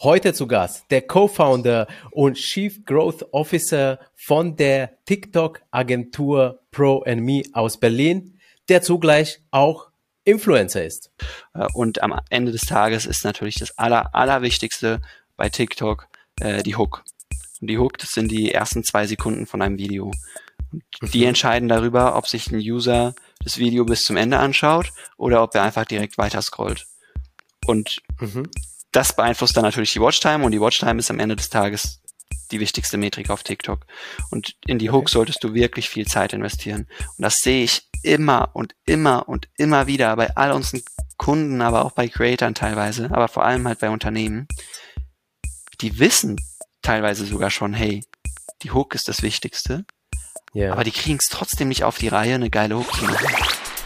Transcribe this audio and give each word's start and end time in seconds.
Heute 0.00 0.32
zu 0.32 0.46
Gast 0.46 0.92
der 0.92 1.02
Co-Founder 1.02 1.88
und 2.12 2.34
Chief 2.34 2.84
Growth 2.84 3.32
Officer 3.32 3.98
von 4.14 4.54
der 4.54 5.04
TikTok-Agentur 5.06 6.60
Pro 6.70 7.02
Me 7.04 7.42
aus 7.52 7.80
Berlin, 7.80 8.38
der 8.68 8.80
zugleich 8.82 9.40
auch 9.50 9.88
Influencer 10.22 10.84
ist. 10.84 11.10
Äh, 11.52 11.66
und 11.74 12.00
am 12.00 12.14
Ende 12.30 12.52
des 12.52 12.60
Tages 12.60 13.06
ist 13.06 13.24
natürlich 13.24 13.56
das 13.56 13.76
Aller, 13.76 14.14
Allerwichtigste 14.14 15.00
bei 15.36 15.48
TikTok 15.48 16.06
äh, 16.38 16.62
die 16.62 16.76
Hook. 16.76 17.02
Und 17.60 17.68
die 17.68 17.78
Hook, 17.78 17.98
das 17.98 18.12
sind 18.12 18.30
die 18.30 18.52
ersten 18.52 18.84
zwei 18.84 19.04
Sekunden 19.04 19.46
von 19.46 19.62
einem 19.62 19.78
Video. 19.78 20.12
Und 20.70 21.12
die 21.12 21.22
mhm. 21.22 21.30
entscheiden 21.30 21.68
darüber, 21.68 22.14
ob 22.14 22.28
sich 22.28 22.52
ein 22.52 22.60
User 22.60 23.16
das 23.42 23.58
Video 23.58 23.84
bis 23.84 24.04
zum 24.04 24.16
Ende 24.16 24.38
anschaut 24.38 24.92
oder 25.16 25.42
ob 25.42 25.56
er 25.56 25.64
einfach 25.64 25.86
direkt 25.86 26.18
weiter 26.18 26.40
scrollt. 26.40 26.86
Und 27.66 28.00
mhm. 28.20 28.48
Das 28.98 29.14
beeinflusst 29.14 29.56
dann 29.56 29.62
natürlich 29.62 29.92
die 29.92 30.00
Watchtime 30.00 30.44
und 30.44 30.50
die 30.50 30.60
Watchtime 30.60 30.98
ist 30.98 31.08
am 31.08 31.20
Ende 31.20 31.36
des 31.36 31.50
Tages 31.50 32.00
die 32.50 32.58
wichtigste 32.58 32.96
Metrik 32.96 33.30
auf 33.30 33.44
TikTok. 33.44 33.86
Und 34.32 34.56
in 34.66 34.80
die 34.80 34.90
Hook 34.90 35.02
okay. 35.02 35.12
solltest 35.12 35.44
du 35.44 35.54
wirklich 35.54 35.88
viel 35.88 36.08
Zeit 36.08 36.32
investieren. 36.32 36.88
Und 37.16 37.22
das 37.22 37.36
sehe 37.36 37.62
ich 37.62 37.88
immer 38.02 38.50
und 38.54 38.74
immer 38.86 39.28
und 39.28 39.48
immer 39.56 39.86
wieder 39.86 40.16
bei 40.16 40.34
all 40.34 40.50
unseren 40.50 40.82
Kunden, 41.16 41.62
aber 41.62 41.84
auch 41.84 41.92
bei 41.92 42.08
Creatern 42.08 42.56
teilweise, 42.56 43.04
aber 43.12 43.28
vor 43.28 43.44
allem 43.44 43.68
halt 43.68 43.78
bei 43.78 43.88
Unternehmen. 43.88 44.48
Die 45.80 46.00
wissen 46.00 46.34
teilweise 46.82 47.24
sogar 47.24 47.50
schon, 47.50 47.74
hey, 47.74 48.04
die 48.62 48.72
Hook 48.72 48.96
ist 48.96 49.06
das 49.06 49.22
Wichtigste. 49.22 49.84
Yeah. 50.56 50.72
Aber 50.72 50.82
die 50.82 50.90
kriegen 50.90 51.18
es 51.20 51.30
trotzdem 51.30 51.68
nicht 51.68 51.84
auf 51.84 51.98
die 51.98 52.08
Reihe, 52.08 52.34
eine 52.34 52.50
geile 52.50 52.76
Hook 52.76 52.92
zu 52.92 53.04
machen. 53.04 53.28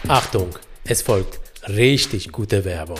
Achtung, 0.07 0.57
es 0.85 1.03
folgt 1.03 1.39
richtig 1.67 2.31
gute 2.31 2.65
Werbung. 2.65 2.99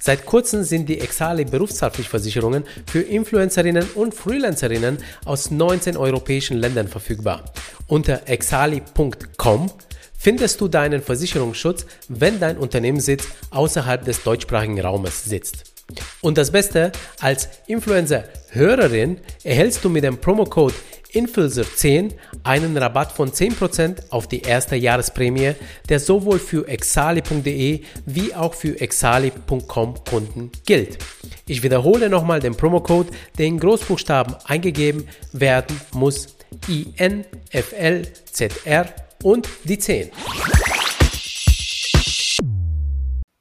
Seit 0.00 0.26
kurzem 0.26 0.62
sind 0.62 0.88
die 0.88 1.00
Exali 1.00 1.44
Berufshaftpflichtversicherungen 1.44 2.64
für 2.86 3.00
Influencerinnen 3.00 3.84
und 3.94 4.14
Freelancerinnen 4.14 4.98
aus 5.24 5.50
19 5.50 5.96
europäischen 5.96 6.56
Ländern 6.56 6.88
verfügbar. 6.88 7.44
Unter 7.86 8.28
exali.com 8.28 9.70
findest 10.16 10.60
du 10.60 10.68
deinen 10.68 11.02
Versicherungsschutz, 11.02 11.86
wenn 12.08 12.38
dein 12.40 12.58
Unternehmenssitz 12.58 13.24
außerhalb 13.50 14.04
des 14.04 14.22
deutschsprachigen 14.22 14.80
Raumes 14.80 15.24
sitzt. 15.24 15.77
Und 16.20 16.36
das 16.36 16.50
Beste, 16.50 16.92
als 17.20 17.48
Influencer-Hörerin 17.66 19.18
erhältst 19.44 19.84
du 19.84 19.88
mit 19.88 20.04
dem 20.04 20.18
Promocode 20.18 20.74
Influencer10 21.12 22.12
einen 22.42 22.76
Rabatt 22.76 23.12
von 23.12 23.30
10% 23.30 24.10
auf 24.10 24.28
die 24.28 24.42
erste 24.42 24.76
Jahresprämie, 24.76 25.54
der 25.88 26.00
sowohl 26.00 26.38
für 26.38 26.68
exali.de 26.68 27.80
wie 28.04 28.34
auch 28.34 28.52
für 28.54 28.78
exali.com 28.80 30.04
Kunden 30.04 30.52
gilt. 30.66 30.98
Ich 31.46 31.62
wiederhole 31.62 32.10
nochmal 32.10 32.40
den 32.40 32.56
Promocode, 32.56 33.08
der 33.38 33.46
in 33.46 33.58
Großbuchstaben 33.58 34.36
eingegeben 34.44 35.08
werden 35.32 35.80
muss. 35.92 36.36
INFLZR 36.66 37.26
und 39.22 39.48
die 39.64 39.78
10. 39.78 40.10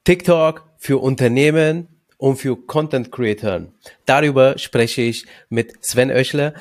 TikTok 0.04 0.64
für 0.78 0.98
Unternehmen 1.00 1.97
und 2.18 2.38
für 2.38 2.56
Content 2.56 3.12
Creatoren. 3.12 3.74
Darüber 4.06 4.58
spreche 4.58 5.04
ich 5.04 5.26
mit 5.50 5.84
Sven 5.86 6.12
Oeschler. 6.12 6.54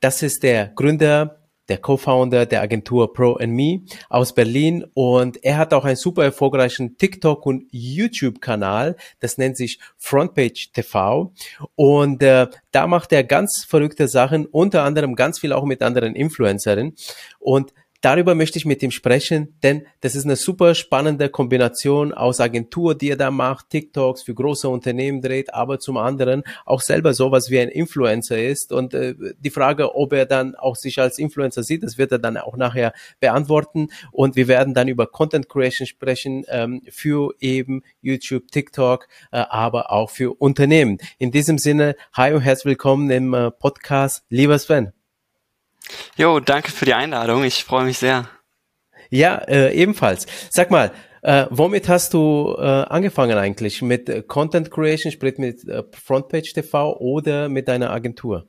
Das 0.00 0.22
ist 0.22 0.42
der 0.42 0.68
Gründer, 0.68 1.44
der 1.68 1.78
Co-Founder 1.78 2.46
der 2.46 2.60
Agentur 2.60 3.12
Pro 3.12 3.38
Me 3.46 3.80
aus 4.08 4.34
Berlin 4.34 4.84
und 4.94 5.42
er 5.42 5.56
hat 5.56 5.72
auch 5.72 5.84
einen 5.84 5.96
super 5.96 6.24
erfolgreichen 6.24 6.98
TikTok 6.98 7.46
und 7.46 7.64
YouTube 7.70 8.40
Kanal, 8.40 8.96
das 9.20 9.38
nennt 9.38 9.56
sich 9.56 9.78
Frontpage 9.96 10.72
TV 10.72 11.32
und 11.74 12.22
äh, 12.22 12.48
da 12.70 12.86
macht 12.86 13.12
er 13.12 13.24
ganz 13.24 13.64
verrückte 13.66 14.08
Sachen, 14.08 14.46
unter 14.46 14.82
anderem 14.82 15.14
ganz 15.14 15.38
viel 15.38 15.52
auch 15.52 15.64
mit 15.64 15.82
anderen 15.82 16.14
Influencerinnen 16.14 16.94
und 17.38 17.72
darüber 18.04 18.34
möchte 18.34 18.58
ich 18.58 18.66
mit 18.66 18.82
ihm 18.82 18.90
sprechen, 18.90 19.56
denn 19.62 19.86
das 20.00 20.14
ist 20.14 20.24
eine 20.24 20.36
super 20.36 20.74
spannende 20.74 21.30
Kombination 21.30 22.12
aus 22.12 22.40
Agentur, 22.40 22.94
die 22.94 23.10
er 23.10 23.16
da 23.16 23.30
macht, 23.30 23.70
TikToks 23.70 24.22
für 24.22 24.34
große 24.34 24.68
Unternehmen 24.68 25.22
dreht, 25.22 25.54
aber 25.54 25.78
zum 25.78 25.96
anderen 25.96 26.42
auch 26.66 26.82
selber 26.82 27.14
sowas 27.14 27.50
wie 27.50 27.58
ein 27.58 27.68
Influencer 27.68 28.42
ist. 28.42 28.72
Und 28.72 28.92
äh, 28.92 29.14
die 29.38 29.50
Frage, 29.50 29.94
ob 29.94 30.12
er 30.12 30.26
dann 30.26 30.54
auch 30.54 30.76
sich 30.76 31.00
als 31.00 31.18
Influencer 31.18 31.62
sieht, 31.62 31.82
das 31.82 31.96
wird 31.96 32.12
er 32.12 32.18
dann 32.18 32.36
auch 32.36 32.56
nachher 32.56 32.92
beantworten. 33.20 33.88
Und 34.12 34.36
wir 34.36 34.48
werden 34.48 34.74
dann 34.74 34.88
über 34.88 35.06
Content 35.06 35.48
Creation 35.48 35.86
sprechen 35.86 36.44
ähm, 36.48 36.82
für 36.90 37.34
eben 37.40 37.82
YouTube, 38.02 38.50
TikTok, 38.50 39.08
äh, 39.32 39.38
aber 39.48 39.90
auch 39.90 40.10
für 40.10 40.34
Unternehmen. 40.34 40.98
In 41.18 41.30
diesem 41.30 41.58
Sinne, 41.58 41.96
hi 42.12 42.34
und 42.34 42.42
herzlich 42.42 42.72
willkommen 42.72 43.10
im 43.10 43.32
äh, 43.32 43.50
Podcast, 43.50 44.24
lieber 44.28 44.58
Sven. 44.58 45.03
Jo, 46.16 46.40
danke 46.40 46.70
für 46.70 46.84
die 46.84 46.94
Einladung. 46.94 47.44
Ich 47.44 47.64
freue 47.64 47.84
mich 47.84 47.98
sehr. 47.98 48.28
Ja, 49.10 49.36
äh, 49.36 49.74
ebenfalls. 49.74 50.26
Sag 50.50 50.70
mal, 50.70 50.92
äh, 51.22 51.46
womit 51.50 51.88
hast 51.88 52.14
du 52.14 52.54
äh, 52.58 52.62
angefangen 52.62 53.38
eigentlich? 53.38 53.80
Mit 53.82 54.08
äh, 54.08 54.22
Content 54.22 54.70
Creation, 54.70 55.12
sprich 55.12 55.38
mit 55.38 55.66
äh, 55.68 55.82
Frontpage 55.92 56.52
TV 56.52 56.96
oder 56.98 57.48
mit 57.48 57.68
deiner 57.68 57.90
Agentur? 57.90 58.46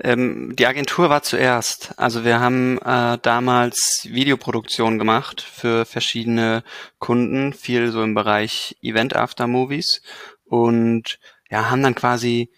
Ähm, 0.00 0.54
die 0.56 0.66
Agentur 0.66 1.08
war 1.08 1.22
zuerst. 1.22 1.92
Also 1.96 2.24
wir 2.24 2.40
haben 2.40 2.78
äh, 2.78 3.18
damals 3.22 4.08
Videoproduktion 4.10 4.98
gemacht 4.98 5.40
für 5.40 5.84
verschiedene 5.84 6.64
Kunden, 6.98 7.52
viel 7.52 7.90
so 7.92 8.02
im 8.02 8.14
Bereich 8.14 8.76
Event 8.82 9.14
After 9.14 9.46
Movies 9.46 10.02
und 10.44 11.18
ja, 11.50 11.70
haben 11.70 11.82
dann 11.82 11.94
quasi 11.94 12.50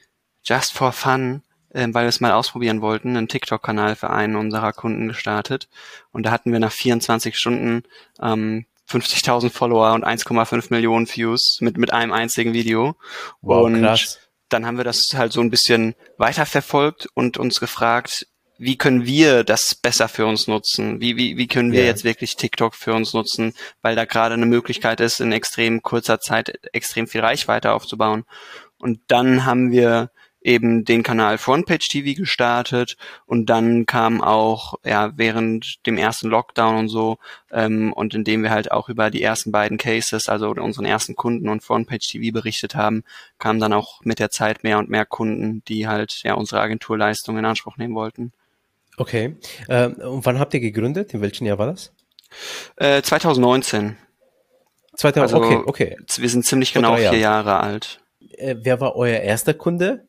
just 0.44 0.72
for 0.72 0.92
fun 0.92 1.42
äh, 1.71 1.87
weil 1.91 2.05
wir 2.05 2.09
es 2.09 2.21
mal 2.21 2.33
ausprobieren 2.33 2.81
wollten, 2.81 3.17
einen 3.17 3.29
TikTok-Kanal 3.29 3.97
für 3.97 4.11
einen 4.11 4.37
unserer 4.37 4.73
Kunden 4.73 5.09
gestartet. 5.09 5.69
Und 6.12 6.25
da 6.25 6.31
hatten 6.31 6.53
wir 6.53 6.59
nach 6.59 6.73
24 6.73 7.37
Stunden 7.37 7.83
ähm, 8.21 8.67
50.000 8.91 9.51
Follower 9.51 9.93
und 9.93 10.06
1,5 10.06 10.67
Millionen 10.71 11.06
Views 11.06 11.59
mit, 11.61 11.77
mit 11.77 11.93
einem 11.93 12.12
einzigen 12.12 12.55
Video. 12.55 12.97
Wow, 13.43 13.67
und 13.67 13.83
krass. 13.83 14.19
dann 14.49 14.67
haben 14.67 14.79
wir 14.79 14.84
das 14.84 15.15
halt 15.15 15.33
so 15.33 15.41
ein 15.41 15.51
bisschen 15.51 15.95
weiterverfolgt 16.17 17.09
und 17.15 17.37
uns 17.37 17.61
gefragt, 17.61 18.27
wie 18.59 18.77
können 18.77 19.06
wir 19.06 19.45
das 19.45 19.75
besser 19.75 20.09
für 20.09 20.27
uns 20.27 20.49
nutzen? 20.49 21.00
Wie, 21.00 21.17
wie, 21.17 21.37
wie 21.37 21.47
können 21.47 21.71
wir 21.71 21.81
yeah. 21.81 21.89
jetzt 21.89 22.03
wirklich 22.03 22.35
TikTok 22.35 22.75
für 22.75 22.93
uns 22.93 23.15
nutzen? 23.15 23.55
Weil 23.83 23.95
da 23.95 24.05
gerade 24.05 24.35
eine 24.35 24.47
Möglichkeit 24.47 25.00
ist, 25.00 25.21
in 25.21 25.31
extrem 25.31 25.81
kurzer 25.83 26.19
Zeit 26.19 26.59
extrem 26.73 27.06
viel 27.06 27.21
Reichweite 27.21 27.73
aufzubauen. 27.73 28.25
Und 28.79 29.00
dann 29.06 29.47
haben 29.47 29.71
wir 29.71 30.11
eben 30.41 30.84
den 30.84 31.03
Kanal 31.03 31.38
Frontpage 31.38 31.88
TV 31.88 32.19
gestartet 32.19 32.97
und 33.26 33.47
dann 33.47 33.87
kam 33.87 34.22
auch 34.22 34.75
ja 34.84 35.12
während 35.16 35.84
dem 35.87 35.99
ersten 35.99 36.28
Lockdown 36.28 36.76
und 36.76 36.88
so 36.88 37.19
ähm, 37.50 37.93
und 37.93 38.15
indem 38.15 38.43
wir 38.43 38.50
halt 38.50 38.71
auch 38.71 38.88
über 38.88 39.10
die 39.10 39.22
ersten 39.22 39.53
beiden 39.53 39.78
Cases, 39.78 40.28
also 40.28 40.50
unseren 40.50 40.84
ersten 40.84 41.16
Kunden 41.16 41.49
und 41.49 41.62
Frontpage 41.62 42.09
TV 42.09 42.32
berichtet 42.32 42.75
haben, 42.75 43.04
kamen 43.38 43.60
dann 43.60 43.72
auch 43.72 44.00
mit 44.04 44.19
der 44.19 44.31
Zeit 44.31 44.62
mehr 44.62 44.78
und 44.78 44.88
mehr 44.88 45.06
Kunden, 45.06 45.62
die 45.66 45.88
halt 45.88 46.22
ja 46.22 46.34
unsere 46.34 46.60
Agenturleistung 46.60 47.38
in 47.38 47.44
Anspruch 47.44 47.76
nehmen 47.76 47.94
wollten. 47.94 48.32
Okay. 48.97 49.37
Ähm, 49.69 49.94
und 49.94 50.26
wann 50.26 50.38
habt 50.38 50.55
ihr 50.55 50.61
gegründet? 50.61 51.14
In 51.14 51.20
welchem 51.20 51.46
Jahr 51.46 51.58
war 51.58 51.67
das? 51.67 51.93
Äh, 52.76 53.02
2019. 53.02 53.96
2000, 54.96 55.23
also, 55.23 55.37
okay, 55.37 55.62
okay. 55.64 55.96
Wir 56.17 56.29
sind 56.29 56.44
ziemlich 56.44 56.73
genau 56.73 56.96
vier 56.96 57.17
Jahre 57.17 57.61
alt. 57.61 58.00
Äh, 58.32 58.56
wer 58.58 58.81
war 58.81 58.96
euer 58.96 59.20
erster 59.20 59.55
Kunde? 59.55 60.07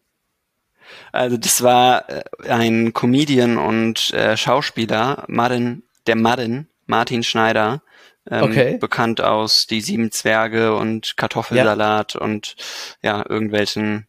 Also 1.11 1.37
das 1.37 1.61
war 1.61 2.09
äh, 2.09 2.23
ein 2.49 2.93
Comedian 2.93 3.57
und 3.57 4.13
äh, 4.13 4.37
Schauspieler, 4.37 5.25
Martin, 5.27 5.83
der 6.07 6.15
Martin, 6.15 6.67
Martin 6.85 7.23
Schneider, 7.23 7.81
ähm, 8.29 8.43
okay. 8.43 8.77
bekannt 8.77 9.21
aus 9.21 9.65
Die 9.69 9.81
Sieben 9.81 10.11
Zwerge 10.11 10.75
und 10.75 11.17
Kartoffelsalat 11.17 12.13
ja. 12.15 12.21
und 12.21 12.55
ja, 13.01 13.25
irgendwelchen 13.27 14.07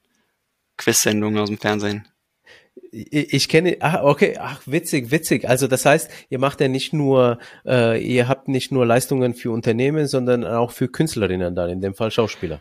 Quiz-Sendungen 0.77 1.38
aus 1.38 1.49
dem 1.49 1.59
Fernsehen. 1.59 2.06
Ich, 2.93 3.32
ich 3.32 3.49
kenne, 3.49 3.77
ach, 3.81 4.03
okay, 4.03 4.37
ach, 4.41 4.62
witzig, 4.67 5.11
witzig. 5.11 5.49
Also 5.49 5.67
das 5.69 5.85
heißt, 5.85 6.11
ihr 6.29 6.38
macht 6.38 6.61
ja 6.61 6.69
nicht 6.69 6.93
nur, 6.93 7.38
äh, 7.65 8.03
ihr 8.03 8.29
habt 8.29 8.49
nicht 8.49 8.73
nur 8.73 8.85
Leistungen 8.85 9.35
für 9.35 9.50
Unternehmen, 9.53 10.06
sondern 10.06 10.44
auch 10.44 10.73
für 10.73 10.88
Künstlerinnen 10.88 11.55
dann, 11.55 11.71
in 11.71 11.81
dem 11.81 11.94
Fall 11.94 12.11
Schauspieler. 12.11 12.61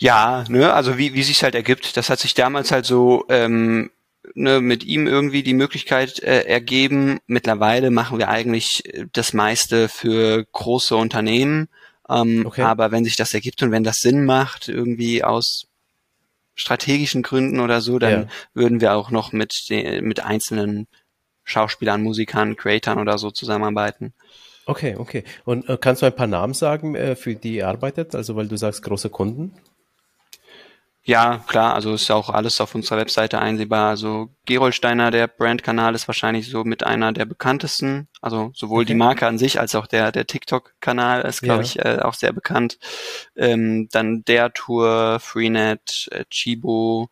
Ja, 0.00 0.44
ne, 0.48 0.72
also 0.72 0.96
wie, 0.96 1.14
wie 1.14 1.24
sich 1.24 1.42
halt 1.42 1.56
ergibt, 1.56 1.96
das 1.96 2.08
hat 2.08 2.20
sich 2.20 2.32
damals 2.32 2.70
halt 2.70 2.86
so 2.86 3.24
ähm, 3.28 3.90
ne, 4.34 4.60
mit 4.60 4.84
ihm 4.84 5.08
irgendwie 5.08 5.42
die 5.42 5.54
Möglichkeit 5.54 6.22
äh, 6.22 6.42
ergeben. 6.42 7.18
Mittlerweile 7.26 7.90
machen 7.90 8.18
wir 8.18 8.28
eigentlich 8.28 8.84
das 9.12 9.32
meiste 9.32 9.88
für 9.88 10.44
große 10.52 10.94
Unternehmen. 10.94 11.68
Ähm, 12.08 12.46
okay. 12.46 12.62
Aber 12.62 12.92
wenn 12.92 13.04
sich 13.04 13.16
das 13.16 13.34
ergibt 13.34 13.60
und 13.64 13.72
wenn 13.72 13.82
das 13.82 13.96
Sinn 13.96 14.24
macht, 14.24 14.68
irgendwie 14.68 15.24
aus 15.24 15.66
strategischen 16.54 17.22
Gründen 17.22 17.58
oder 17.58 17.80
so, 17.80 17.98
dann 17.98 18.22
ja. 18.22 18.28
würden 18.54 18.80
wir 18.80 18.94
auch 18.94 19.10
noch 19.10 19.32
mit, 19.32 19.66
mit 19.68 20.20
einzelnen 20.20 20.86
Schauspielern, 21.42 22.04
Musikern, 22.04 22.56
Creatern 22.56 22.98
oder 22.98 23.18
so 23.18 23.32
zusammenarbeiten. 23.32 24.12
Okay, 24.64 24.94
okay. 24.96 25.24
Und 25.44 25.68
äh, 25.68 25.76
kannst 25.80 26.02
du 26.02 26.06
ein 26.06 26.14
paar 26.14 26.26
Namen 26.28 26.54
sagen, 26.54 26.94
äh, 26.94 27.16
für 27.16 27.34
die 27.34 27.56
ihr 27.56 27.68
arbeitet? 27.68 28.14
Also, 28.14 28.36
weil 28.36 28.46
du 28.46 28.56
sagst, 28.56 28.82
große 28.82 29.08
Kunden? 29.10 29.54
Ja, 31.08 31.42
klar, 31.46 31.72
also 31.72 31.94
ist 31.94 32.06
ja 32.08 32.16
auch 32.16 32.28
alles 32.28 32.60
auf 32.60 32.74
unserer 32.74 32.98
Webseite 32.98 33.38
einsehbar. 33.38 33.88
Also 33.88 34.28
Gerolsteiner, 34.44 35.10
der 35.10 35.26
Brandkanal 35.26 35.94
ist 35.94 36.06
wahrscheinlich 36.06 36.50
so 36.50 36.64
mit 36.64 36.84
einer 36.84 37.12
der 37.12 37.24
bekanntesten. 37.24 38.08
Also 38.20 38.50
sowohl 38.54 38.82
okay. 38.82 38.88
die 38.88 38.94
Marke 38.94 39.26
an 39.26 39.38
sich 39.38 39.58
als 39.58 39.74
auch 39.74 39.86
der, 39.86 40.12
der 40.12 40.26
TikTok-Kanal 40.26 41.22
ist, 41.22 41.40
glaube 41.40 41.62
ja. 41.62 41.64
ich, 41.64 41.78
äh, 41.78 42.00
auch 42.02 42.12
sehr 42.12 42.34
bekannt. 42.34 42.78
Ähm, 43.36 43.88
dann 43.90 44.22
der 44.26 44.52
Tour, 44.52 45.18
Freenet, 45.18 46.10
äh, 46.12 46.26
Chibo, 46.28 47.08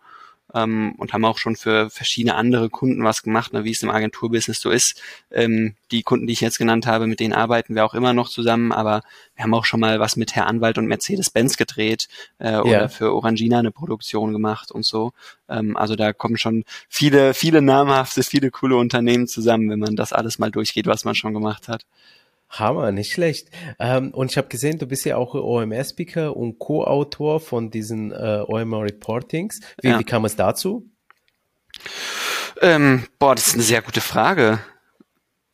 ähm, 0.56 0.94
und 0.96 1.12
haben 1.12 1.24
auch 1.24 1.38
schon 1.38 1.54
für 1.54 1.90
verschiedene 1.90 2.34
andere 2.34 2.70
Kunden 2.70 3.04
was 3.04 3.22
gemacht, 3.22 3.52
ne, 3.52 3.64
wie 3.64 3.72
es 3.72 3.82
im 3.82 3.90
Agenturbusiness 3.90 4.60
so 4.60 4.70
ist. 4.70 5.00
Ähm, 5.30 5.74
die 5.90 6.02
Kunden, 6.02 6.26
die 6.26 6.32
ich 6.32 6.40
jetzt 6.40 6.58
genannt 6.58 6.86
habe, 6.86 7.06
mit 7.06 7.20
denen 7.20 7.34
arbeiten 7.34 7.74
wir 7.74 7.84
auch 7.84 7.94
immer 7.94 8.12
noch 8.12 8.28
zusammen, 8.28 8.72
aber 8.72 9.02
wir 9.34 9.44
haben 9.44 9.54
auch 9.54 9.66
schon 9.66 9.80
mal 9.80 10.00
was 10.00 10.16
mit 10.16 10.34
Herr 10.34 10.46
Anwalt 10.46 10.78
und 10.78 10.86
Mercedes-Benz 10.86 11.56
gedreht 11.56 12.08
äh, 12.38 12.52
ja. 12.52 12.62
oder 12.62 12.88
für 12.88 13.12
Orangina 13.12 13.58
eine 13.58 13.70
Produktion 13.70 14.32
gemacht 14.32 14.72
und 14.72 14.84
so. 14.84 15.12
Ähm, 15.48 15.76
also 15.76 15.94
da 15.94 16.12
kommen 16.12 16.38
schon 16.38 16.64
viele, 16.88 17.34
viele 17.34 17.60
namhafte, 17.60 18.22
viele 18.22 18.50
coole 18.50 18.76
Unternehmen 18.76 19.28
zusammen, 19.28 19.70
wenn 19.70 19.80
man 19.80 19.96
das 19.96 20.12
alles 20.12 20.38
mal 20.38 20.50
durchgeht, 20.50 20.86
was 20.86 21.04
man 21.04 21.14
schon 21.14 21.34
gemacht 21.34 21.68
hat. 21.68 21.84
Hammer, 22.58 22.92
nicht 22.92 23.12
schlecht. 23.12 23.48
Ähm, 23.78 24.12
und 24.12 24.30
ich 24.30 24.38
habe 24.38 24.48
gesehen, 24.48 24.78
du 24.78 24.86
bist 24.86 25.04
ja 25.04 25.16
auch 25.16 25.34
OMR-Speaker 25.34 26.36
und 26.36 26.58
Co-Autor 26.58 27.40
von 27.40 27.70
diesen 27.70 28.12
äh, 28.12 28.42
OMR-Reportings. 28.46 29.60
Wie, 29.82 29.88
ja. 29.88 29.98
wie 29.98 30.04
kam 30.04 30.24
es 30.24 30.36
dazu? 30.36 30.88
Ähm, 32.60 33.06
boah, 33.18 33.34
das 33.34 33.48
ist 33.48 33.54
eine 33.54 33.62
sehr 33.62 33.82
gute 33.82 34.00
Frage. 34.00 34.60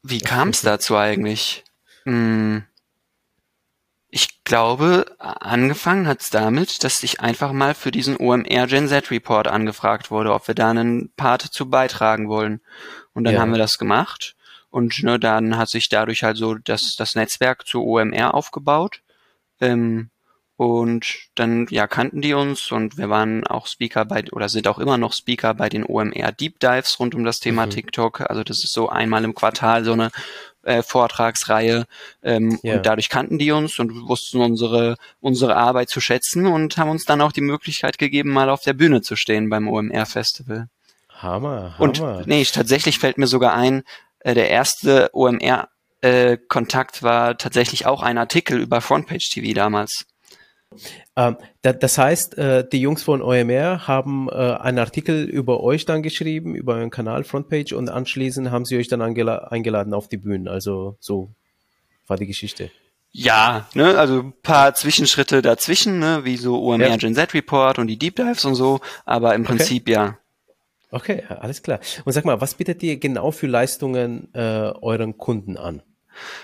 Wie 0.02 0.18
kam 0.20 0.48
es 0.50 0.62
dazu 0.62 0.96
eigentlich? 0.96 1.64
Hm, 2.04 2.64
ich 4.14 4.44
glaube, 4.44 5.06
angefangen 5.18 6.06
hat 6.06 6.20
es 6.20 6.28
damit, 6.28 6.84
dass 6.84 7.02
ich 7.02 7.20
einfach 7.20 7.52
mal 7.52 7.74
für 7.74 7.90
diesen 7.90 8.18
OMR 8.18 8.66
Gen 8.66 8.86
Z 8.86 9.10
Report 9.10 9.48
angefragt 9.48 10.10
wurde, 10.10 10.34
ob 10.34 10.48
wir 10.48 10.54
da 10.54 10.68
einen 10.68 11.14
Part 11.14 11.40
zu 11.40 11.70
beitragen 11.70 12.28
wollen. 12.28 12.60
Und 13.14 13.24
dann 13.24 13.34
ja. 13.34 13.40
haben 13.40 13.52
wir 13.52 13.58
das 13.58 13.78
gemacht. 13.78 14.36
Und 14.72 15.02
ne, 15.02 15.20
dann 15.20 15.58
hat 15.58 15.68
sich 15.68 15.90
dadurch 15.90 16.24
halt 16.24 16.38
so 16.38 16.54
das, 16.54 16.96
das 16.96 17.14
Netzwerk 17.14 17.66
zu 17.66 17.84
OMR 17.84 18.32
aufgebaut. 18.34 19.02
Ähm, 19.60 20.08
und 20.56 21.28
dann 21.34 21.66
ja 21.70 21.86
kannten 21.86 22.22
die 22.22 22.34
uns 22.34 22.72
und 22.72 22.96
wir 22.96 23.10
waren 23.10 23.46
auch 23.46 23.66
Speaker 23.66 24.04
bei 24.04 24.24
oder 24.32 24.48
sind 24.48 24.68
auch 24.68 24.78
immer 24.78 24.96
noch 24.96 25.12
Speaker 25.12 25.54
bei 25.54 25.68
den 25.68 25.84
OMR 25.84 26.32
Deep 26.32 26.60
Dives 26.60 27.00
rund 27.00 27.14
um 27.14 27.24
das 27.24 27.40
Thema 27.40 27.66
mhm. 27.66 27.70
TikTok. 27.70 28.20
Also 28.22 28.44
das 28.44 28.64
ist 28.64 28.72
so 28.72 28.88
einmal 28.88 29.24
im 29.24 29.34
Quartal 29.34 29.84
so 29.84 29.92
eine 29.92 30.10
äh, 30.62 30.82
Vortragsreihe 30.82 31.84
ähm, 32.22 32.58
ja. 32.62 32.76
und 32.76 32.86
dadurch 32.86 33.08
kannten 33.08 33.38
die 33.38 33.50
uns 33.50 33.78
und 33.78 34.08
wussten 34.08 34.40
unsere 34.40 34.96
unsere 35.20 35.56
Arbeit 35.56 35.90
zu 35.90 36.00
schätzen 36.00 36.46
und 36.46 36.78
haben 36.78 36.90
uns 36.90 37.04
dann 37.04 37.20
auch 37.20 37.32
die 37.32 37.40
Möglichkeit 37.40 37.98
gegeben, 37.98 38.30
mal 38.30 38.48
auf 38.48 38.62
der 38.62 38.74
Bühne 38.74 39.02
zu 39.02 39.16
stehen 39.16 39.50
beim 39.50 39.68
OMR 39.68 40.06
Festival. 40.06 40.68
Hammer, 41.08 41.74
Hammer. 41.76 41.80
Und 41.80 42.26
nee, 42.26 42.44
tatsächlich 42.44 42.98
fällt 42.98 43.18
mir 43.18 43.26
sogar 43.26 43.54
ein, 43.54 43.82
äh, 44.24 44.34
der 44.34 44.50
erste 44.50 45.10
OMR 45.12 45.68
äh, 46.00 46.38
war 47.00 47.38
tatsächlich 47.38 47.86
auch 47.86 48.02
ein 48.02 48.18
Artikel 48.18 48.60
über 48.60 48.80
Frontpage 48.80 49.30
TV 49.30 49.54
damals. 49.54 50.06
Ähm, 51.16 51.36
da, 51.60 51.72
das 51.72 51.98
heißt, 51.98 52.38
äh, 52.38 52.66
die 52.68 52.80
Jungs 52.80 53.02
von 53.02 53.22
OMR 53.22 53.86
haben 53.86 54.28
äh, 54.28 54.32
einen 54.32 54.78
Artikel 54.78 55.24
über 55.24 55.62
euch 55.62 55.84
dann 55.84 56.02
geschrieben, 56.02 56.54
über 56.54 56.74
euren 56.74 56.90
Kanal 56.90 57.24
Frontpage 57.24 57.72
und 57.72 57.90
anschließend 57.90 58.50
haben 58.50 58.64
sie 58.64 58.78
euch 58.78 58.88
dann 58.88 59.02
eingeladen 59.02 59.94
auf 59.94 60.08
die 60.08 60.16
Bühnen. 60.16 60.48
Also 60.48 60.96
so 61.00 61.30
war 62.06 62.16
die 62.16 62.26
Geschichte. 62.26 62.70
Ja, 63.14 63.68
ne, 63.74 63.98
also 63.98 64.20
ein 64.20 64.32
paar 64.42 64.74
Zwischenschritte 64.74 65.42
dazwischen, 65.42 65.98
ne, 65.98 66.24
wie 66.24 66.38
so 66.38 66.62
OMR 66.62 66.88
ja. 66.88 66.96
Gen 66.96 67.14
Z 67.14 67.34
Report 67.34 67.78
und 67.78 67.88
die 67.88 67.98
Deep 67.98 68.16
Dives 68.16 68.46
und 68.46 68.54
so, 68.54 68.80
aber 69.04 69.34
im 69.34 69.44
Prinzip 69.44 69.82
okay. 69.82 69.92
ja, 69.92 70.18
Okay, 70.92 71.24
alles 71.28 71.62
klar. 71.62 71.80
Und 72.04 72.12
sag 72.12 72.26
mal, 72.26 72.40
was 72.42 72.54
bietet 72.54 72.82
ihr 72.82 72.98
genau 72.98 73.30
für 73.30 73.46
Leistungen 73.46 74.28
äh, 74.34 74.72
euren 74.82 75.16
Kunden 75.16 75.56
an? 75.56 75.82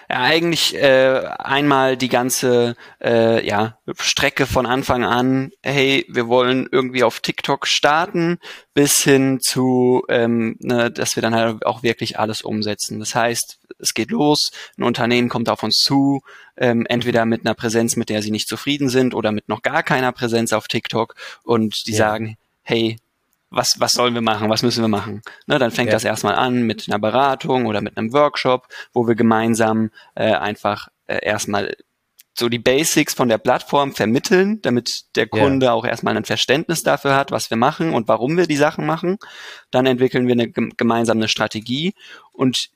Ja, 0.08 0.22
eigentlich 0.22 0.74
äh, 0.74 1.20
einmal 1.38 1.98
die 1.98 2.08
ganze 2.08 2.74
äh, 3.04 3.46
ja, 3.46 3.78
Strecke 3.98 4.46
von 4.46 4.64
Anfang 4.64 5.04
an, 5.04 5.50
hey, 5.62 6.06
wir 6.08 6.28
wollen 6.28 6.66
irgendwie 6.72 7.04
auf 7.04 7.20
TikTok 7.20 7.66
starten, 7.66 8.38
bis 8.72 8.96
hin 9.02 9.38
zu, 9.42 10.04
ähm, 10.08 10.56
ne, 10.60 10.90
dass 10.90 11.16
wir 11.16 11.22
dann 11.22 11.34
halt 11.34 11.66
auch 11.66 11.82
wirklich 11.82 12.18
alles 12.18 12.40
umsetzen. 12.40 12.98
Das 12.98 13.14
heißt, 13.14 13.58
es 13.78 13.92
geht 13.92 14.10
los, 14.10 14.50
ein 14.78 14.84
Unternehmen 14.84 15.28
kommt 15.28 15.50
auf 15.50 15.62
uns 15.62 15.76
zu, 15.76 16.22
ähm, 16.56 16.86
entweder 16.88 17.26
mit 17.26 17.44
einer 17.44 17.54
Präsenz, 17.54 17.96
mit 17.96 18.08
der 18.08 18.22
sie 18.22 18.30
nicht 18.30 18.48
zufrieden 18.48 18.88
sind, 18.88 19.14
oder 19.14 19.30
mit 19.30 19.50
noch 19.50 19.60
gar 19.60 19.82
keiner 19.82 20.12
Präsenz 20.12 20.54
auf 20.54 20.68
TikTok 20.68 21.14
und 21.44 21.86
die 21.86 21.92
ja. 21.92 21.98
sagen, 21.98 22.38
hey, 22.62 22.96
was, 23.50 23.76
was 23.78 23.94
sollen 23.94 24.14
wir 24.14 24.20
machen, 24.20 24.50
was 24.50 24.62
müssen 24.62 24.82
wir 24.82 24.88
machen. 24.88 25.22
Ne, 25.46 25.58
dann 25.58 25.70
fängt 25.70 25.88
ja. 25.88 25.94
das 25.94 26.04
erstmal 26.04 26.34
an 26.34 26.62
mit 26.62 26.86
einer 26.88 26.98
Beratung 26.98 27.66
oder 27.66 27.80
mit 27.80 27.96
einem 27.96 28.12
Workshop, 28.12 28.68
wo 28.92 29.06
wir 29.06 29.14
gemeinsam 29.14 29.90
äh, 30.14 30.32
einfach 30.32 30.88
äh, 31.06 31.24
erstmal 31.24 31.74
so 32.38 32.48
die 32.48 32.60
Basics 32.60 33.14
von 33.14 33.28
der 33.28 33.38
Plattform 33.38 33.92
vermitteln, 33.92 34.62
damit 34.62 35.06
der 35.16 35.26
Kunde 35.26 35.66
ja. 35.66 35.72
auch 35.72 35.84
erstmal 35.84 36.16
ein 36.16 36.24
Verständnis 36.24 36.84
dafür 36.84 37.16
hat, 37.16 37.32
was 37.32 37.50
wir 37.50 37.56
machen 37.56 37.92
und 37.92 38.06
warum 38.06 38.36
wir 38.36 38.46
die 38.46 38.56
Sachen 38.56 38.86
machen. 38.86 39.18
Dann 39.72 39.86
entwickeln 39.86 40.28
wir 40.28 40.34
eine 40.34 40.48
gemeinsame 40.50 41.26
Strategie 41.26 41.94
und 42.32 42.70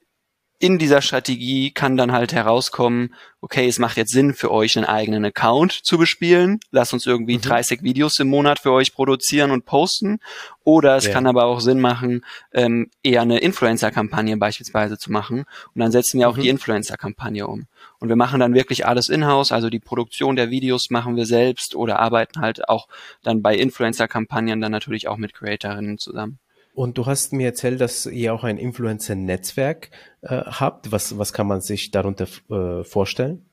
in 0.62 0.78
dieser 0.78 1.02
Strategie 1.02 1.72
kann 1.72 1.96
dann 1.96 2.12
halt 2.12 2.32
herauskommen, 2.32 3.12
okay, 3.40 3.66
es 3.66 3.80
macht 3.80 3.96
jetzt 3.96 4.12
Sinn 4.12 4.32
für 4.32 4.52
euch 4.52 4.76
einen 4.76 4.86
eigenen 4.86 5.24
Account 5.24 5.72
zu 5.72 5.98
bespielen. 5.98 6.60
Lass 6.70 6.92
uns 6.92 7.04
irgendwie 7.04 7.36
mhm. 7.38 7.40
30 7.40 7.82
Videos 7.82 8.20
im 8.20 8.28
Monat 8.28 8.60
für 8.60 8.70
euch 8.70 8.94
produzieren 8.94 9.50
und 9.50 9.64
posten. 9.64 10.20
Oder 10.62 10.94
es 10.94 11.06
ja. 11.06 11.12
kann 11.12 11.26
aber 11.26 11.46
auch 11.46 11.58
Sinn 11.58 11.80
machen, 11.80 12.24
ähm, 12.52 12.92
eher 13.02 13.22
eine 13.22 13.40
Influencer-Kampagne 13.40 14.36
beispielsweise 14.36 14.98
zu 14.98 15.10
machen. 15.10 15.46
Und 15.74 15.80
dann 15.80 15.90
setzen 15.90 16.20
wir 16.20 16.28
auch 16.28 16.36
mhm. 16.36 16.42
die 16.42 16.48
Influencer-Kampagne 16.50 17.48
um. 17.48 17.66
Und 17.98 18.08
wir 18.08 18.16
machen 18.16 18.38
dann 18.38 18.54
wirklich 18.54 18.86
alles 18.86 19.08
in-house, 19.08 19.50
also 19.50 19.68
die 19.68 19.80
Produktion 19.80 20.36
der 20.36 20.50
Videos 20.50 20.90
machen 20.90 21.16
wir 21.16 21.26
selbst 21.26 21.74
oder 21.74 21.98
arbeiten 21.98 22.40
halt 22.40 22.68
auch 22.68 22.86
dann 23.24 23.42
bei 23.42 23.56
Influencer-Kampagnen 23.56 24.60
dann 24.60 24.70
natürlich 24.70 25.08
auch 25.08 25.16
mit 25.16 25.34
Creatorinnen 25.34 25.98
zusammen. 25.98 26.38
Und 26.74 26.96
du 26.96 27.06
hast 27.06 27.32
mir 27.32 27.48
erzählt, 27.48 27.80
dass 27.80 28.06
ihr 28.06 28.32
auch 28.32 28.44
ein 28.44 28.56
Influencer-Netzwerk 28.56 29.90
äh, 30.22 30.28
habt. 30.28 30.90
Was, 30.90 31.18
was 31.18 31.32
kann 31.32 31.46
man 31.46 31.60
sich 31.60 31.90
darunter 31.90 32.26
äh, 32.50 32.82
vorstellen? 32.84 33.44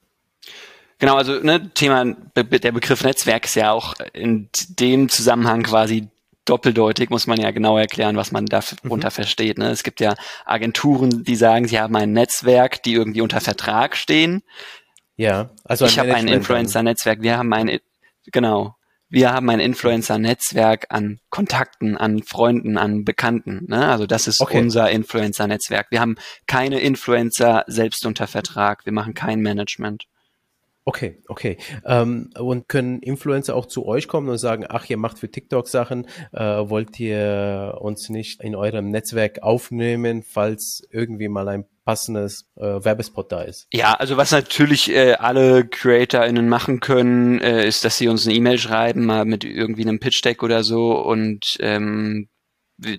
Genau, 0.99 1.15
also 1.15 1.33
ne, 1.39 1.71
Thema, 1.73 2.05
der 2.05 2.71
Begriff 2.71 3.03
Netzwerk 3.03 3.45
ist 3.45 3.55
ja 3.55 3.71
auch 3.71 3.93
in 4.13 4.49
dem 4.69 5.09
Zusammenhang 5.09 5.63
quasi 5.63 6.09
doppeldeutig, 6.45 7.09
muss 7.09 7.27
man 7.27 7.39
ja 7.39 7.51
genau 7.51 7.77
erklären, 7.77 8.17
was 8.17 8.31
man 8.31 8.45
darunter 8.45 9.09
mhm. 9.09 9.11
versteht. 9.11 9.57
Ne? 9.57 9.69
Es 9.69 9.83
gibt 9.83 9.99
ja 10.01 10.15
Agenturen, 10.45 11.23
die 11.23 11.35
sagen, 11.35 11.67
sie 11.67 11.79
haben 11.79 11.95
ein 11.95 12.11
Netzwerk, 12.11 12.83
die 12.83 12.93
irgendwie 12.93 13.21
unter 13.21 13.39
Vertrag 13.39 13.95
stehen. 13.95 14.43
Ja, 15.15 15.49
also 15.63 15.85
ich 15.85 15.99
habe 15.99 16.15
ein 16.15 16.27
Influencer-Netzwerk, 16.27 17.21
wir 17.21 17.38
haben 17.38 17.51
ein, 17.53 17.79
genau, 18.31 18.75
wir 19.09 19.31
haben 19.31 19.49
ein 19.49 19.59
Influencer-Netzwerk 19.59 20.85
an 20.89 21.19
Kontakten, 21.29 21.97
an 21.97 22.21
Freunden, 22.23 22.77
an 22.77 23.03
Bekannten. 23.03 23.65
Ne? 23.67 23.89
Also 23.89 24.05
das 24.05 24.27
ist 24.27 24.39
okay. 24.39 24.59
unser 24.59 24.89
Influencer-Netzwerk. 24.91 25.87
Wir 25.89 25.99
haben 25.99 26.15
keine 26.47 26.79
Influencer 26.79 27.63
selbst 27.67 28.05
unter 28.05 28.27
Vertrag. 28.27 28.85
Wir 28.85 28.93
machen 28.93 29.13
kein 29.13 29.41
Management. 29.41 30.05
Okay, 30.85 31.21
okay. 31.27 31.57
Ähm, 31.85 32.31
und 32.37 32.67
können 32.67 32.99
Influencer 33.01 33.55
auch 33.55 33.67
zu 33.67 33.85
euch 33.85 34.07
kommen 34.07 34.29
und 34.29 34.37
sagen, 34.37 34.65
ach, 34.67 34.89
ihr 34.89 34.97
macht 34.97 35.19
für 35.19 35.29
TikTok 35.29 35.67
Sachen, 35.67 36.07
äh, 36.31 36.39
wollt 36.39 36.99
ihr 36.99 37.77
uns 37.79 38.09
nicht 38.09 38.41
in 38.41 38.55
eurem 38.55 38.89
Netzwerk 38.89 39.43
aufnehmen, 39.43 40.23
falls 40.23 40.87
irgendwie 40.89 41.27
mal 41.27 41.47
ein 41.47 41.65
passendes 41.89 42.46
äh, 42.55 42.62
Werbespot 42.62 43.31
da 43.31 43.41
ist. 43.41 43.65
Ja, 43.74 43.93
also 43.93 44.15
was 44.15 44.31
natürlich 44.31 44.91
äh, 44.91 45.13
alle 45.13 45.65
CreatorInnen 45.65 46.48
machen 46.48 46.81
können, 46.81 47.41
äh, 47.41 47.67
ist, 47.67 47.84
dass 47.84 47.98
sie 47.98 48.08
uns 48.08 48.27
eine 48.27 48.36
E-Mail 48.36 48.60
schreiben, 48.60 49.08
mal 49.08 49.25
mit 49.25 49.43
irgendwie 49.43 49.81
einem 49.81 50.00
Pitch 50.00 50.24
Deck 50.24 50.43
oder 50.43 50.63
so 50.63 50.91
und 50.91 51.58
ähm, 51.62 52.29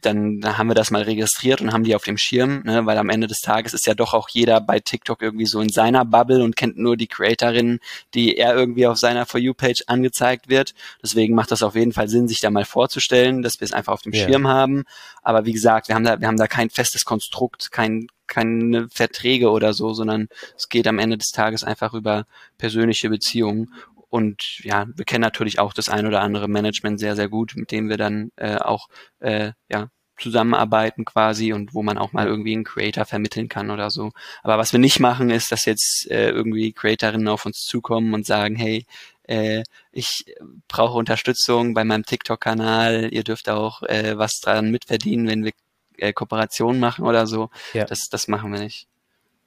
dann, 0.03 0.41
haben 0.45 0.69
wir 0.69 0.75
das 0.75 0.91
mal 0.91 1.03
registriert 1.03 1.61
und 1.61 1.73
haben 1.73 1.85
die 1.85 1.95
auf 1.95 2.05
dem 2.05 2.19
Schirm, 2.19 2.63
ne, 2.65 2.85
weil 2.87 2.99
am 2.99 3.09
Ende 3.09 3.27
des 3.27 3.41
Tages 3.41 3.75
ist 3.75 3.87
ja 3.87 3.95
doch 3.95 4.15
auch 4.15 4.29
jeder 4.29 4.61
bei 4.61 4.81
TikTok 4.81 5.23
irgendwie 5.23 5.47
so 5.47 5.61
in 5.61 5.71
seiner 5.71 6.05
Bubble 6.05 6.43
und 6.45 6.57
kennt 6.57 6.77
nur 6.77 6.97
die 6.97 7.07
Creatorinnen, 7.07 7.81
die 8.15 8.37
er 8.37 8.55
irgendwie 8.55 8.87
auf 8.87 8.99
seiner 8.99 9.27
For 9.27 9.41
You-Page 9.41 9.85
angezeigt 9.87 10.49
wird. 10.49 10.75
Deswegen 11.03 11.35
macht 11.35 11.51
das 11.51 11.63
auf 11.63 11.75
jeden 11.75 11.93
Fall 11.93 12.09
Sinn, 12.09 12.29
sich 12.29 12.41
da 12.41 12.51
mal 12.51 12.65
vorzustellen, 12.65 13.43
dass 13.43 13.61
wir 13.61 13.65
es 13.65 13.73
einfach 13.73 13.93
auf 13.93 14.03
dem 14.03 14.13
yeah. 14.13 14.27
Schirm 14.27 14.49
haben. 14.49 14.85
Aber 15.23 15.47
wie 15.47 15.53
gesagt, 15.53 15.89
wir 15.89 15.95
haben 15.95 16.05
da, 16.05 16.21
wir 16.21 16.29
haben 16.29 16.37
da 16.37 16.47
kein 16.47 16.71
festes 16.71 17.05
Konstrukt, 17.05 17.73
kein, 17.73 18.09
keine 18.27 18.89
Verträge 18.91 19.51
oder 19.51 19.73
so, 19.73 19.95
sondern 19.95 20.29
es 20.57 20.69
geht 20.69 20.87
am 20.87 20.99
Ende 20.99 21.19
des 21.19 21.31
Tages 21.31 21.65
einfach 21.65 21.95
über 21.95 22.27
persönliche 22.59 23.09
Beziehungen. 23.09 23.73
Und 24.11 24.59
ja, 24.65 24.87
wir 24.95 25.05
kennen 25.05 25.23
natürlich 25.23 25.59
auch 25.59 25.73
das 25.73 25.89
ein 25.89 26.07
oder 26.07 26.21
andere 26.21 26.49
Management 26.49 27.01
sehr, 27.01 27.17
sehr 27.17 27.29
gut, 27.29 27.55
mit 27.57 27.71
dem 27.71 27.89
wir 27.89 27.97
dann 27.97 28.33
äh, 28.37 28.57
auch 28.57 28.89
äh, 29.21 29.53
ja, 29.71 29.89
zusammenarbeiten 30.21 31.05
quasi 31.05 31.53
und 31.53 31.75
wo 31.75 31.83
man 31.83 31.99
auch 31.99 32.13
mal 32.13 32.27
irgendwie 32.27 32.53
einen 32.53 32.65
Creator 32.65 33.05
vermitteln 33.05 33.49
kann 33.49 33.71
oder 33.71 33.91
so. 33.91 34.11
Aber 34.43 34.59
was 34.59 34.73
wir 34.73 34.81
nicht 34.81 35.01
machen, 35.01 35.31
ist, 35.31 35.51
dass 35.53 35.65
jetzt 35.65 36.11
äh, 36.11 36.31
irgendwie 36.31 36.73
Creatorinnen 36.73 37.29
auf 37.29 37.47
uns 37.47 37.61
zukommen 37.61 38.13
und 38.13 38.27
sagen, 38.27 38.57
hey, 38.57 38.85
äh, 39.25 39.63
ich 39.93 40.25
brauche 40.69 40.99
Unterstützung 40.99 41.73
bei 41.75 41.85
meinem 41.85 42.05
TikTok-Kanal, 42.05 43.09
ihr 43.13 43.25
dürft 43.25 43.49
auch 43.49 43.83
äh, 43.85 44.19
was 44.19 44.41
dran 44.41 44.71
mitverdienen, 44.71 45.29
wenn 45.29 45.45
wir 45.45 45.53
äh, 45.99 46.13
Kooperationen 46.13 46.81
machen 46.81 47.07
oder 47.07 47.27
so. 47.27 47.51
Ja. 47.73 47.85
Das, 47.85 48.09
das 48.09 48.29
machen 48.29 48.53
wir 48.53 48.61
nicht. 48.61 48.90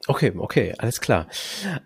Okay, 0.07 0.33
okay, 0.35 0.73
alles 0.79 0.99
klar. 0.99 1.27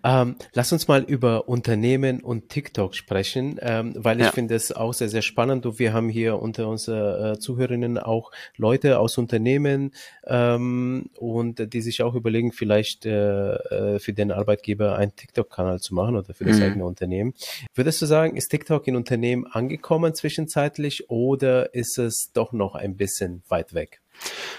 Ähm, 0.02 0.34
lass 0.52 0.72
uns 0.72 0.88
mal 0.88 1.04
über 1.04 1.48
Unternehmen 1.48 2.20
und 2.20 2.48
TikTok 2.48 2.96
sprechen, 2.96 3.58
ähm, 3.62 3.94
weil 3.96 4.18
ich 4.18 4.26
ja. 4.26 4.32
finde 4.32 4.56
es 4.56 4.72
auch 4.72 4.92
sehr, 4.92 5.08
sehr 5.08 5.22
spannend. 5.22 5.66
Und 5.66 5.78
wir 5.78 5.92
haben 5.92 6.08
hier 6.08 6.40
unter 6.40 6.68
unseren 6.68 7.34
äh, 7.34 7.38
Zuhörerinnen 7.38 7.96
auch 7.96 8.32
Leute 8.56 8.98
aus 8.98 9.18
Unternehmen 9.18 9.92
ähm, 10.26 11.10
und 11.16 11.72
die 11.72 11.80
sich 11.80 12.02
auch 12.02 12.14
überlegen, 12.14 12.50
vielleicht 12.50 13.06
äh, 13.06 13.54
äh, 13.54 13.98
für 14.00 14.12
den 14.12 14.32
Arbeitgeber 14.32 14.96
einen 14.96 15.14
TikTok-Kanal 15.14 15.78
zu 15.78 15.94
machen 15.94 16.16
oder 16.16 16.34
für 16.34 16.44
das 16.44 16.56
mhm. 16.56 16.62
eigene 16.64 16.84
Unternehmen. 16.86 17.34
Würdest 17.74 18.02
du 18.02 18.06
sagen, 18.06 18.36
ist 18.36 18.48
TikTok 18.48 18.88
in 18.88 18.96
Unternehmen 18.96 19.46
angekommen 19.46 20.12
zwischenzeitlich 20.14 21.08
oder 21.08 21.72
ist 21.72 21.98
es 21.98 22.30
doch 22.32 22.52
noch 22.52 22.74
ein 22.74 22.96
bisschen 22.96 23.42
weit 23.48 23.74
weg? 23.74 24.00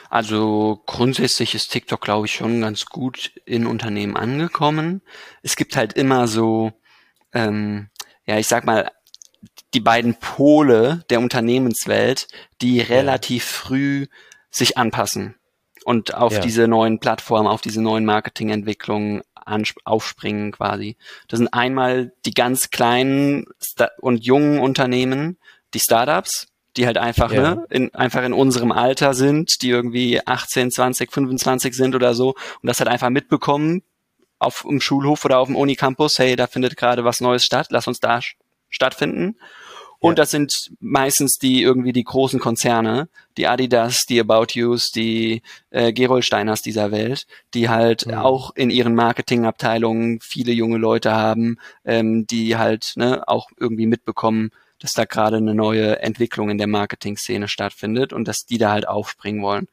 Also 0.09 0.81
grundsätzlich 0.85 1.55
ist 1.55 1.69
TikTok, 1.71 2.01
glaube 2.01 2.25
ich, 2.25 2.33
schon 2.33 2.61
ganz 2.61 2.85
gut 2.85 3.31
in 3.45 3.67
Unternehmen 3.67 4.17
angekommen. 4.17 5.01
Es 5.43 5.55
gibt 5.55 5.75
halt 5.75 5.93
immer 5.93 6.27
so, 6.27 6.71
ähm, 7.33 7.89
ja, 8.25 8.37
ich 8.37 8.47
sag 8.47 8.65
mal, 8.65 8.91
die 9.73 9.79
beiden 9.79 10.15
Pole 10.15 11.05
der 11.09 11.19
Unternehmenswelt, 11.19 12.27
die 12.61 12.81
relativ 12.81 13.45
früh 13.45 14.07
sich 14.49 14.77
anpassen 14.77 15.35
und 15.85 16.13
auf 16.15 16.33
ja. 16.33 16.39
diese 16.39 16.67
neuen 16.67 16.99
Plattformen, 16.99 17.47
auf 17.47 17.61
diese 17.61 17.81
neuen 17.81 18.05
Marketingentwicklungen 18.05 19.21
aufspringen 19.83 20.51
quasi. 20.51 20.97
Das 21.27 21.39
sind 21.39 21.53
einmal 21.53 22.13
die 22.25 22.33
ganz 22.33 22.69
kleinen 22.69 23.45
und 23.99 24.23
jungen 24.23 24.59
Unternehmen, 24.59 25.37
die 25.73 25.79
Startups, 25.79 26.48
die 26.79 26.85
halt 26.85 26.97
einfach, 26.97 27.31
ja. 27.31 27.55
ne, 27.55 27.65
in, 27.69 27.93
einfach 27.93 28.23
in 28.23 28.33
unserem 28.33 28.71
Alter 28.71 29.13
sind, 29.13 29.61
die 29.61 29.69
irgendwie 29.69 30.25
18, 30.25 30.71
20, 30.71 31.11
25 31.11 31.75
sind 31.75 31.93
oder 31.93 32.13
so 32.13 32.29
und 32.29 32.67
das 32.67 32.79
halt 32.79 32.89
einfach 32.89 33.09
mitbekommen 33.09 33.83
auf 34.39 34.63
dem 34.67 34.79
Schulhof 34.79 35.25
oder 35.25 35.39
auf 35.39 35.47
dem 35.47 35.57
Unicampus, 35.57 36.17
hey, 36.17 36.37
da 36.37 36.47
findet 36.47 36.77
gerade 36.77 37.03
was 37.03 37.19
Neues 37.19 37.43
statt, 37.43 37.67
lass 37.69 37.87
uns 37.87 37.99
da 37.99 38.21
stattfinden. 38.69 39.35
Und 40.01 40.11
ja. 40.11 40.15
das 40.15 40.31
sind 40.31 40.71
meistens 40.79 41.37
die 41.37 41.61
irgendwie 41.61 41.91
die 41.91 42.05
großen 42.05 42.39
Konzerne, 42.39 43.09
die 43.35 43.47
Adidas, 43.47 44.05
die 44.07 44.21
About 44.21 44.53
Yous, 44.53 44.91
die 44.91 45.41
äh, 45.71 45.91
Gerolsteiners 45.91 46.61
dieser 46.61 46.91
Welt, 46.91 47.27
die 47.53 47.67
halt 47.67 48.07
mhm. 48.07 48.13
auch 48.13 48.55
in 48.55 48.69
ihren 48.69 48.95
Marketingabteilungen 48.95 50.21
viele 50.21 50.53
junge 50.53 50.77
Leute 50.77 51.11
haben, 51.11 51.57
ähm, 51.83 52.25
die 52.25 52.55
halt 52.55 52.93
ne, 52.95 53.27
auch 53.27 53.49
irgendwie 53.57 53.87
mitbekommen, 53.87 54.51
dass 54.79 54.93
da 54.93 55.05
gerade 55.05 55.37
eine 55.37 55.53
neue 55.53 55.99
Entwicklung 55.99 56.49
in 56.49 56.57
der 56.57 56.67
Marketing-Szene 56.67 57.47
stattfindet 57.47 58.13
und 58.13 58.27
dass 58.27 58.45
die 58.45 58.57
da 58.57 58.71
halt 58.71 58.87
aufspringen 58.87 59.41
wollen. 59.41 59.67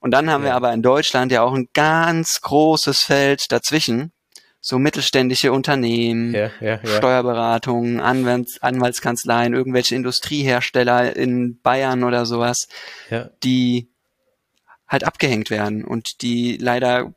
Und 0.00 0.12
dann 0.12 0.30
haben 0.30 0.42
ja. 0.44 0.50
wir 0.50 0.54
aber 0.54 0.72
in 0.72 0.82
Deutschland 0.82 1.32
ja 1.32 1.42
auch 1.42 1.54
ein 1.54 1.68
ganz 1.74 2.40
großes 2.40 3.02
Feld 3.02 3.50
dazwischen. 3.50 4.12
So 4.60 4.78
mittelständische 4.78 5.52
Unternehmen, 5.52 6.34
ja, 6.34 6.50
ja, 6.60 6.84
Steuerberatungen, 6.84 8.00
Anwalts 8.00 8.60
Anwaltskanzleien, 8.60 9.54
irgendwelche 9.54 9.94
Industriehersteller 9.94 11.14
in 11.14 11.60
Bayern 11.60 12.02
oder 12.02 12.26
sowas, 12.26 12.68
die 13.44 13.88
halt 14.88 15.04
abgehängt 15.04 15.50
werden 15.50 15.84
und 15.84 16.22
die 16.22 16.56
leider 16.56 17.14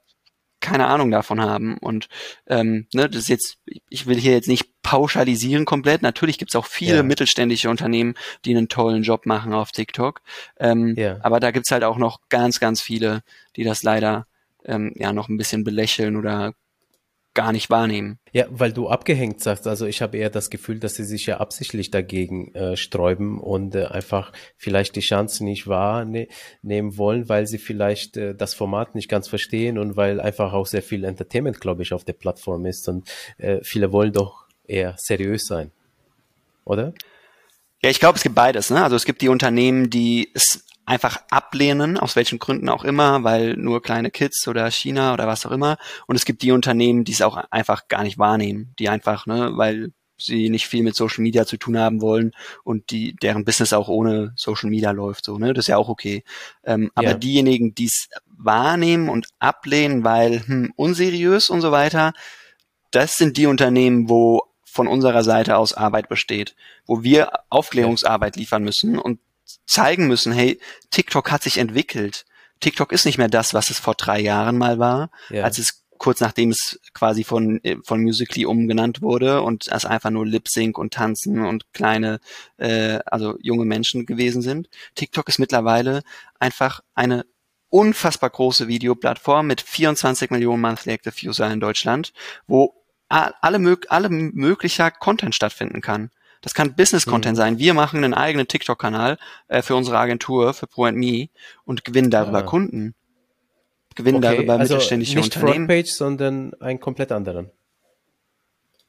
keine 0.61 0.87
Ahnung 0.87 1.11
davon 1.11 1.41
haben. 1.41 1.77
Und 1.77 2.07
ähm, 2.47 2.87
ne, 2.93 3.09
das 3.09 3.23
ist 3.23 3.29
jetzt, 3.29 3.57
ich 3.89 4.05
will 4.07 4.17
hier 4.17 4.31
jetzt 4.31 4.47
nicht 4.47 4.81
pauschalisieren 4.83 5.65
komplett. 5.65 6.01
Natürlich 6.01 6.37
gibt's 6.37 6.55
auch 6.55 6.65
viele 6.65 6.97
ja. 6.97 7.03
mittelständische 7.03 7.69
Unternehmen, 7.69 8.15
die 8.45 8.55
einen 8.55 8.69
tollen 8.69 9.03
Job 9.03 9.25
machen 9.25 9.53
auf 9.53 9.71
TikTok. 9.71 10.21
Ähm, 10.59 10.95
ja. 10.97 11.17
Aber 11.21 11.39
da 11.39 11.51
gibt's 11.51 11.71
halt 11.71 11.83
auch 11.83 11.97
noch 11.97 12.21
ganz, 12.29 12.59
ganz 12.59 12.81
viele, 12.81 13.23
die 13.55 13.63
das 13.63 13.83
leider 13.83 14.27
ähm, 14.65 14.93
ja 14.95 15.11
noch 15.11 15.27
ein 15.27 15.37
bisschen 15.37 15.63
belächeln 15.63 16.15
oder 16.15 16.53
gar 17.33 17.51
nicht 17.51 17.69
wahrnehmen. 17.69 18.17
Ja, 18.33 18.45
weil 18.49 18.73
du 18.73 18.89
abgehängt 18.89 19.41
sagst, 19.41 19.67
also 19.67 19.85
ich 19.85 20.01
habe 20.01 20.17
eher 20.17 20.29
das 20.29 20.49
Gefühl, 20.49 20.79
dass 20.79 20.95
sie 20.95 21.03
sich 21.03 21.25
ja 21.25 21.37
absichtlich 21.37 21.91
dagegen 21.91 22.53
äh, 22.55 22.75
sträuben 22.75 23.39
und 23.39 23.75
äh, 23.75 23.85
einfach 23.85 24.33
vielleicht 24.57 24.95
die 24.95 25.01
Chance 25.01 25.43
nicht 25.43 25.67
wahrnehmen 25.67 26.97
wollen, 26.97 27.29
weil 27.29 27.47
sie 27.47 27.57
vielleicht 27.57 28.17
äh, 28.17 28.35
das 28.35 28.53
Format 28.53 28.95
nicht 28.95 29.09
ganz 29.09 29.27
verstehen 29.27 29.77
und 29.77 29.95
weil 29.95 30.19
einfach 30.19 30.53
auch 30.53 30.67
sehr 30.67 30.83
viel 30.83 31.03
Entertainment, 31.03 31.61
glaube 31.61 31.83
ich, 31.83 31.93
auf 31.93 32.03
der 32.03 32.13
Plattform 32.13 32.65
ist 32.65 32.87
und 32.89 33.09
äh, 33.37 33.59
viele 33.63 33.91
wollen 33.91 34.11
doch 34.13 34.45
eher 34.65 34.95
seriös 34.97 35.45
sein, 35.45 35.71
oder? 36.65 36.93
Ja, 37.83 37.89
ich 37.89 37.99
glaube, 37.99 38.17
es 38.17 38.23
gibt 38.23 38.35
beides. 38.35 38.69
Ne? 38.69 38.83
Also 38.83 38.95
es 38.95 39.05
gibt 39.05 39.21
die 39.21 39.29
Unternehmen, 39.29 39.89
die 39.89 40.29
es 40.33 40.65
einfach 40.91 41.21
ablehnen, 41.29 41.97
aus 41.97 42.17
welchen 42.17 42.37
Gründen 42.37 42.67
auch 42.67 42.83
immer, 42.83 43.23
weil 43.23 43.55
nur 43.55 43.81
kleine 43.81 44.11
Kids 44.11 44.45
oder 44.49 44.69
China 44.69 45.13
oder 45.13 45.25
was 45.25 45.45
auch 45.45 45.51
immer. 45.51 45.77
Und 46.05 46.17
es 46.17 46.25
gibt 46.25 46.41
die 46.41 46.51
Unternehmen, 46.51 47.05
die 47.05 47.13
es 47.13 47.21
auch 47.21 47.37
einfach 47.49 47.87
gar 47.87 48.03
nicht 48.03 48.17
wahrnehmen, 48.17 48.73
die 48.77 48.89
einfach, 48.89 49.25
ne, 49.25 49.51
weil 49.55 49.93
sie 50.17 50.49
nicht 50.49 50.67
viel 50.67 50.83
mit 50.83 50.95
Social 50.95 51.23
Media 51.23 51.45
zu 51.45 51.55
tun 51.55 51.77
haben 51.77 52.01
wollen 52.01 52.33
und 52.65 52.91
die 52.91 53.15
deren 53.15 53.45
Business 53.45 53.71
auch 53.71 53.87
ohne 53.87 54.33
Social 54.35 54.69
Media 54.69 54.91
läuft, 54.91 55.23
so 55.23 55.37
ne, 55.37 55.53
das 55.53 55.63
ist 55.63 55.69
ja 55.69 55.77
auch 55.77 55.87
okay. 55.87 56.25
Ähm, 56.65 56.91
aber 56.93 57.11
ja. 57.11 57.13
diejenigen, 57.13 57.73
die 57.73 57.85
es 57.85 58.09
wahrnehmen 58.25 59.07
und 59.07 59.29
ablehnen, 59.39 60.03
weil 60.03 60.45
hm, 60.45 60.73
unseriös 60.75 61.49
und 61.49 61.61
so 61.61 61.71
weiter, 61.71 62.11
das 62.91 63.15
sind 63.15 63.37
die 63.37 63.45
Unternehmen, 63.45 64.09
wo 64.09 64.43
von 64.65 64.89
unserer 64.89 65.23
Seite 65.23 65.55
aus 65.55 65.73
Arbeit 65.73 66.09
besteht, 66.09 66.53
wo 66.85 67.01
wir 67.01 67.31
Aufklärungsarbeit 67.49 68.35
liefern 68.35 68.63
müssen 68.63 68.99
und 68.99 69.19
zeigen 69.65 70.07
müssen, 70.07 70.31
hey, 70.31 70.59
TikTok 70.89 71.31
hat 71.31 71.43
sich 71.43 71.57
entwickelt. 71.57 72.25
TikTok 72.59 72.91
ist 72.91 73.05
nicht 73.05 73.17
mehr 73.17 73.27
das, 73.27 73.53
was 73.53 73.69
es 73.69 73.79
vor 73.79 73.95
drei 73.95 74.19
Jahren 74.19 74.57
mal 74.57 74.79
war, 74.79 75.09
ja. 75.29 75.43
als 75.43 75.57
es 75.57 75.81
kurz 76.01 76.19
nachdem 76.19 76.49
es 76.49 76.79
quasi 76.95 77.23
von, 77.23 77.61
von 77.83 78.01
Musically 78.01 78.47
umgenannt 78.47 79.03
wurde 79.03 79.43
und 79.43 79.67
es 79.67 79.85
einfach 79.85 80.09
nur 80.09 80.25
Lip 80.25 80.47
Sync 80.49 80.79
und 80.79 80.93
Tanzen 80.95 81.45
und 81.45 81.71
kleine, 81.73 82.19
äh, 82.57 82.97
also 83.05 83.37
junge 83.39 83.65
Menschen 83.65 84.07
gewesen 84.07 84.41
sind. 84.41 84.67
TikTok 84.95 85.29
ist 85.29 85.37
mittlerweile 85.37 86.01
einfach 86.39 86.81
eine 86.95 87.27
unfassbar 87.69 88.31
große 88.31 88.67
Videoplattform 88.67 89.45
mit 89.45 89.61
24 89.61 90.31
Millionen 90.31 90.61
Monthly 90.61 90.93
Active 90.93 91.13
User 91.23 91.51
in 91.51 91.59
Deutschland, 91.59 92.13
wo 92.47 92.73
alle, 93.07 93.35
alle 93.89 94.09
möglicher 94.09 94.89
Content 94.89 95.35
stattfinden 95.35 95.81
kann. 95.81 96.09
Das 96.41 96.53
kann 96.53 96.75
Business-Content 96.75 97.35
mhm. 97.35 97.41
sein. 97.41 97.59
Wir 97.59 97.73
machen 97.73 98.03
einen 98.03 98.13
eigenen 98.13 98.47
TikTok-Kanal 98.47 99.17
äh, 99.47 99.61
für 99.61 99.75
unsere 99.75 99.99
Agentur, 99.99 100.53
für 100.53 100.67
Pro&Me 100.67 101.29
und 101.65 101.85
gewinnen 101.85 102.09
darüber 102.09 102.39
ah. 102.39 102.43
Kunden. 102.43 102.95
Gewinnen 103.95 104.17
okay, 104.17 104.35
darüber 104.35 104.53
also 104.53 104.73
mittelständische 104.73 105.15
nicht 105.15 105.35
Unternehmen. 105.35 105.67
Frontpage, 105.67 105.91
sondern 105.91 106.53
einen 106.55 106.79
komplett 106.79 107.11
anderen. 107.11 107.51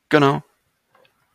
Genau. 0.09 0.43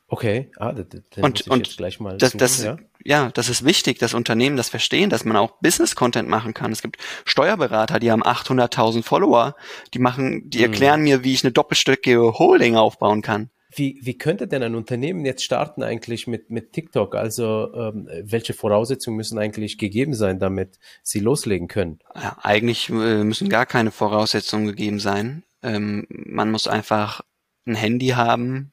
Okay, 0.09 0.51
ah, 0.55 0.71
das, 0.71 0.85
das 0.89 1.23
und, 1.23 1.47
und 1.49 1.75
gleich 1.75 1.99
mal 1.99 2.17
das, 2.17 2.31
das, 2.31 2.63
ja? 2.63 2.77
ja, 3.03 3.29
das 3.33 3.49
ist 3.49 3.65
wichtig, 3.65 3.99
dass 3.99 4.13
Unternehmen 4.13 4.55
das 4.55 4.69
verstehen, 4.69 5.09
dass 5.09 5.25
man 5.25 5.35
auch 5.35 5.51
Business-Content 5.59 6.29
machen 6.29 6.53
kann. 6.53 6.71
Es 6.71 6.81
gibt 6.81 6.97
Steuerberater, 7.25 7.99
die 7.99 8.09
haben 8.09 8.23
800.000 8.23 9.03
Follower, 9.03 9.55
die 9.93 9.99
machen, 9.99 10.49
die 10.49 10.59
hm. 10.59 10.71
erklären 10.71 11.01
mir, 11.01 11.25
wie 11.25 11.33
ich 11.33 11.43
eine 11.43 11.51
doppelstöckige 11.51 12.39
Holding 12.39 12.77
aufbauen 12.77 13.21
kann. 13.21 13.49
Wie, 13.77 13.99
wie 14.01 14.17
könnte 14.17 14.47
denn 14.47 14.63
ein 14.63 14.73
Unternehmen 14.73 15.23
jetzt 15.23 15.43
starten 15.43 15.83
eigentlich 15.83 16.25
mit, 16.25 16.49
mit 16.49 16.73
TikTok? 16.73 17.13
Also 17.15 17.71
ähm, 17.75 18.09
welche 18.23 18.53
Voraussetzungen 18.53 19.17
müssen 19.17 19.37
eigentlich 19.37 19.77
gegeben 19.77 20.15
sein, 20.15 20.39
damit 20.39 20.79
sie 21.03 21.19
loslegen 21.19 21.67
können? 21.67 21.99
Ja, 22.15 22.37
eigentlich 22.41 22.89
äh, 22.89 23.23
müssen 23.23 23.49
gar 23.49 23.67
keine 23.67 23.91
Voraussetzungen 23.91 24.65
gegeben 24.65 24.99
sein. 24.99 25.43
Ähm, 25.61 26.07
man 26.09 26.49
muss 26.49 26.67
einfach 26.67 27.21
ein 27.67 27.75
Handy 27.75 28.09
haben 28.09 28.71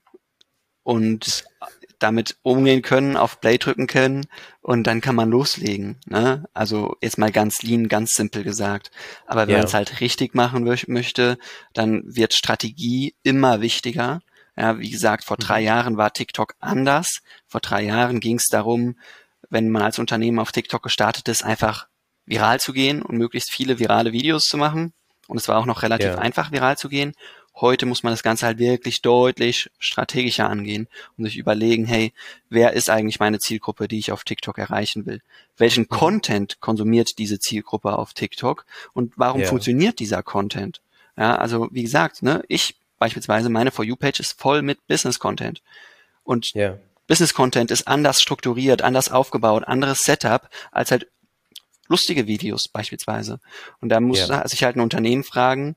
und 0.85 1.45
damit 1.99 2.37
umgehen 2.43 2.83
können, 2.83 3.17
auf 3.17 3.41
Play 3.41 3.59
drücken 3.59 3.87
können 3.87 4.27
und 4.61 4.87
dann 4.87 5.01
kann 5.01 5.15
man 5.15 5.31
loslegen. 5.31 5.97
Ne? 6.07 6.45
Also 6.55 6.97
jetzt 7.01 7.19
mal 7.19 7.31
ganz 7.31 7.63
lean, 7.63 7.89
ganz 7.89 8.15
simpel 8.15 8.43
gesagt. 8.43 8.91
Aber 9.27 9.43
wenn 9.47 9.53
ja. 9.53 9.59
man 9.59 9.67
es 9.67 9.75
halt 9.75 10.01
richtig 10.01 10.35
machen 10.35 10.65
möchte, 10.89 11.39
dann 11.73 12.03
wird 12.07 12.35
Strategie 12.35 13.15
immer 13.23 13.61
wichtiger. 13.61 14.21
Ja, 14.57 14.79
wie 14.79 14.91
gesagt, 14.91 15.25
vor 15.25 15.37
drei 15.37 15.61
mhm. 15.61 15.67
Jahren 15.67 15.97
war 15.97 16.13
TikTok 16.13 16.55
anders. 16.61 17.23
Vor 17.47 17.61
drei 17.61 17.83
Jahren 17.83 18.21
ging 18.21 18.37
es 18.37 18.47
darum, 18.47 18.97
wenn 19.51 19.71
man 19.71 19.83
als 19.83 19.99
Unternehmen 19.99 20.39
auf 20.39 20.53
TikTok 20.53 20.83
gestartet 20.83 21.29
ist, 21.29 21.45
einfach 21.45 21.87
viral 22.27 22.61
zu 22.61 22.73
gehen 22.73 23.03
und 23.03 23.19
möglichst 23.19 23.51
viele 23.51 23.79
virale 23.79 24.13
Videos 24.13 24.45
zu 24.45 24.57
machen. 24.57 24.93
Und 25.27 25.39
es 25.39 25.49
war 25.49 25.59
auch 25.59 25.67
noch 25.67 25.83
relativ 25.83 26.09
ja. 26.09 26.19
einfach, 26.19 26.53
viral 26.53 26.77
zu 26.77 26.89
gehen. 26.89 27.15
Heute 27.57 27.87
muss 27.87 28.03
man 28.03 28.13
das 28.13 28.25
Ganze 28.25 28.47
halt 28.47 28.59
wirklich 28.59 29.01
deutlich 29.01 29.71
strategischer 29.79 30.51
angehen 30.51 30.89
und 31.17 31.25
sich 31.25 31.37
überlegen, 31.37 31.87
hey, 31.87 32.13
wer 32.49 32.73
ist 32.73 32.91
eigentlich 32.91 33.21
meine 33.21 33.39
Zielgruppe, 33.39 33.87
die 33.87 33.99
ich 33.99 34.11
auf 34.11 34.25
TikTok 34.25 34.59
erreichen 34.59 35.07
will? 35.07 35.21
Welchen 35.57 35.83
mhm. 35.83 35.89
Content 35.89 36.61
konsumiert 36.61 37.19
diese 37.19 37.39
Zielgruppe 37.39 37.97
auf 37.97 38.13
TikTok 38.13 38.67
und 38.93 39.13
warum 39.17 39.43
ja. 39.43 39.47
funktioniert 39.47 40.01
dieser 40.01 40.23
Content? 40.23 40.81
Ja, 41.17 41.37
also 41.37 41.69
wie 41.71 41.83
gesagt, 41.83 42.23
ne, 42.23 42.43
ich 42.49 42.75
beispielsweise 42.99 43.49
meine 43.49 43.71
For 43.71 43.85
You 43.85 43.97
Page 43.97 44.21
ist 44.21 44.39
voll 44.41 44.63
mit 44.63 44.87
Business 44.87 45.19
Content 45.19 45.63
und 46.23 46.53
ja. 46.55 46.79
Business 47.07 47.35
Content 47.35 47.71
ist 47.71 47.87
anders 47.87 48.21
strukturiert, 48.21 48.83
anders 48.83 49.11
aufgebaut, 49.11 49.65
anderes 49.67 50.01
Setup 50.01 50.49
als 50.73 50.91
halt 50.91 51.09
lustige 51.89 52.27
Videos 52.27 52.69
beispielsweise. 52.69 53.41
Und 53.81 53.91
da 53.91 54.01
muss 54.01 54.27
ja. 54.29 54.47
sich 54.49 54.65
halt 54.65 54.77
ein 54.77 54.81
Unternehmen 54.81 55.23
fragen, 55.23 55.77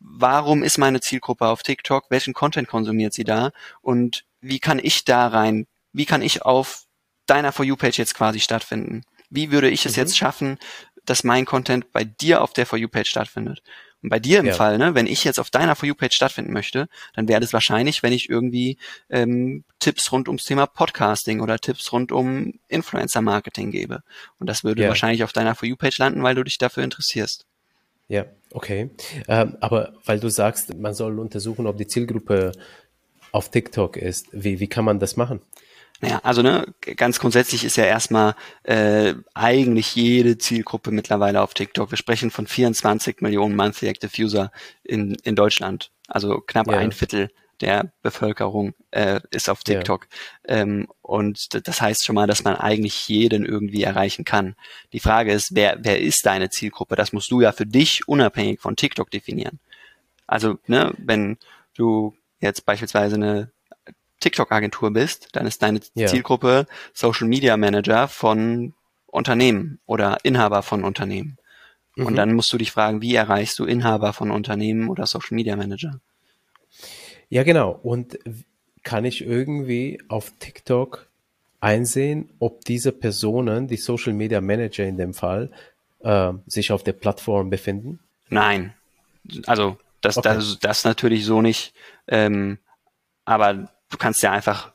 warum 0.00 0.62
ist 0.62 0.78
meine 0.78 1.00
Zielgruppe 1.00 1.46
auf 1.46 1.62
TikTok, 1.62 2.06
welchen 2.08 2.34
Content 2.34 2.68
konsumiert 2.68 3.12
sie 3.12 3.24
da 3.24 3.52
und 3.80 4.24
wie 4.40 4.58
kann 4.58 4.80
ich 4.82 5.04
da 5.04 5.28
rein, 5.28 5.66
wie 5.92 6.06
kann 6.06 6.22
ich 6.22 6.42
auf 6.42 6.84
deiner 7.26 7.52
For 7.52 7.64
You-Page 7.64 7.98
jetzt 7.98 8.14
quasi 8.14 8.40
stattfinden? 8.40 9.04
Wie 9.30 9.50
würde 9.50 9.70
ich 9.70 9.86
es 9.86 9.96
mhm. 9.96 10.02
jetzt 10.02 10.16
schaffen, 10.16 10.58
dass 11.04 11.24
mein 11.24 11.44
Content 11.44 11.92
bei 11.92 12.04
dir 12.04 12.42
auf 12.42 12.52
der 12.52 12.66
For 12.66 12.78
You-Page 12.78 13.08
stattfindet? 13.08 13.62
Und 14.02 14.08
bei 14.08 14.18
dir 14.18 14.40
im 14.40 14.46
ja. 14.46 14.54
Fall, 14.54 14.78
ne, 14.78 14.94
wenn 14.94 15.06
ich 15.06 15.24
jetzt 15.24 15.38
auf 15.38 15.50
deiner 15.50 15.76
For 15.76 15.86
You-Page 15.86 16.14
stattfinden 16.14 16.52
möchte, 16.52 16.88
dann 17.14 17.28
wäre 17.28 17.40
das 17.40 17.52
wahrscheinlich, 17.52 18.02
wenn 18.02 18.12
ich 18.12 18.28
irgendwie 18.28 18.76
ähm, 19.08 19.64
Tipps 19.78 20.10
rund 20.10 20.28
ums 20.28 20.44
Thema 20.44 20.66
Podcasting 20.66 21.40
oder 21.40 21.58
Tipps 21.58 21.92
rund 21.92 22.10
um 22.10 22.54
Influencer-Marketing 22.68 23.70
gebe. 23.70 24.02
Und 24.38 24.48
das 24.48 24.64
würde 24.64 24.82
ja. 24.82 24.88
wahrscheinlich 24.88 25.22
auf 25.24 25.32
deiner 25.32 25.54
For 25.54 25.68
You-Page 25.68 25.98
landen, 25.98 26.22
weil 26.22 26.34
du 26.34 26.42
dich 26.42 26.58
dafür 26.58 26.82
interessierst. 26.82 27.46
Ja, 28.08 28.26
okay. 28.50 28.90
Ähm, 29.28 29.56
aber 29.60 29.94
weil 30.04 30.20
du 30.20 30.28
sagst, 30.28 30.74
man 30.74 30.94
soll 30.94 31.18
untersuchen, 31.18 31.66
ob 31.66 31.78
die 31.78 31.86
Zielgruppe 31.86 32.52
auf 33.30 33.50
TikTok 33.50 33.96
ist, 33.96 34.26
wie, 34.32 34.60
wie 34.60 34.68
kann 34.68 34.84
man 34.84 34.98
das 34.98 35.16
machen? 35.16 35.40
Naja, 36.02 36.20
also 36.24 36.42
ne, 36.42 36.66
ganz 36.96 37.20
grundsätzlich 37.20 37.64
ist 37.64 37.76
ja 37.76 37.84
erstmal 37.84 38.34
äh, 38.64 39.14
eigentlich 39.34 39.94
jede 39.94 40.36
Zielgruppe 40.36 40.90
mittlerweile 40.90 41.40
auf 41.40 41.54
TikTok. 41.54 41.92
Wir 41.92 41.96
sprechen 41.96 42.32
von 42.32 42.48
24 42.48 43.20
Millionen 43.20 43.54
Monthly 43.54 43.88
Active 43.88 44.10
User 44.20 44.50
in, 44.82 45.14
in 45.22 45.36
Deutschland. 45.36 45.92
Also 46.08 46.40
knapp 46.40 46.66
ja. 46.66 46.78
ein 46.78 46.90
Viertel 46.90 47.30
der 47.60 47.92
Bevölkerung 48.02 48.74
äh, 48.90 49.20
ist 49.30 49.48
auf 49.48 49.62
TikTok. 49.62 50.08
Ja. 50.48 50.56
Ähm, 50.56 50.88
und 51.02 51.66
das 51.68 51.80
heißt 51.80 52.04
schon 52.04 52.16
mal, 52.16 52.26
dass 52.26 52.42
man 52.42 52.56
eigentlich 52.56 53.06
jeden 53.06 53.46
irgendwie 53.46 53.84
erreichen 53.84 54.24
kann. 54.24 54.56
Die 54.92 54.98
Frage 54.98 55.32
ist, 55.32 55.54
wer, 55.54 55.78
wer 55.82 56.00
ist 56.00 56.26
deine 56.26 56.50
Zielgruppe? 56.50 56.96
Das 56.96 57.12
musst 57.12 57.30
du 57.30 57.40
ja 57.40 57.52
für 57.52 57.66
dich 57.66 58.08
unabhängig 58.08 58.58
von 58.58 58.74
TikTok 58.74 59.08
definieren. 59.12 59.60
Also, 60.26 60.58
ne, 60.66 60.92
wenn 60.98 61.38
du 61.76 62.16
jetzt 62.40 62.66
beispielsweise 62.66 63.14
eine 63.14 63.52
TikTok-Agentur 64.22 64.92
bist, 64.92 65.28
dann 65.32 65.46
ist 65.46 65.62
deine 65.62 65.80
ja. 65.94 66.06
Zielgruppe 66.06 66.66
Social 66.94 67.28
Media 67.28 67.56
Manager 67.56 68.08
von 68.08 68.74
Unternehmen 69.06 69.78
oder 69.86 70.18
Inhaber 70.24 70.62
von 70.62 70.84
Unternehmen. 70.84 71.38
Mhm. 71.96 72.06
Und 72.06 72.16
dann 72.16 72.32
musst 72.32 72.52
du 72.52 72.58
dich 72.58 72.72
fragen, 72.72 73.02
wie 73.02 73.14
erreichst 73.14 73.58
du 73.58 73.64
Inhaber 73.64 74.12
von 74.12 74.30
Unternehmen 74.30 74.88
oder 74.88 75.06
Social 75.06 75.34
Media 75.34 75.56
Manager? 75.56 76.00
Ja, 77.28 77.42
genau. 77.42 77.78
Und 77.82 78.18
kann 78.82 79.04
ich 79.04 79.24
irgendwie 79.24 80.00
auf 80.08 80.32
TikTok 80.38 81.08
einsehen, 81.60 82.30
ob 82.40 82.64
diese 82.64 82.92
Personen, 82.92 83.68
die 83.68 83.76
Social 83.76 84.12
Media 84.12 84.40
Manager 84.40 84.84
in 84.84 84.96
dem 84.96 85.14
Fall, 85.14 85.50
äh, 86.00 86.32
sich 86.46 86.72
auf 86.72 86.82
der 86.82 86.92
Plattform 86.92 87.50
befinden? 87.50 88.00
Nein. 88.28 88.74
Also 89.46 89.76
das, 90.00 90.16
okay. 90.16 90.34
das, 90.34 90.58
das 90.58 90.84
natürlich 90.84 91.24
so 91.24 91.40
nicht. 91.40 91.74
Ähm, 92.08 92.58
aber 93.24 93.68
du 93.92 93.98
kannst 93.98 94.22
ja 94.22 94.32
einfach 94.32 94.72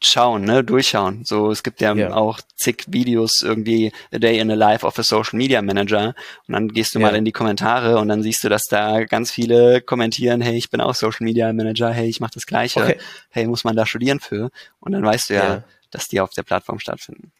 schauen, 0.00 0.44
ne, 0.44 0.64
durchschauen. 0.64 1.24
So, 1.24 1.50
es 1.50 1.62
gibt 1.62 1.80
ja, 1.80 1.94
ja, 1.94 2.14
auch 2.14 2.40
zig 2.54 2.84
Videos 2.88 3.42
irgendwie 3.42 3.92
A 4.12 4.18
Day 4.18 4.38
in 4.38 4.48
the 4.48 4.54
Life 4.54 4.86
of 4.86 4.98
a 4.98 5.02
Social 5.02 5.36
Media 5.36 5.60
Manager 5.60 6.14
und 6.46 6.54
dann 6.54 6.68
gehst 6.68 6.94
du 6.94 6.98
ja. 6.98 7.06
mal 7.06 7.16
in 7.16 7.24
die 7.24 7.32
Kommentare 7.32 7.98
und 7.98 8.08
dann 8.08 8.22
siehst 8.22 8.44
du, 8.44 8.48
dass 8.48 8.64
da 8.64 9.04
ganz 9.04 9.30
viele 9.30 9.82
kommentieren, 9.82 10.40
hey, 10.40 10.56
ich 10.56 10.70
bin 10.70 10.80
auch 10.80 10.94
Social 10.94 11.24
Media 11.24 11.52
Manager, 11.52 11.90
hey, 11.90 12.08
ich 12.08 12.20
mache 12.20 12.32
das 12.34 12.46
Gleiche, 12.46 12.82
okay. 12.82 12.98
hey, 13.30 13.46
muss 13.46 13.64
man 13.64 13.76
da 13.76 13.84
studieren 13.84 14.20
für? 14.20 14.50
Und 14.80 14.92
dann 14.92 15.04
weißt 15.04 15.30
du 15.30 15.34
ja, 15.34 15.44
ja, 15.44 15.64
dass 15.90 16.08
die 16.08 16.20
auf 16.20 16.30
der 16.30 16.42
Plattform 16.42 16.78
stattfinden. 16.78 17.32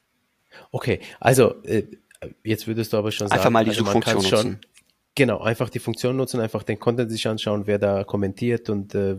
Okay, 0.72 1.00
also 1.18 1.62
äh, 1.64 1.84
jetzt 2.44 2.66
würdest 2.66 2.92
du 2.92 2.98
aber 2.98 3.10
schon 3.10 3.28
sagen, 3.28 3.38
einfach 3.38 3.50
mal 3.50 3.64
die 3.64 3.70
also 3.70 3.84
Suchfunktion 3.84 4.16
nutzen. 4.16 4.30
Schon, 4.30 4.58
genau, 5.14 5.40
einfach 5.40 5.70
die 5.70 5.78
Funktion 5.78 6.16
nutzen, 6.16 6.40
einfach 6.40 6.62
den 6.62 6.78
Content 6.78 7.10
sich 7.10 7.26
anschauen, 7.26 7.66
wer 7.66 7.78
da 7.78 8.04
kommentiert 8.04 8.68
und 8.68 8.94
äh, 8.94 9.16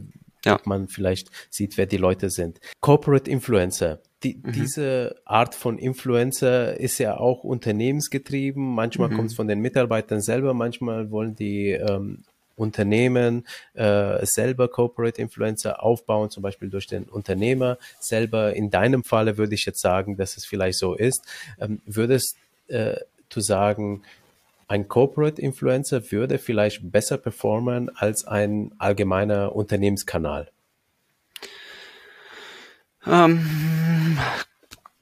ja. 0.47 0.59
man 0.65 0.87
vielleicht 0.87 1.29
sieht, 1.49 1.77
wer 1.77 1.85
die 1.85 1.97
Leute 1.97 2.29
sind. 2.29 2.59
Corporate 2.81 3.29
Influencer. 3.29 3.99
Die, 4.23 4.41
mhm. 4.41 4.51
Diese 4.51 5.15
Art 5.25 5.53
von 5.53 5.77
Influencer 5.77 6.79
ist 6.79 6.97
ja 6.97 7.17
auch 7.17 7.43
unternehmensgetrieben. 7.43 8.73
Manchmal 8.73 9.09
mhm. 9.09 9.15
kommt 9.15 9.29
es 9.29 9.35
von 9.35 9.47
den 9.47 9.59
Mitarbeitern 9.59 10.21
selber, 10.21 10.53
manchmal 10.53 11.11
wollen 11.11 11.35
die 11.35 11.71
ähm, 11.71 12.23
Unternehmen 12.55 13.45
äh, 13.75 14.25
selber 14.25 14.67
Corporate 14.67 15.21
Influencer 15.21 15.83
aufbauen, 15.83 16.31
zum 16.31 16.41
Beispiel 16.43 16.69
durch 16.69 16.87
den 16.87 17.03
Unternehmer 17.03 17.77
selber. 17.99 18.53
In 18.55 18.71
deinem 18.71 19.03
Falle 19.03 19.37
würde 19.37 19.53
ich 19.53 19.65
jetzt 19.65 19.79
sagen, 19.79 20.17
dass 20.17 20.35
es 20.35 20.45
vielleicht 20.45 20.79
so 20.79 20.95
ist. 20.95 21.23
Ähm, 21.59 21.81
würdest 21.85 22.35
äh, 22.67 22.95
du 23.29 23.41
sagen, 23.41 24.01
ein 24.67 24.87
Corporate 24.87 25.41
Influencer 25.41 26.11
würde 26.11 26.37
vielleicht 26.39 26.91
besser 26.91 27.17
performen 27.17 27.89
als 27.95 28.25
ein 28.25 28.73
allgemeiner 28.77 29.55
Unternehmenskanal? 29.55 30.51
Ähm, 33.05 34.17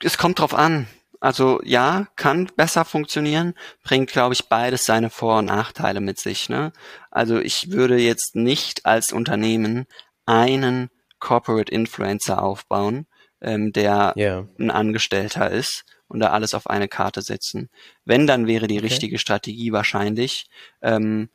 es 0.03 0.17
kommt 0.17 0.39
drauf 0.39 0.53
an. 0.53 0.87
Also 1.19 1.59
ja, 1.63 2.07
kann 2.17 2.51
besser 2.55 2.85
funktionieren, 2.85 3.55
bringt, 3.83 4.11
glaube 4.11 4.35
ich, 4.35 4.47
beides 4.47 4.85
seine 4.85 5.09
Vor- 5.09 5.39
und 5.39 5.45
Nachteile 5.45 5.99
mit 5.99 6.19
sich. 6.19 6.49
Ne? 6.49 6.71
Also 7.09 7.39
ich 7.39 7.71
würde 7.71 7.97
jetzt 7.97 8.35
nicht 8.35 8.85
als 8.85 9.11
Unternehmen 9.11 9.87
einen 10.27 10.91
Corporate 11.19 11.71
Influencer 11.71 12.43
aufbauen, 12.43 13.07
ähm, 13.41 13.73
der 13.73 14.13
yeah. 14.15 14.47
ein 14.59 14.69
Angestellter 14.69 15.49
ist, 15.49 15.85
und 16.07 16.19
da 16.19 16.31
alles 16.31 16.53
auf 16.53 16.67
eine 16.67 16.87
Karte 16.87 17.21
setzen. 17.21 17.69
Wenn, 18.05 18.27
dann 18.27 18.47
wäre 18.47 18.67
die 18.67 18.77
okay. 18.77 18.87
richtige 18.87 19.19
Strategie 19.19 19.71
wahrscheinlich, 19.71 20.47
ähm, 20.81 21.29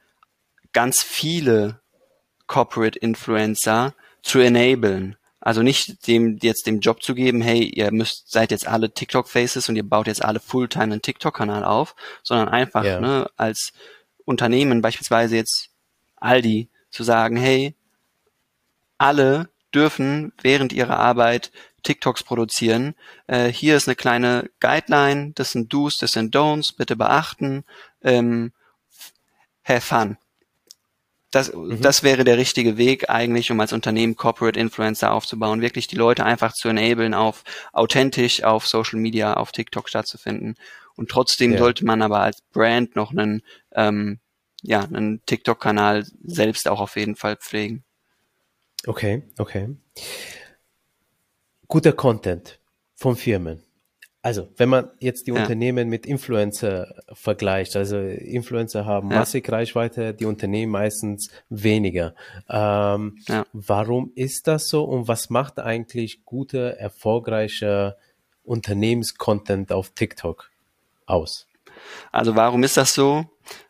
ganz 0.72 1.02
viele 1.02 1.80
Corporate 2.46 2.98
Influencer 2.98 3.94
zu 4.22 4.38
enablen. 4.40 5.16
Also 5.40 5.62
nicht 5.62 6.06
dem 6.06 6.38
jetzt 6.42 6.66
dem 6.66 6.80
Job 6.80 7.02
zu 7.02 7.14
geben, 7.14 7.40
hey, 7.40 7.62
ihr 7.64 7.90
müsst 7.92 8.30
seid 8.30 8.50
jetzt 8.50 8.66
alle 8.66 8.92
TikTok 8.92 9.28
Faces 9.28 9.68
und 9.68 9.76
ihr 9.76 9.88
baut 9.88 10.06
jetzt 10.06 10.22
alle 10.22 10.38
Fulltime 10.38 10.84
einen 10.84 11.02
TikTok 11.02 11.34
Kanal 11.34 11.64
auf, 11.64 11.96
sondern 12.22 12.48
einfach 12.48 12.84
yeah. 12.84 13.00
ne, 13.00 13.30
als 13.36 13.72
Unternehmen 14.26 14.82
beispielsweise 14.82 15.36
jetzt 15.36 15.70
Aldi 16.16 16.68
zu 16.90 17.04
sagen, 17.04 17.36
hey, 17.36 17.74
alle 18.98 19.48
dürfen 19.74 20.32
während 20.42 20.72
ihrer 20.72 20.98
Arbeit 20.98 21.52
TikToks 21.82 22.22
produzieren. 22.22 22.94
Äh, 23.26 23.48
hier 23.48 23.76
ist 23.76 23.88
eine 23.88 23.96
kleine 23.96 24.50
Guideline, 24.60 25.32
das 25.34 25.52
sind 25.52 25.72
Do's, 25.72 25.98
das 25.98 26.12
sind 26.12 26.34
Don'ts, 26.34 26.76
bitte 26.76 26.96
beachten. 26.96 27.64
Ähm, 28.02 28.52
have 29.64 29.80
fun. 29.80 30.16
Das, 31.30 31.52
mhm. 31.52 31.80
das 31.80 32.02
wäre 32.02 32.24
der 32.24 32.38
richtige 32.38 32.76
Weg 32.76 33.08
eigentlich, 33.08 33.50
um 33.50 33.60
als 33.60 33.72
Unternehmen 33.72 34.16
Corporate 34.16 34.58
Influencer 34.58 35.12
aufzubauen, 35.12 35.60
wirklich 35.60 35.86
die 35.86 35.96
Leute 35.96 36.24
einfach 36.24 36.52
zu 36.52 36.68
enablen, 36.68 37.14
auf 37.14 37.44
authentisch 37.72 38.42
auf 38.42 38.66
Social 38.66 38.98
Media, 38.98 39.34
auf 39.34 39.52
TikTok 39.52 39.88
stattzufinden. 39.88 40.56
Und 40.96 41.10
trotzdem 41.10 41.52
ja. 41.52 41.58
sollte 41.58 41.84
man 41.84 42.02
aber 42.02 42.20
als 42.20 42.42
Brand 42.52 42.96
noch 42.96 43.12
einen, 43.12 43.42
ähm, 43.72 44.18
ja, 44.62 44.80
einen 44.80 45.24
TikTok-Kanal 45.24 46.04
selbst 46.24 46.68
auch 46.68 46.80
auf 46.80 46.96
jeden 46.96 47.16
Fall 47.16 47.36
pflegen. 47.36 47.84
Okay, 48.86 49.22
okay. 49.38 49.76
Guter 51.70 51.92
Content 51.92 52.58
von 52.96 53.14
Firmen. 53.14 53.62
Also, 54.22 54.48
wenn 54.56 54.68
man 54.68 54.90
jetzt 54.98 55.28
die 55.28 55.30
Ja. 55.30 55.40
Unternehmen 55.40 55.88
mit 55.88 56.04
Influencer 56.04 56.94
vergleicht, 57.12 57.76
also 57.76 57.96
Influencer 57.96 58.84
haben 58.84 59.08
Ja. 59.10 59.20
massig 59.20 59.50
Reichweite, 59.50 60.12
die 60.12 60.26
Unternehmen 60.26 60.72
meistens 60.72 61.30
weniger. 61.48 62.14
Ähm, 62.48 63.16
Ja. 63.28 63.46
Warum 63.52 64.10
ist 64.16 64.48
das 64.48 64.68
so 64.68 64.82
und 64.84 65.06
was 65.06 65.30
macht 65.30 65.60
eigentlich 65.60 66.24
gute, 66.24 66.76
erfolgreiche 66.78 67.96
Unternehmenscontent 68.42 69.70
auf 69.70 69.90
TikTok 69.90 70.50
aus? 71.06 71.46
Also 72.10 72.34
warum 72.34 72.64
ist 72.64 72.76
das 72.76 72.92
so? 72.94 73.24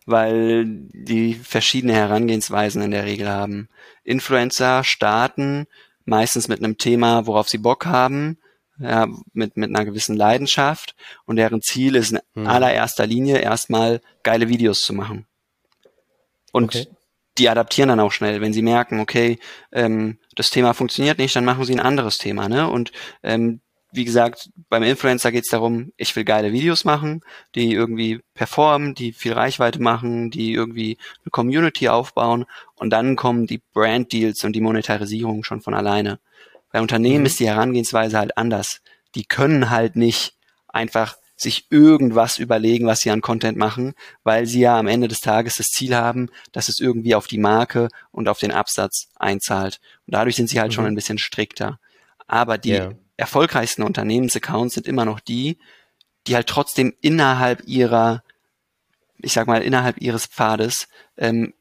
Weil 0.06 0.64
die 0.66 1.34
verschiedene 1.34 1.92
Herangehensweisen 1.92 2.80
in 2.80 2.90
der 2.92 3.04
Regel 3.04 3.28
haben. 3.28 3.68
Influencer 4.04 4.84
starten 4.84 5.66
meistens 6.04 6.48
mit 6.48 6.58
einem 6.58 6.78
Thema, 6.78 7.26
worauf 7.26 7.48
sie 7.48 7.58
Bock 7.58 7.86
haben, 7.86 8.38
ja, 8.78 9.06
mit, 9.32 9.56
mit 9.56 9.68
einer 9.70 9.84
gewissen 9.84 10.16
Leidenschaft 10.16 10.94
und 11.26 11.36
deren 11.36 11.60
Ziel 11.62 11.96
ist 11.96 12.12
in 12.12 12.20
Hm. 12.34 12.46
allererster 12.46 13.06
Linie 13.06 13.38
erstmal 13.38 14.00
geile 14.22 14.48
Videos 14.48 14.80
zu 14.82 14.94
machen. 14.94 15.26
Und 16.52 16.74
Okay. 16.74 16.86
die 17.38 17.48
adaptieren 17.48 17.88
dann 17.90 18.00
auch 18.00 18.12
schnell, 18.12 18.40
wenn 18.40 18.52
sie 18.52 18.62
merken, 18.62 19.00
okay, 19.00 19.38
ähm, 19.72 20.18
das 20.34 20.50
Thema 20.50 20.72
funktioniert 20.74 21.18
nicht, 21.18 21.36
dann 21.36 21.44
machen 21.44 21.64
sie 21.64 21.74
ein 21.74 21.80
anderes 21.80 22.18
Thema, 22.18 22.48
ne? 22.48 22.68
Und 22.68 22.92
ähm, 23.22 23.60
wie 23.92 24.04
gesagt, 24.04 24.50
beim 24.68 24.82
Influencer 24.82 25.32
geht 25.32 25.44
es 25.44 25.50
darum, 25.50 25.92
ich 25.96 26.14
will 26.16 26.24
geile 26.24 26.52
Videos 26.52 26.84
machen, 26.84 27.22
die 27.54 27.72
irgendwie 27.72 28.20
performen, 28.34 28.94
die 28.94 29.12
viel 29.12 29.32
Reichweite 29.32 29.80
machen, 29.82 30.30
die 30.30 30.52
irgendwie 30.52 30.98
eine 31.24 31.30
Community 31.30 31.88
aufbauen 31.88 32.44
und 32.76 32.90
dann 32.90 33.16
kommen 33.16 33.46
die 33.46 33.62
Brand 33.72 34.12
Deals 34.12 34.44
und 34.44 34.54
die 34.54 34.60
Monetarisierung 34.60 35.44
schon 35.44 35.60
von 35.60 35.74
alleine. 35.74 36.18
Bei 36.72 36.80
Unternehmen 36.80 37.20
Mhm. 37.20 37.26
ist 37.26 37.40
die 37.40 37.48
Herangehensweise 37.48 38.18
halt 38.18 38.36
anders. 38.36 38.80
Die 39.14 39.24
können 39.24 39.70
halt 39.70 39.96
nicht 39.96 40.34
einfach 40.68 41.16
sich 41.36 41.66
irgendwas 41.70 42.38
überlegen, 42.38 42.86
was 42.86 43.00
sie 43.00 43.10
an 43.10 43.22
Content 43.22 43.56
machen, 43.56 43.94
weil 44.24 44.44
sie 44.46 44.60
ja 44.60 44.78
am 44.78 44.86
Ende 44.86 45.08
des 45.08 45.20
Tages 45.22 45.56
das 45.56 45.68
Ziel 45.68 45.96
haben, 45.96 46.28
dass 46.52 46.68
es 46.68 46.80
irgendwie 46.80 47.14
auf 47.14 47.26
die 47.26 47.38
Marke 47.38 47.88
und 48.12 48.28
auf 48.28 48.38
den 48.38 48.52
Absatz 48.52 49.08
einzahlt. 49.16 49.80
Und 50.06 50.14
dadurch 50.14 50.36
sind 50.36 50.48
sie 50.50 50.60
halt 50.60 50.74
schon 50.74 50.84
Mhm. 50.84 50.90
ein 50.90 50.94
bisschen 50.96 51.16
strikter. 51.18 51.80
Aber 52.26 52.58
die 52.58 52.70
Ja. 52.70 52.90
Erfolgreichsten 53.20 53.82
Unternehmensaccounts 53.82 54.74
sind 54.74 54.86
immer 54.86 55.04
noch 55.04 55.20
die, 55.20 55.58
die 56.26 56.34
halt 56.34 56.48
trotzdem 56.48 56.94
innerhalb 57.00 57.62
ihrer, 57.66 58.22
ich 59.18 59.32
sag 59.32 59.46
mal, 59.46 59.62
innerhalb 59.62 60.00
ihres 60.00 60.26
Pfades 60.26 60.88
ähm, 61.16 61.54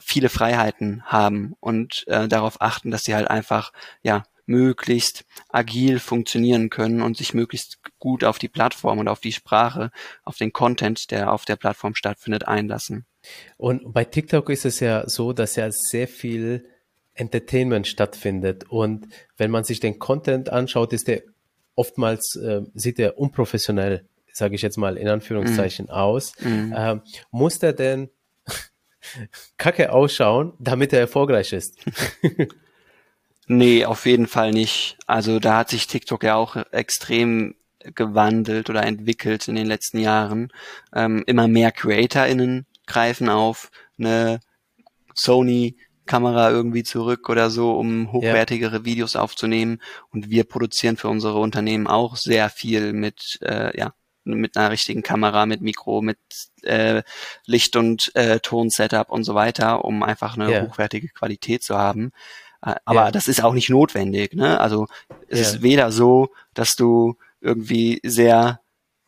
viele 0.00 0.28
Freiheiten 0.28 1.02
haben 1.04 1.54
und 1.60 2.04
äh, 2.06 2.28
darauf 2.28 2.60
achten, 2.60 2.90
dass 2.90 3.04
sie 3.04 3.14
halt 3.14 3.28
einfach 3.28 3.72
ja 4.02 4.24
möglichst 4.46 5.26
agil 5.50 5.98
funktionieren 6.00 6.70
können 6.70 7.02
und 7.02 7.16
sich 7.18 7.34
möglichst 7.34 7.78
gut 7.98 8.24
auf 8.24 8.38
die 8.38 8.48
Plattform 8.48 8.98
und 8.98 9.08
auf 9.08 9.20
die 9.20 9.32
Sprache, 9.32 9.90
auf 10.24 10.36
den 10.36 10.52
Content, 10.52 11.10
der 11.10 11.32
auf 11.32 11.44
der 11.44 11.56
Plattform 11.56 11.94
stattfindet, 11.94 12.48
einlassen. 12.48 13.04
Und 13.58 13.92
bei 13.92 14.04
TikTok 14.04 14.48
ist 14.48 14.64
es 14.64 14.80
ja 14.80 15.06
so, 15.06 15.34
dass 15.34 15.56
ja 15.56 15.70
sehr 15.70 16.08
viel 16.08 16.64
Entertainment 17.18 17.86
stattfindet. 17.86 18.64
Und 18.68 19.08
wenn 19.36 19.50
man 19.50 19.64
sich 19.64 19.80
den 19.80 19.98
Content 19.98 20.50
anschaut, 20.50 20.92
ist 20.92 21.08
der 21.08 21.22
oftmals, 21.74 22.36
äh, 22.36 22.62
sieht 22.74 22.98
der 22.98 23.18
unprofessionell, 23.18 24.04
sage 24.32 24.54
ich 24.54 24.62
jetzt 24.62 24.76
mal 24.76 24.96
in 24.96 25.08
Anführungszeichen, 25.08 25.90
aus. 25.90 26.32
Mhm. 26.40 26.74
Ähm, 26.76 27.02
muss 27.30 27.58
der 27.58 27.72
denn 27.72 28.08
kacke 29.58 29.92
ausschauen, 29.92 30.52
damit 30.58 30.92
er 30.92 31.00
erfolgreich 31.00 31.52
ist? 31.52 31.76
Nee, 33.50 33.86
auf 33.86 34.04
jeden 34.04 34.26
Fall 34.26 34.52
nicht. 34.52 34.98
Also 35.06 35.40
da 35.40 35.56
hat 35.56 35.70
sich 35.70 35.86
TikTok 35.86 36.22
ja 36.22 36.34
auch 36.34 36.56
extrem 36.70 37.54
gewandelt 37.94 38.68
oder 38.68 38.82
entwickelt 38.84 39.48
in 39.48 39.54
den 39.54 39.66
letzten 39.66 39.98
Jahren. 39.98 40.52
Ähm, 40.94 41.24
immer 41.26 41.48
mehr 41.48 41.72
CreatorInnen 41.72 42.66
greifen 42.86 43.30
auf 43.30 43.70
eine 43.98 44.40
Sony-Kamera 46.08 46.50
irgendwie 46.50 46.82
zurück 46.82 47.28
oder 47.28 47.50
so, 47.50 47.72
um 47.72 48.10
hochwertigere 48.12 48.84
Videos 48.84 49.16
aufzunehmen. 49.16 49.80
Und 50.10 50.30
wir 50.30 50.44
produzieren 50.44 50.96
für 50.96 51.08
unsere 51.08 51.38
Unternehmen 51.38 51.86
auch 51.86 52.16
sehr 52.16 52.48
viel 52.50 52.92
mit, 52.92 53.38
äh, 53.42 53.76
ja, 53.78 53.92
mit 54.24 54.56
einer 54.56 54.70
richtigen 54.70 55.02
Kamera, 55.02 55.46
mit 55.46 55.60
Mikro, 55.60 56.02
mit 56.02 56.18
äh, 56.62 57.02
Licht- 57.46 57.76
und 57.76 58.10
äh, 58.14 58.40
Ton-Setup 58.40 59.10
und 59.10 59.24
so 59.24 59.34
weiter, 59.34 59.84
um 59.84 60.02
einfach 60.02 60.36
eine 60.36 60.50
Ja. 60.50 60.62
hochwertige 60.62 61.08
Qualität 61.08 61.62
zu 61.62 61.76
haben. 61.76 62.10
Äh, 62.64 62.74
Aber 62.84 63.04
Ja. 63.06 63.10
das 63.10 63.28
ist 63.28 63.42
auch 63.44 63.54
nicht 63.54 63.70
notwendig. 63.70 64.34
Ne? 64.34 64.60
Also 64.60 64.86
es 65.28 65.40
Ja. 65.40 65.46
ist 65.46 65.62
weder 65.62 65.92
so, 65.92 66.30
dass 66.54 66.76
du 66.76 67.16
irgendwie 67.40 68.00
sehr 68.04 68.60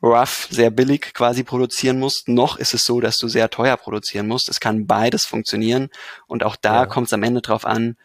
rough, 0.02 0.48
sehr 0.50 0.70
billig 0.70 1.12
quasi 1.14 1.42
produzieren 1.44 1.98
musst, 1.98 2.28
noch 2.28 2.56
ist 2.56 2.74
es 2.74 2.84
so, 2.84 3.00
dass 3.00 3.16
du 3.18 3.28
sehr 3.28 3.50
teuer 3.50 3.76
produzieren 3.76 4.26
musst. 4.28 4.48
Es 4.48 4.60
kann 4.60 4.86
beides 4.86 5.24
funktionieren 5.26 5.90
und 6.26 6.42
auch 6.42 6.56
da 6.56 6.80
Ja. 6.80 6.86
kommt 6.86 7.08
es 7.08 7.12
am 7.12 7.22
Ende 7.22 7.42
drauf 7.42 7.64
an, 7.66 7.96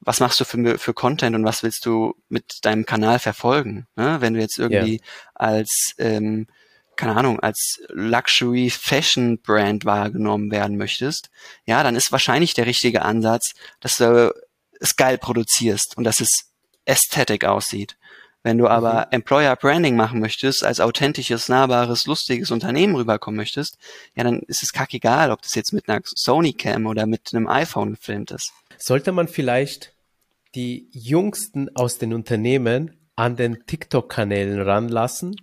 was 0.00 0.20
machst 0.20 0.40
du 0.40 0.44
für, 0.44 0.78
für 0.78 0.94
Content 0.94 1.36
und 1.36 1.44
was 1.44 1.62
willst 1.62 1.86
du 1.86 2.14
mit 2.28 2.44
deinem 2.62 2.86
Kanal 2.86 3.18
verfolgen? 3.18 3.86
Ne? 3.96 4.20
Wenn 4.20 4.34
du 4.34 4.40
jetzt 4.40 4.58
irgendwie 4.58 5.00
als, 5.34 5.94
ähm, 5.98 6.46
keine 6.96 7.16
Ahnung, 7.16 7.40
als 7.40 7.80
Luxury 7.88 8.68
Fashion 8.70 9.38
Brand 9.40 9.84
wahrgenommen 9.84 10.50
werden 10.50 10.76
möchtest, 10.76 11.30
ja, 11.66 11.82
dann 11.82 11.96
ist 11.96 12.12
wahrscheinlich 12.12 12.54
der 12.54 12.66
richtige 12.66 13.02
Ansatz, 13.02 13.52
dass 13.80 13.96
du 13.96 14.34
es 14.80 14.96
geil 14.96 15.18
produzierst 15.18 15.96
und 15.96 16.04
dass 16.04 16.20
es 16.20 16.50
Ästhetik 16.84 17.44
aussieht. 17.44 17.96
Wenn 18.44 18.58
du 18.58 18.66
aber 18.66 19.08
Employer 19.12 19.54
Branding 19.54 19.94
machen 19.94 20.18
möchtest, 20.18 20.64
als 20.64 20.80
authentisches, 20.80 21.48
nahbares, 21.48 22.06
lustiges 22.06 22.50
Unternehmen 22.50 22.96
rüberkommen 22.96 23.36
möchtest, 23.36 23.78
ja, 24.16 24.24
dann 24.24 24.40
ist 24.40 24.62
es 24.62 24.72
kackegal, 24.72 25.30
ob 25.30 25.42
das 25.42 25.54
jetzt 25.54 25.72
mit 25.72 25.88
einer 25.88 26.00
Sony 26.04 26.52
Cam 26.52 26.86
oder 26.86 27.06
mit 27.06 27.32
einem 27.32 27.48
iPhone 27.48 27.90
gefilmt 27.92 28.32
ist. 28.32 28.52
Sollte 28.78 29.12
man 29.12 29.28
vielleicht 29.28 29.94
die 30.56 30.88
Jüngsten 30.90 31.74
aus 31.76 31.98
den 31.98 32.12
Unternehmen 32.12 32.96
an 33.14 33.36
den 33.36 33.64
TikTok-Kanälen 33.66 34.60
ranlassen? 34.60 35.36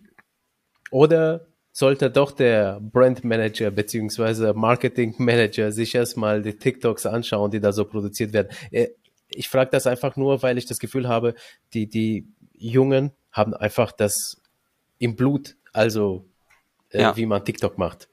Oder 0.91 1.45
sollte 1.71 2.11
doch 2.11 2.31
der 2.31 2.79
Brand 2.81 3.23
Manager 3.23 3.71
beziehungsweise 3.71 4.53
Marketing 4.53 5.15
Manager 5.19 5.71
sich 5.71 5.95
erstmal 5.95 6.41
die 6.41 6.57
TikToks 6.57 7.05
anschauen, 7.05 7.51
die 7.51 7.61
da 7.61 7.71
so 7.71 7.85
produziert 7.85 8.33
werden? 8.33 8.49
Äh, 8.71 8.89
Ich 9.31 9.47
frage 9.47 9.69
das 9.69 9.85
einfach 9.85 10.15
nur, 10.17 10.41
weil 10.41 10.57
ich 10.57 10.65
das 10.65 10.79
Gefühl 10.79 11.07
habe, 11.07 11.35
die, 11.73 11.87
die 11.87 12.27
Jungen 12.67 13.11
haben 13.31 13.53
einfach 13.53 13.91
das 13.91 14.41
im 14.97 15.15
Blut, 15.15 15.55
also 15.73 16.25
äh, 16.91 17.01
Ja. 17.01 17.15
wie 17.15 17.25
man 17.25 17.43
TikTok 17.43 17.77
macht. 17.77 18.07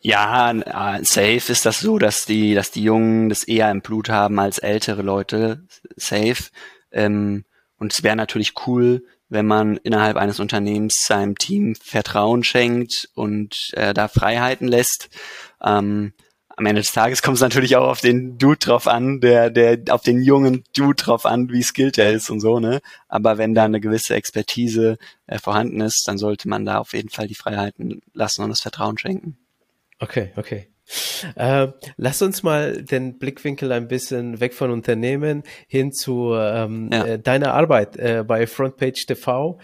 Ja, 0.00 0.52
äh, 0.52 1.04
safe 1.04 1.50
ist 1.50 1.66
das 1.66 1.80
so, 1.80 1.98
dass 1.98 2.26
die, 2.26 2.54
dass 2.54 2.70
die 2.70 2.82
Jungen 2.82 3.28
das 3.28 3.42
eher 3.44 3.70
im 3.70 3.80
Blut 3.80 4.08
haben 4.08 4.38
als 4.38 4.58
ältere 4.58 5.02
Leute. 5.02 5.64
Safe. 5.96 6.44
Ähm, 6.92 7.44
und 7.78 7.92
es 7.92 8.02
wäre 8.02 8.14
natürlich 8.16 8.54
cool, 8.66 9.04
wenn 9.28 9.46
man 9.46 9.76
innerhalb 9.78 10.16
eines 10.16 10.38
Unternehmens 10.38 11.04
seinem 11.06 11.36
Team 11.36 11.74
Vertrauen 11.74 12.44
schenkt 12.44 13.08
und 13.14 13.70
äh, 13.72 13.92
da 13.92 14.06
Freiheiten 14.06 14.68
lässt. 14.68 15.08
Ähm, 15.60 16.12
am 16.56 16.66
Ende 16.66 16.80
des 16.80 16.92
Tages 16.92 17.22
kommt 17.22 17.36
es 17.36 17.42
natürlich 17.42 17.76
auch 17.76 17.86
auf 17.86 18.00
den 18.00 18.38
Dude 18.38 18.58
drauf 18.58 18.86
an, 18.88 19.20
der, 19.20 19.50
der, 19.50 19.78
auf 19.90 20.02
den 20.02 20.22
jungen 20.22 20.64
Dude 20.74 20.94
drauf 20.96 21.26
an, 21.26 21.50
wie 21.50 21.62
skilled 21.62 21.98
er 21.98 22.12
ist 22.12 22.30
und 22.30 22.40
so, 22.40 22.58
ne? 22.60 22.80
Aber 23.08 23.36
wenn 23.38 23.54
da 23.54 23.64
eine 23.64 23.80
gewisse 23.80 24.14
Expertise 24.14 24.96
äh, 25.26 25.38
vorhanden 25.38 25.80
ist, 25.82 26.04
dann 26.08 26.16
sollte 26.18 26.48
man 26.48 26.64
da 26.64 26.78
auf 26.78 26.94
jeden 26.94 27.10
Fall 27.10 27.26
die 27.28 27.34
Freiheiten 27.34 28.00
lassen 28.14 28.42
und 28.42 28.48
das 28.50 28.60
Vertrauen 28.60 28.96
schenken. 28.98 29.36
Okay, 29.98 30.32
okay. 30.36 30.68
Äh, 31.34 31.68
lass 31.96 32.22
uns 32.22 32.42
mal 32.42 32.82
den 32.82 33.18
Blickwinkel 33.18 33.72
ein 33.72 33.88
bisschen 33.88 34.38
weg 34.40 34.54
von 34.54 34.70
Unternehmen 34.70 35.42
hin 35.66 35.92
zu 35.92 36.32
ähm, 36.34 36.90
Ja. 36.92 37.04
äh, 37.04 37.18
deiner 37.18 37.54
Arbeit 37.54 37.96
äh, 37.96 38.24
bei 38.26 38.46
Frontpage 38.46 39.04
TV 39.06 39.58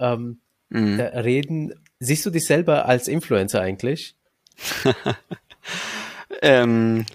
ähm, 0.00 0.40
Mhm. 0.68 0.98
reden. 1.00 1.74
Siehst 2.00 2.26
du 2.26 2.30
dich 2.30 2.44
selber 2.46 2.86
als 2.86 3.06
Influencer 3.06 3.60
eigentlich? 3.60 4.16
Ähm, 6.42 7.06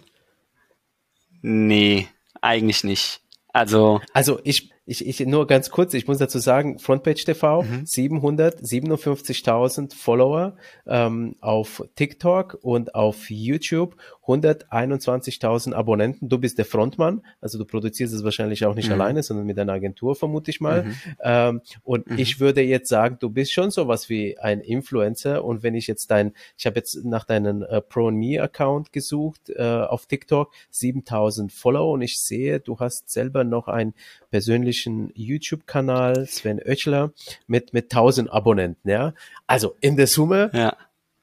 nee, 1.41 2.08
eigentlich 2.41 2.84
nicht. 2.84 3.21
Also, 3.54 4.02
Also 4.13 4.39
ich, 4.43 4.70
ich, 4.85 5.05
ich 5.07 5.19
nur 5.27 5.45
ganz 5.47 5.69
kurz, 5.69 5.93
ich 5.93 6.07
muss 6.07 6.17
dazu 6.17 6.39
sagen, 6.39 6.79
Frontpage 6.79 7.23
TV, 7.23 7.61
Mhm. 7.63 7.83
757.000 7.85 9.95
Follower 9.95 10.55
ähm, 10.87 11.35
auf 11.39 11.83
TikTok 11.95 12.57
und 12.61 12.95
auf 12.95 13.29
YouTube, 13.29 13.95
121.000 14.25 15.73
Abonnenten. 15.73 16.29
Du 16.29 16.37
bist 16.37 16.57
der 16.57 16.65
Frontmann, 16.65 17.21
also 17.41 17.57
du 17.57 17.65
produzierst 17.65 18.13
es 18.13 18.23
wahrscheinlich 18.23 18.65
auch 18.65 18.75
nicht 18.75 18.87
Mhm. 18.87 18.93
alleine, 18.93 19.23
sondern 19.23 19.45
mit 19.45 19.57
deiner 19.57 19.73
Agentur, 19.73 20.15
vermute 20.15 20.51
ich 20.51 20.61
mal. 20.61 20.83
Mhm. 20.83 20.95
Ähm, 21.21 21.61
und 21.83 22.09
Mhm. 22.09 22.17
ich 22.17 22.39
würde 22.39 22.61
jetzt 22.61 22.89
sagen, 22.89 23.17
du 23.19 23.29
bist 23.29 23.51
schon 23.53 23.71
sowas 23.71 24.09
wie 24.09 24.37
ein 24.39 24.61
Influencer. 24.61 25.43
Und 25.43 25.63
wenn 25.63 25.75
ich 25.75 25.87
jetzt 25.87 26.11
dein, 26.11 26.33
ich 26.57 26.65
habe 26.65 26.77
jetzt 26.77 27.03
nach 27.05 27.25
deinem 27.25 27.63
äh, 27.63 27.81
Pro 27.81 28.11
Me 28.11 28.41
Account 28.41 28.91
gesucht 28.91 29.49
äh, 29.49 29.61
auf 29.61 30.05
TikTok, 30.05 30.51
7000 30.69 31.51
Follower 31.51 31.91
und 31.93 32.01
ich 32.01 32.19
sehe, 32.19 32.59
du 32.59 32.79
hast 32.79 33.09
selber 33.09 33.43
noch 33.43 33.67
ein 33.67 33.93
persönlichen 34.31 35.11
YouTube-Kanal 35.13 36.25
Sven 36.25 36.59
Oechler 36.65 37.11
mit, 37.47 37.73
mit 37.73 37.85
1000 37.93 38.31
Abonnenten, 38.31 38.89
ja. 38.89 39.13
Also 39.45 39.75
in 39.81 39.97
der 39.97 40.07
Summe 40.07 40.49
Ja. 40.53 40.75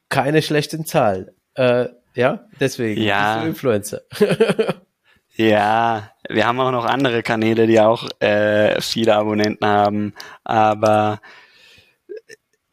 keine 0.09 0.41
schlechten 0.41 0.85
Zahlen. 0.85 1.29
Äh, 1.55 1.87
ja, 2.15 2.45
deswegen 2.59 3.01
Ja. 3.01 3.43
Influencer. 3.43 4.01
Ja, 5.35 6.11
wir 6.27 6.45
haben 6.45 6.59
auch 6.59 6.71
noch 6.71 6.83
andere 6.85 7.23
Kanäle, 7.23 7.65
die 7.65 7.79
auch 7.79 8.09
äh, 8.19 8.81
viele 8.81 9.15
Abonnenten 9.15 9.65
haben, 9.65 10.13
aber 10.43 11.21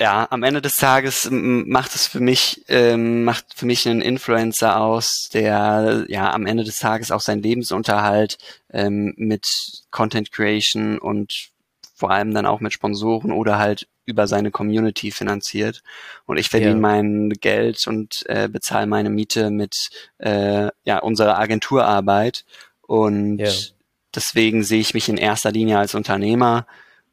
ja, 0.00 0.26
am 0.30 0.42
Ende 0.42 0.60
des 0.60 0.76
Tages 0.76 1.28
macht 1.30 1.94
es 1.94 2.06
für 2.06 2.20
mich 2.20 2.64
ähm, 2.68 3.24
macht 3.24 3.46
für 3.54 3.64
mich 3.64 3.88
einen 3.88 4.02
Influencer 4.02 4.78
aus, 4.80 5.28
der 5.32 6.04
ja 6.08 6.32
am 6.32 6.44
Ende 6.46 6.64
des 6.64 6.78
Tages 6.78 7.10
auch 7.10 7.20
seinen 7.22 7.42
Lebensunterhalt 7.42 8.36
ähm, 8.70 9.14
mit 9.16 9.46
Content 9.90 10.32
Creation 10.32 10.98
und 10.98 11.50
vor 11.94 12.10
allem 12.10 12.34
dann 12.34 12.44
auch 12.44 12.60
mit 12.60 12.74
Sponsoren 12.74 13.32
oder 13.32 13.58
halt 13.58 13.88
über 14.04 14.26
seine 14.26 14.50
Community 14.50 15.10
finanziert. 15.10 15.82
Und 16.26 16.36
ich 16.36 16.50
verdiene 16.50 16.72
Ja. 16.72 16.78
mein 16.80 17.30
Geld 17.30 17.86
und 17.86 18.22
äh, 18.28 18.48
bezahle 18.48 18.86
meine 18.86 19.08
Miete 19.08 19.50
mit 19.50 19.88
äh, 20.18 20.68
ja 20.84 20.98
unserer 20.98 21.38
Agenturarbeit. 21.38 22.44
Und 22.82 23.38
Ja. 23.38 23.50
deswegen 24.14 24.62
sehe 24.62 24.80
ich 24.80 24.92
mich 24.92 25.08
in 25.08 25.16
erster 25.16 25.50
Linie 25.50 25.78
als 25.78 25.94
Unternehmer 25.94 26.66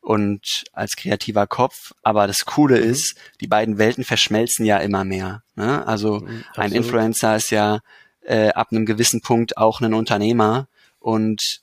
und 0.03 0.65
als 0.73 0.95
kreativer 0.97 1.47
Kopf. 1.47 1.93
Aber 2.03 2.27
das 2.27 2.45
Coole 2.45 2.77
Mhm. 2.79 2.91
ist, 2.91 3.17
die 3.41 3.47
beiden 3.47 3.77
Welten 3.77 4.03
verschmelzen 4.03 4.65
ja 4.65 4.77
immer 4.77 5.03
mehr. 5.05 5.43
Ne? 5.55 5.87
Also 5.87 6.19
Mhm, 6.19 6.43
ein. 6.55 6.71
Influencer 6.73 7.35
ist 7.35 7.49
ja 7.49 7.79
äh, 8.21 8.49
ab 8.49 8.67
einem 8.71 8.85
gewissen 8.85 9.21
Punkt 9.21 9.57
auch 9.57 9.81
ein 9.81 9.93
Unternehmer 9.93 10.67
und 10.99 11.61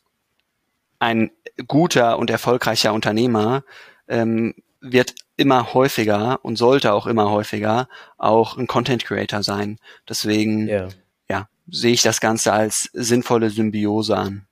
ein 0.98 1.30
guter 1.66 2.18
und 2.18 2.30
erfolgreicher 2.30 2.92
Unternehmer 2.92 3.64
ähm, 4.08 4.54
wird 4.80 5.14
immer 5.36 5.72
häufiger 5.74 6.38
und 6.42 6.56
sollte 6.56 6.92
auch 6.92 7.06
immer 7.06 7.30
häufiger 7.30 7.88
auch 8.18 8.56
ein 8.58 8.66
Content 8.66 9.04
Creator 9.04 9.42
sein. 9.42 9.78
Deswegen 10.08 10.68
Ja. 10.68 10.88
ja, 11.28 11.48
sehe 11.70 11.92
ich 11.92 12.02
das 12.02 12.20
Ganze 12.20 12.52
als 12.52 12.90
sinnvolle 12.92 13.48
Symbiose 13.50 14.16
an. 14.16 14.46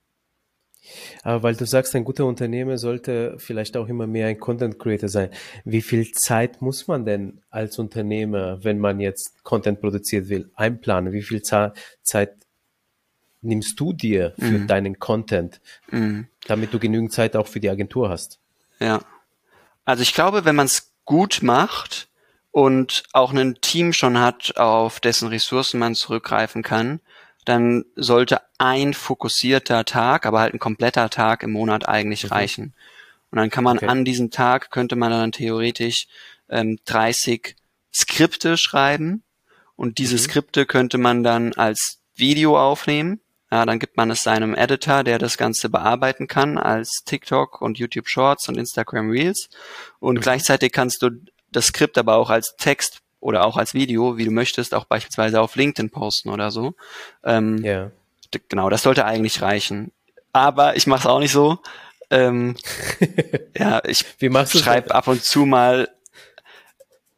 Aber 1.22 1.42
weil 1.42 1.54
du 1.56 1.66
sagst, 1.66 1.94
ein 1.96 2.04
guter 2.04 2.26
Unternehmer 2.26 2.78
sollte 2.78 3.36
vielleicht 3.38 3.76
auch 3.76 3.88
immer 3.88 4.06
mehr 4.06 4.28
ein 4.28 4.38
Content 4.38 4.78
Creator 4.78 5.08
sein. 5.08 5.30
Wie 5.64 5.82
viel 5.82 6.10
Zeit 6.12 6.62
muss 6.62 6.86
man 6.88 7.04
denn 7.04 7.40
als 7.50 7.78
Unternehmer, 7.78 8.62
wenn 8.64 8.78
man 8.78 9.00
jetzt 9.00 9.42
Content 9.44 9.80
produziert 9.80 10.28
will, 10.28 10.50
einplanen? 10.54 11.12
Wie 11.12 11.22
viel 11.22 11.42
Zeit 11.42 12.36
nimmst 13.40 13.78
du 13.78 13.92
dir 13.92 14.34
für 14.38 14.58
Mhm. 14.58 14.66
deinen 14.66 14.98
Content, 14.98 15.60
Mhm. 15.90 16.26
damit 16.46 16.72
du 16.74 16.78
genügend 16.78 17.12
Zeit 17.12 17.36
auch 17.36 17.46
für 17.46 17.60
die 17.60 17.70
Agentur 17.70 18.08
hast? 18.08 18.40
Ja. 18.80 19.00
Also 19.84 20.02
ich 20.02 20.12
glaube, 20.14 20.44
wenn 20.44 20.56
man 20.56 20.66
es 20.66 20.92
gut 21.04 21.40
macht 21.42 22.08
und 22.50 23.04
auch 23.12 23.32
ein 23.32 23.56
Team 23.60 23.92
schon 23.92 24.18
hat, 24.18 24.56
auf 24.56 25.00
dessen 25.00 25.28
Ressourcen 25.28 25.78
man 25.78 25.94
zurückgreifen 25.94 26.62
kann, 26.62 27.00
dann 27.48 27.84
sollte 27.96 28.40
ein 28.58 28.94
fokussierter 28.94 29.84
Tag, 29.84 30.26
aber 30.26 30.40
halt 30.40 30.54
ein 30.54 30.58
kompletter 30.58 31.10
Tag 31.10 31.42
im 31.42 31.52
Monat 31.52 31.88
eigentlich 31.88 32.30
reichen. 32.30 32.74
Und 33.30 33.36
dann 33.38 33.50
kann 33.50 33.64
man 33.64 33.76
Okay. 33.78 33.86
an 33.88 34.04
diesem 34.04 34.30
Tag, 34.30 34.70
könnte 34.70 34.96
man 34.96 35.10
dann 35.10 35.32
theoretisch 35.32 36.06
ähm, 36.48 36.78
30 36.86 37.56
Skripte 37.94 38.56
schreiben 38.56 39.22
und 39.76 39.98
diese 39.98 40.14
Mhm. 40.14 40.20
Skripte 40.20 40.66
könnte 40.66 40.98
man 40.98 41.22
dann 41.22 41.52
als 41.54 41.98
Video 42.14 42.58
aufnehmen. 42.58 43.20
Ja, 43.50 43.64
dann 43.64 43.78
gibt 43.78 43.96
man 43.96 44.10
es 44.10 44.22
seinem 44.24 44.54
Editor, 44.54 45.04
der 45.04 45.18
das 45.18 45.38
Ganze 45.38 45.70
bearbeiten 45.70 46.26
kann 46.26 46.58
als 46.58 47.02
TikTok 47.06 47.62
und 47.62 47.78
YouTube 47.78 48.08
Shorts 48.08 48.46
und 48.48 48.58
Instagram 48.58 49.10
Reels. 49.10 49.48
Und 50.00 50.20
gleichzeitig 50.20 50.72
kannst 50.72 51.00
du 51.02 51.10
das 51.50 51.68
Skript 51.68 51.96
aber 51.96 52.16
auch 52.16 52.28
als 52.28 52.56
Text 52.58 53.00
oder 53.20 53.44
auch 53.44 53.56
als 53.56 53.74
Video, 53.74 54.16
wie 54.16 54.24
du 54.24 54.30
möchtest, 54.30 54.74
auch 54.74 54.84
beispielsweise 54.84 55.40
auf 55.40 55.56
LinkedIn 55.56 55.90
posten 55.90 56.30
oder 56.30 56.50
so. 56.50 56.74
Ähm, 57.24 57.58
Ja. 57.64 57.90
d- 58.32 58.40
Genau, 58.48 58.70
das 58.70 58.82
sollte 58.82 59.04
eigentlich 59.04 59.42
reichen. 59.42 59.92
Aber 60.32 60.76
ich 60.76 60.86
mache 60.86 61.00
es 61.00 61.06
auch 61.06 61.18
nicht 61.18 61.32
so. 61.32 61.58
Ähm, 62.10 62.56
ja, 63.56 63.82
ich 63.84 64.04
schreibe 64.64 64.94
ab 64.94 65.08
und 65.08 65.22
zu 65.24 65.46
mal. 65.46 65.88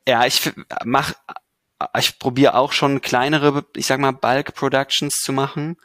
Ja, 0.08 0.26
ich 0.26 0.50
mach, 0.84 1.12
ich 1.98 2.18
probiere 2.18 2.54
auch 2.54 2.72
schon 2.72 3.00
kleinere, 3.00 3.64
ich 3.76 3.86
sag 3.86 4.00
mal, 4.00 4.12
Bulk 4.12 4.54
Productions 4.54 5.16
zu 5.20 5.32
machen. 5.32 5.76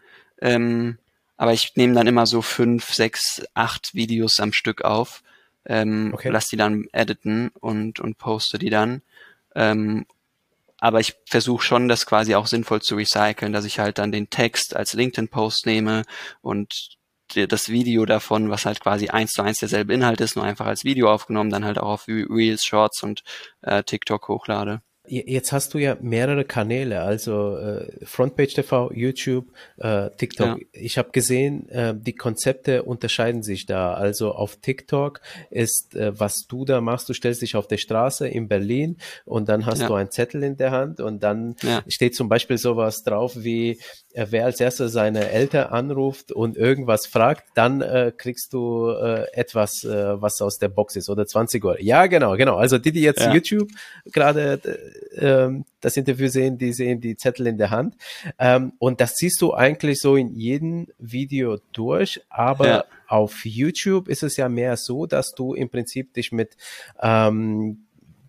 Ähm, 0.41 0.97
aber 1.38 1.54
ich 1.54 1.73
nehme 1.75 1.93
dann 1.93 2.08
immer 2.08 2.25
so 2.25 2.41
fünf, 2.41 2.93
sechs, 2.93 3.43
acht 3.54 3.93
Videos 3.93 4.39
am 4.39 4.54
Stück 4.54 4.84
auf, 4.84 5.21
ähm, 5.65 6.12
Okay. 6.13 6.30
lass 6.30 6.47
die 6.47 6.58
dann 6.58 6.88
editen 6.93 7.49
und, 7.60 7.99
und 7.99 8.17
poste 8.17 8.58
die 8.58 8.69
dann. 8.69 9.01
Ähm, 9.55 10.05
aber 10.79 10.99
ich 10.99 11.15
versuche 11.25 11.63
schon, 11.63 11.87
das 11.87 12.05
quasi 12.05 12.35
auch 12.35 12.47
sinnvoll 12.47 12.81
zu 12.81 12.95
recyceln, 12.95 13.53
dass 13.53 13.65
ich 13.65 13.79
halt 13.79 13.97
dann 13.97 14.11
den 14.11 14.29
Text 14.29 14.75
als 14.75 14.93
LinkedIn-Post 14.93 15.65
nehme 15.65 16.03
und 16.41 16.97
das 17.33 17.69
Video 17.69 18.05
davon, 18.05 18.49
was 18.51 18.65
halt 18.65 18.81
quasi 18.81 19.09
eins 19.09 19.31
zu 19.31 19.41
eins 19.41 19.59
derselbe 19.59 19.93
Inhalt 19.93 20.21
ist, 20.21 20.35
nur 20.35 20.45
einfach 20.45 20.67
als 20.67 20.83
Video 20.83 21.11
aufgenommen, 21.11 21.49
dann 21.49 21.65
halt 21.65 21.79
auch 21.79 21.89
auf 21.89 22.07
Re- 22.07 22.27
Reels, 22.29 22.63
Shorts 22.63 23.01
und 23.03 23.23
äh, 23.61 23.83
TikTok 23.83 24.27
hochlade. 24.27 24.81
Je- 25.07 25.23
Jetzt 25.27 25.51
hast 25.51 25.73
du 25.73 25.77
ja 25.77 25.97
mehrere 26.01 26.45
Kanäle, 26.45 27.01
also 27.01 27.57
äh, 27.57 28.05
Frontpage 28.05 28.53
TV, 28.53 28.91
YouTube, 28.93 29.47
äh, 29.77 30.09
TikTok. 30.17 30.47
Ja. 30.47 30.65
Ich 30.73 30.97
habe 30.97 31.11
gesehen, 31.11 31.69
äh, 31.69 31.93
die 31.95 32.13
Konzepte 32.15 32.83
unterscheiden 32.83 33.43
sich 33.43 33.65
da. 33.65 33.93
Also 33.93 34.31
auf 34.33 34.55
TikTok 34.57 35.21
ist, 35.49 35.95
äh, 35.95 36.19
was 36.19 36.47
du 36.47 36.65
da 36.65 36.81
machst, 36.81 37.07
du 37.09 37.13
stellst 37.13 37.41
dich 37.41 37.55
auf 37.55 37.67
der 37.67 37.77
Straße 37.77 38.27
in 38.27 38.47
Berlin 38.47 38.97
und 39.25 39.49
dann 39.49 39.65
hast 39.65 39.81
Ja. 39.81 39.87
du 39.87 39.93
einen 39.95 40.11
Zettel 40.11 40.43
in 40.43 40.57
der 40.57 40.71
Hand 40.71 40.99
und 40.99 41.23
dann 41.23 41.55
Ja. 41.61 41.83
steht 41.87 42.15
zum 42.15 42.29
Beispiel 42.29 42.57
sowas 42.57 43.03
drauf 43.03 43.33
wie, 43.35 43.79
wer 44.15 44.45
als 44.45 44.60
erster 44.60 44.88
seine 44.89 45.30
Eltern 45.30 45.67
anruft 45.67 46.32
und 46.32 46.56
irgendwas 46.58 47.06
fragt, 47.06 47.45
dann 47.54 47.82
äh, 47.82 48.12
kriegst 48.15 48.54
du 48.54 48.89
äh, 48.89 49.25
etwas, 49.34 49.84
äh, 49.84 50.21
was 50.21 50.39
aus 50.41 50.58
der 50.58 50.69
Box 50.69 50.95
ist 50.95 51.10
oder 51.10 51.25
20 51.25 51.63
Euro. 51.65 51.78
Ja, 51.80 52.06
genau, 52.08 52.36
genau. 52.38 52.56
Also 52.56 52.78
die, 52.78 52.91
die 52.91 53.01
jetzt 53.01 53.19
Ja. 53.21 53.34
YouTube 53.34 53.69
gerade 54.06 54.60
äh, 55.15 55.25
ähm, 55.25 55.65
das 55.82 55.97
Interview 55.97 56.28
sehen, 56.30 56.58
die 56.58 56.71
sehen 56.73 57.01
die 57.01 57.17
Zettel 57.17 57.47
in 57.47 57.58
der 57.58 57.69
Hand. 57.71 57.95
Ähm, 58.39 58.73
und 58.80 59.01
das 59.01 59.15
siehst 59.17 59.41
du 59.41 59.54
eigentlich 59.54 59.99
so 59.99 60.15
in 60.15 60.34
jedem 60.34 60.88
Video 60.97 61.58
durch, 61.73 62.21
aber 62.30 62.67
Ja. 62.67 62.84
auf 63.08 63.45
YouTube 63.45 64.08
ist 64.08 64.23
es 64.23 64.38
ja 64.38 64.49
mehr 64.49 64.78
so, 64.78 65.06
dass 65.06 65.32
du 65.36 65.54
im 65.54 65.69
Prinzip 65.69 66.13
dich 66.13 66.32
mit 66.32 66.56
ähm, 67.01 67.85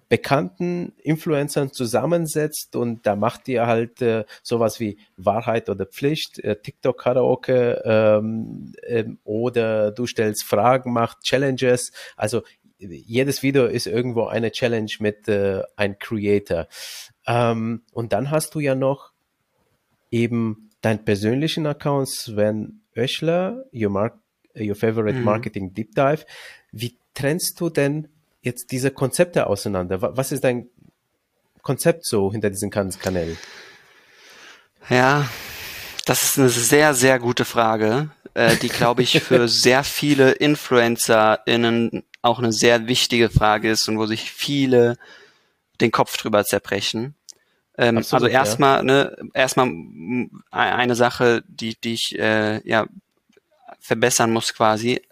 bekannten 0.08 0.92
Influencern 1.02 1.72
zusammensetzt 1.72 2.76
und 2.76 3.06
da 3.06 3.16
macht 3.16 3.48
ihr 3.48 3.66
halt 3.66 4.00
äh, 4.02 4.24
sowas 4.42 4.78
wie 4.78 4.98
Wahrheit 5.16 5.68
oder 5.68 5.84
Pflicht, 5.86 6.38
äh, 6.38 6.56
TikTok 6.60 6.98
Karaoke 6.98 7.82
ähm, 7.84 8.72
ähm, 8.86 9.18
oder 9.24 9.90
du 9.90 10.06
stellst 10.06 10.44
Fragen, 10.44 10.92
macht 10.92 11.22
Challenges. 11.24 11.92
Also 12.16 12.42
jedes 12.78 13.42
Video 13.42 13.66
ist 13.66 13.86
irgendwo 13.86 14.26
eine 14.26 14.52
Challenge 14.52 14.92
mit 15.00 15.28
äh, 15.28 15.62
ein 15.76 15.98
Creator. 15.98 16.68
Ähm, 17.26 17.82
und 17.92 18.12
dann 18.12 18.30
hast 18.30 18.54
du 18.54 18.60
ja 18.60 18.74
noch 18.74 19.12
eben 20.10 20.70
deinen 20.82 21.04
persönlichen 21.04 21.66
Account 21.66 22.08
Sven 22.08 22.82
Oechler, 22.94 23.64
your, 23.72 23.90
Mar 23.90 24.20
your 24.56 24.76
favorite 24.76 25.18
Mhm. 25.18 25.24
marketing 25.24 25.74
deep 25.74 25.94
dive. 25.94 26.24
Wie 26.70 26.96
trennst 27.14 27.60
du 27.60 27.70
denn 27.70 28.08
jetzt 28.46 28.70
diese 28.70 28.90
Konzepte 28.90 29.46
auseinander? 29.46 30.00
Wa- 30.00 30.12
Was 30.14 30.32
ist 30.32 30.42
dein 30.44 30.68
Konzept 31.62 32.06
so 32.06 32.32
hinter 32.32 32.48
diesen 32.48 32.70
Kanälen? 32.70 33.36
Ja, 34.88 35.28
das 36.06 36.22
ist 36.22 36.38
eine 36.38 36.48
sehr, 36.48 36.94
sehr 36.94 37.18
gute 37.18 37.44
Frage, 37.44 38.10
äh, 38.34 38.56
die, 38.56 38.68
glaube 38.68 39.02
ich, 39.02 39.20
für 39.22 39.48
sehr 39.66 39.84
viele 39.84 40.32
InfluencerInnen 40.32 42.04
auch 42.22 42.38
eine 42.38 42.52
sehr 42.52 42.86
wichtige 42.88 43.28
Frage 43.30 43.70
ist 43.70 43.88
und 43.88 43.98
wo 43.98 44.06
sich 44.06 44.30
viele 44.30 44.96
den 45.80 45.90
Kopf 45.92 46.16
drüber 46.16 46.44
zerbrechen. 46.44 47.14
Ähm, 47.78 47.98
Absolut, 47.98 48.22
also 48.22 48.32
ja. 48.32 48.40
erstmal, 48.40 48.82
ne, 48.84 49.16
erstmal 49.34 49.70
eine 50.50 50.94
Sache, 50.94 51.44
die, 51.46 51.76
die 51.82 51.94
ich 51.94 52.18
äh, 52.18 52.66
ja 52.68 52.86
verbessern 53.80 54.32
muss 54.32 54.54
quasi. 54.54 55.02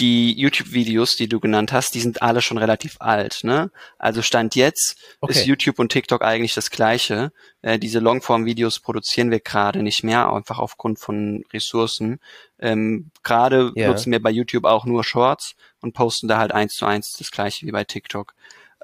Die 0.00 0.32
YouTube-Videos, 0.36 1.14
die 1.14 1.28
du 1.28 1.38
genannt 1.38 1.72
hast, 1.72 1.94
die 1.94 2.00
sind 2.00 2.20
alle 2.20 2.42
schon 2.42 2.58
relativ 2.58 2.96
alt. 2.98 3.40
Ne? 3.44 3.70
Also 3.96 4.22
Stand 4.22 4.56
jetzt 4.56 4.96
Okay. 5.20 5.32
ist 5.32 5.46
YouTube 5.46 5.78
und 5.78 5.92
TikTok 5.92 6.22
eigentlich 6.22 6.52
das 6.54 6.70
gleiche. 6.70 7.30
Äh, 7.62 7.78
diese 7.78 8.00
Longform-Videos 8.00 8.80
produzieren 8.80 9.30
wir 9.30 9.38
gerade 9.38 9.84
nicht 9.84 10.02
mehr, 10.02 10.32
einfach 10.32 10.58
aufgrund 10.58 10.98
von 10.98 11.44
Ressourcen. 11.52 12.18
Ähm, 12.58 13.12
gerade 13.22 13.70
Ja. 13.76 13.88
nutzen 13.88 14.10
wir 14.10 14.20
bei 14.20 14.30
YouTube 14.30 14.64
auch 14.64 14.84
nur 14.84 15.04
Shorts 15.04 15.54
und 15.80 15.92
posten 15.92 16.26
da 16.26 16.38
halt 16.38 16.50
eins 16.50 16.74
zu 16.74 16.86
eins 16.86 17.12
das 17.16 17.30
gleiche 17.30 17.64
wie 17.64 17.70
bei 17.72 17.84
TikTok. 17.84 18.34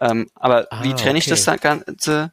Ähm, 0.01 0.31
aber 0.37 0.69
Ah, 0.71 0.85
wie 0.85 0.95
trenne 0.95 1.19
ich 1.19 1.25
okay. 1.31 1.43
das 1.45 1.61
Ganze? 1.61 2.33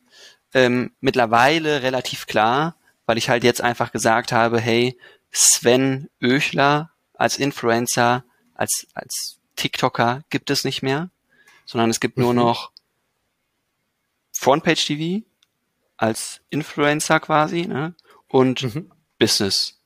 Ähm, 0.54 0.92
mittlerweile 1.02 1.82
relativ 1.82 2.28
klar, 2.28 2.76
weil 3.08 3.18
ich 3.18 3.28
halt 3.30 3.44
jetzt 3.44 3.62
einfach 3.62 3.92
gesagt 3.92 4.32
habe, 4.32 4.60
hey, 4.60 4.98
Sven 5.32 6.10
Oechler 6.22 6.92
als 7.16 7.38
Influencer 7.40 8.24
als, 8.58 8.88
als 8.93 9.39
TikToker 9.56 10.24
gibt 10.30 10.50
es 10.50 10.63
nicht 10.63 10.82
mehr, 10.82 11.10
sondern 11.65 11.89
es 11.89 12.00
gibt 12.00 12.17
nur 12.17 12.34
mhm. 12.34 12.39
noch 12.39 12.72
Frontpage 14.34 14.86
TV 14.86 15.26
als 15.98 16.41
Influencer 16.50 17.20
quasi 17.20 17.65
ne? 17.65 17.96
und 18.28 18.63
mhm. 18.63 18.91
Business 19.17 19.78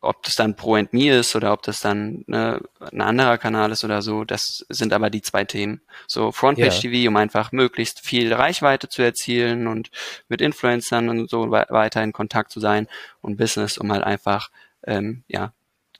ob 0.00 0.22
das 0.22 0.36
dann 0.36 0.54
Pro 0.54 0.74
and 0.74 0.92
Me 0.92 1.10
ist 1.10 1.34
oder 1.34 1.52
ob 1.52 1.62
das 1.62 1.80
dann 1.80 2.24
ne, 2.26 2.60
ein 2.92 3.00
anderer 3.00 3.38
Kanal 3.38 3.72
ist 3.72 3.84
oder 3.84 4.00
so, 4.02 4.24
das 4.24 4.64
sind 4.68 4.92
aber 4.92 5.10
die 5.10 5.22
zwei 5.22 5.44
Themen. 5.44 5.80
So 6.06 6.30
Frontpage. 6.30 6.80
TV, 6.80 7.08
um 7.08 7.16
einfach 7.16 7.52
möglichst 7.52 8.00
viel 8.00 8.32
Reichweite 8.32 8.88
zu 8.88 9.02
erzielen 9.02 9.66
und 9.66 9.90
mit 10.28 10.40
Influencern 10.40 11.08
und 11.08 11.28
so 11.28 11.50
weiter 11.50 12.02
in 12.02 12.12
Kontakt 12.12 12.52
zu 12.52 12.60
sein 12.60 12.86
und 13.20 13.36
Business, 13.36 13.78
um 13.78 13.90
halt 13.92 14.04
einfach 14.04 14.50
ähm, 14.84 15.24
ja 15.26 15.52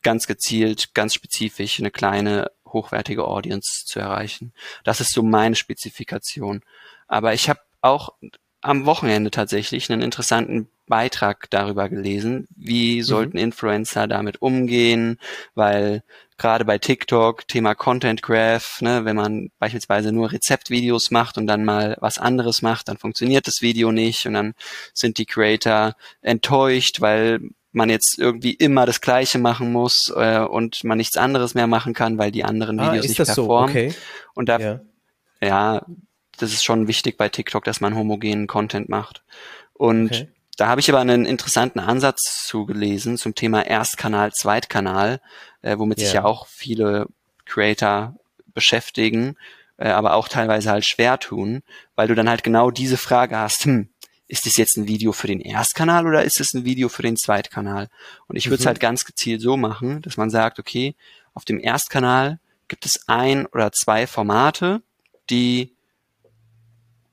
ganz 0.02 0.26
gezielt, 0.26 0.94
ganz 0.94 1.14
spezifisch 1.14 1.78
eine 1.78 1.90
kleine 1.90 2.50
hochwertige 2.66 3.26
Audience 3.26 3.86
zu 3.86 3.98
erreichen. 3.98 4.52
Das 4.84 5.00
ist 5.00 5.12
so 5.12 5.22
meine 5.22 5.54
Spezifikation. 5.54 6.62
Aber 7.06 7.34
ich 7.34 7.48
habe 7.48 7.60
auch 7.80 8.10
am 8.60 8.86
Wochenende 8.86 9.30
tatsächlich 9.30 9.90
einen 9.90 10.02
interessanten 10.02 10.68
Beitrag 10.86 11.48
darüber 11.50 11.88
gelesen, 11.88 12.48
wie 12.56 12.98
mhm. 12.98 13.02
sollten. 13.02 13.38
Influencer 13.38 14.06
damit 14.06 14.42
umgehen, 14.42 15.18
weil 15.54 16.02
gerade 16.38 16.64
bei 16.64 16.78
TikTok 16.78 17.46
Thema 17.46 17.74
Content 17.74 18.22
Graph, 18.22 18.80
ne, 18.80 19.04
wenn 19.04 19.16
man 19.16 19.50
beispielsweise 19.58 20.12
nur 20.12 20.32
Rezeptvideos 20.32 21.10
macht 21.10 21.38
und 21.38 21.46
dann 21.46 21.64
mal 21.64 21.96
was 22.00 22.18
anderes 22.18 22.62
macht, 22.62 22.88
dann 22.88 22.98
funktioniert 22.98 23.46
das 23.46 23.62
Video 23.62 23.92
nicht 23.92 24.26
und 24.26 24.34
dann 24.34 24.54
sind 24.94 25.18
die 25.18 25.26
Creator 25.26 25.94
enttäuscht, 26.22 27.00
weil 27.00 27.40
man 27.78 27.88
jetzt 27.88 28.18
irgendwie 28.18 28.52
immer 28.52 28.84
das 28.84 29.00
Gleiche 29.00 29.38
machen 29.38 29.72
muss 29.72 30.12
äh, 30.14 30.40
und 30.40 30.84
man 30.84 30.98
nichts 30.98 31.16
anderes 31.16 31.54
mehr 31.54 31.66
machen 31.66 31.94
kann, 31.94 32.18
weil 32.18 32.30
die 32.30 32.44
anderen 32.44 32.78
ah, 32.78 32.92
Videos 32.92 33.06
ah, 33.06 33.08
nicht 33.08 33.16
performen. 33.16 33.72
So? 33.72 33.78
Okay. 33.80 33.94
Und 34.34 34.50
da, 34.50 34.58
ja. 34.58 34.80
ja, 35.40 35.86
das 36.36 36.52
ist 36.52 36.64
schon 36.64 36.88
wichtig 36.88 37.16
bei 37.16 37.30
TikTok, 37.30 37.64
dass 37.64 37.80
man 37.80 37.94
homogenen 37.94 38.46
Content 38.46 38.90
macht. 38.90 39.22
Und 39.72 40.12
okay. 40.12 40.28
da 40.56 40.68
habe 40.68 40.80
ich 40.80 40.90
aber 40.90 41.00
einen 41.00 41.24
interessanten 41.24 41.80
Ansatz 41.80 42.46
zugelesen 42.46 43.16
zum 43.16 43.34
Thema 43.34 43.64
Erstkanal, 43.64 44.32
Zweitkanal, 44.32 45.20
äh, 45.62 45.78
womit 45.78 45.98
yeah. 45.98 46.06
sich 46.06 46.14
ja 46.14 46.24
auch 46.24 46.46
viele 46.46 47.06
Creator 47.46 48.14
beschäftigen, 48.54 49.36
äh, 49.78 49.88
aber 49.88 50.14
auch 50.14 50.28
teilweise 50.28 50.70
halt 50.70 50.84
schwer 50.84 51.18
tun, 51.18 51.62
weil 51.94 52.08
du 52.08 52.14
dann 52.14 52.28
halt 52.28 52.42
genau 52.42 52.70
diese 52.70 52.96
Frage 52.96 53.38
hast, 53.38 53.64
hm, 53.64 53.88
ist 54.28 54.46
das 54.46 54.56
jetzt 54.56 54.76
ein 54.76 54.86
Video 54.86 55.12
für 55.12 55.26
den 55.26 55.40
Erstkanal 55.40 56.06
oder 56.06 56.22
ist 56.22 56.38
es 56.40 56.52
ein 56.52 56.64
Video 56.64 56.88
für 56.88 57.02
den 57.02 57.16
Zweitkanal? 57.16 57.88
Und 58.26 58.36
ich 58.36 58.46
würde 58.46 58.56
es 58.56 58.64
mhm. 58.64 58.68
halt 58.68 58.80
ganz 58.80 59.04
gezielt 59.04 59.40
so 59.40 59.56
machen, 59.56 60.02
dass 60.02 60.16
man 60.18 60.30
sagt, 60.30 60.58
okay, 60.58 60.94
auf 61.34 61.44
dem 61.44 61.58
Erstkanal 61.58 62.38
gibt 62.68 62.84
es 62.84 63.08
ein 63.08 63.46
oder 63.46 63.72
zwei 63.72 64.06
Formate, 64.06 64.82
die 65.30 65.74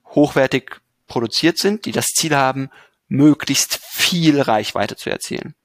hochwertig 0.08 0.82
produziert 1.08 1.58
sind, 1.58 1.86
die 1.86 1.92
das 1.92 2.08
Ziel 2.08 2.36
haben, 2.36 2.70
möglichst 3.08 3.80
viel 3.82 4.42
Reichweite 4.42 4.96
zu 4.98 5.10
erzielen. 5.10 5.56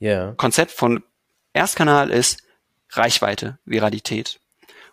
Yeah. 0.00 0.34
Konzept 0.36 0.72
von 0.72 1.02
Erstkanal 1.52 2.10
ist 2.10 2.42
Reichweite, 2.90 3.58
Viralität. 3.64 4.40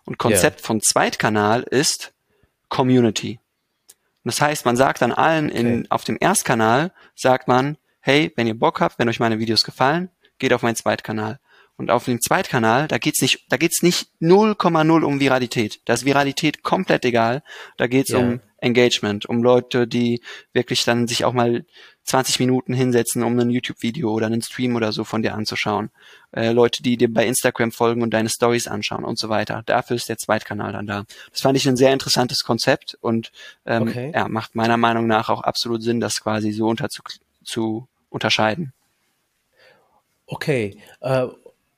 Und 0.06 0.18
Konzept 0.18 0.60
yeah. 0.60 0.68
von 0.68 0.82
Zweitkanal 0.82 1.64
ist 1.64 2.14
Community. 2.70 3.40
Das 4.30 4.42
heißt, 4.42 4.64
man 4.64 4.78
sagt 4.78 5.02
dann 5.02 5.12
allen 5.12 5.50
in, 5.50 5.80
okay. 5.80 5.88
auf 5.90 6.04
dem 6.04 6.16
Erstkanal, 6.20 6.92
sagt 7.16 7.48
man, 7.48 7.78
hey, 8.00 8.32
wenn 8.36 8.46
ihr 8.46 8.54
Bock 8.54 8.80
habt, 8.80 9.00
wenn 9.00 9.10
euch 9.10 9.20
meine 9.20 9.40
Videos 9.40 9.64
gefallen, 9.64 10.10
geht 10.38 10.54
auf 10.54 10.62
meinen 10.62 10.76
Zweitkanal. 10.76 11.40
Und 11.78 11.90
auf 11.90 12.06
dem 12.06 12.22
Zweitkanal, 12.22 12.88
da 12.88 13.00
geht's 13.00 13.24
nicht, 13.24 13.48
da 13.50 13.58
geht's 13.58 13.82
nicht 13.82 14.10
0,0 14.22 15.02
um 15.02 15.20
Viralität. 15.20 15.82
Da 15.86 15.94
ist 15.94 16.06
Viralität 16.06 16.62
komplett 16.62 17.06
egal. 17.06 17.42
Da 17.78 17.88
geht's 17.88 18.12
yeah. 18.12 18.20
um 18.20 18.40
Engagement, 18.62 19.26
um 19.26 19.44
Leute, 19.44 19.88
die 19.88 20.22
wirklich 20.54 20.84
dann 20.84 21.08
sich 21.08 21.26
auch 21.26 21.34
mal 21.34 21.66
20 22.04 22.40
Minuten 22.40 22.74
hinsetzen, 22.74 23.24
um 23.24 23.38
ein 23.38 23.50
YouTube-Video 23.50 24.12
oder 24.12 24.26
einen 24.26 24.42
Stream 24.42 24.76
oder 24.76 24.92
so 24.92 25.04
von 25.04 25.22
dir 25.22 25.36
anzuschauen. 25.36 25.92
Äh, 26.32 26.52
Leute, 26.52 26.82
die 26.82 26.98
dir 26.98 27.14
bei 27.14 27.26
Instagram 27.26 27.72
folgen 27.72 28.02
und 28.02 28.14
deine 28.14 28.30
Stories 28.30 28.68
anschauen 28.68 29.06
und 29.06 29.20
so 29.20 29.30
weiter. 29.30 29.64
Dafür 29.66 29.96
ist 29.96 30.10
der 30.10 30.18
Zweitkanal 30.18 30.72
dann 30.74 30.88
da. 30.88 31.06
Das 31.32 31.42
fand 31.42 31.58
ich 31.58 31.68
ein 31.68 31.78
sehr 31.78 31.94
interessantes 31.94 32.44
Konzept 32.44 32.98
und 33.02 33.32
ähm, 33.66 33.84
okay. 33.84 34.12
ja, 34.14 34.28
macht 34.28 34.56
meiner 34.56 34.78
Meinung 34.78 35.08
nach 35.08 35.30
auch 35.30 35.42
absolut 35.42 35.84
Sinn, 35.84 36.00
das 36.00 36.20
quasi 36.20 36.52
so 36.52 36.68
unter 36.68 36.90
zu, 36.90 37.04
zu 37.44 37.88
unterscheiden. 38.10 38.74
Okay, 40.26 40.78
äh, 41.02 41.28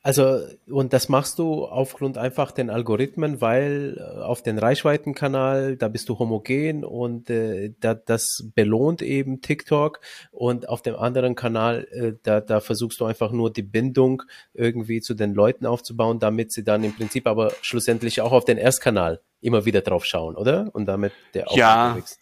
also, 0.04 0.40
und 0.68 0.94
das 0.94 1.10
machst 1.10 1.38
du 1.38 1.66
aufgrund 1.66 2.18
einfach 2.18 2.52
den 2.52 2.72
Algorithmen, 2.72 3.40
weil 3.40 3.98
äh, 4.00 4.22
auf 4.22 4.42
den 4.42 4.58
Reichweitenkanal, 4.58 5.78
da 5.78 5.90
bist 5.90 6.10
du 6.10 6.18
homogen 6.18 6.84
und 6.84 7.30
äh, 7.30 7.74
da, 7.80 7.94
das 7.94 8.50
belohnt 8.56 9.04
eben 9.04 9.42
TikTok 9.42 10.00
und 10.32 10.68
auf 10.68 10.82
dem 10.82 10.96
anderen 10.96 11.36
Kanal, 11.36 11.88
äh, 11.92 12.14
da, 12.24 12.42
da 12.42 12.62
versuchst 12.62 13.00
du 13.00 13.06
einfach 13.06 13.32
nur 13.32 13.54
die 13.54 13.62
Bindung 13.62 14.24
irgendwie 14.56 15.02
zu 15.02 15.14
den 15.14 15.36
Leuten 15.36 15.68
aufzubauen, 15.68 16.18
damit 16.18 16.52
sie 16.52 16.64
dann 16.64 16.84
im 16.84 16.94
Prinzip 16.94 17.28
aber 17.28 17.54
schlussendlich 17.62 18.22
auch 18.22 18.32
auf 18.32 18.46
den 18.46 18.58
Erstkanal 18.58 19.22
immer 19.40 19.66
wieder 19.66 19.82
drauf 19.82 20.06
schauen, 20.06 20.36
oder? 20.36 20.72
Und 20.74 20.88
damit 20.88 21.14
der 21.36 21.52
auch 21.52 21.56
ja. 21.56 21.96
Wächst. 21.96 22.20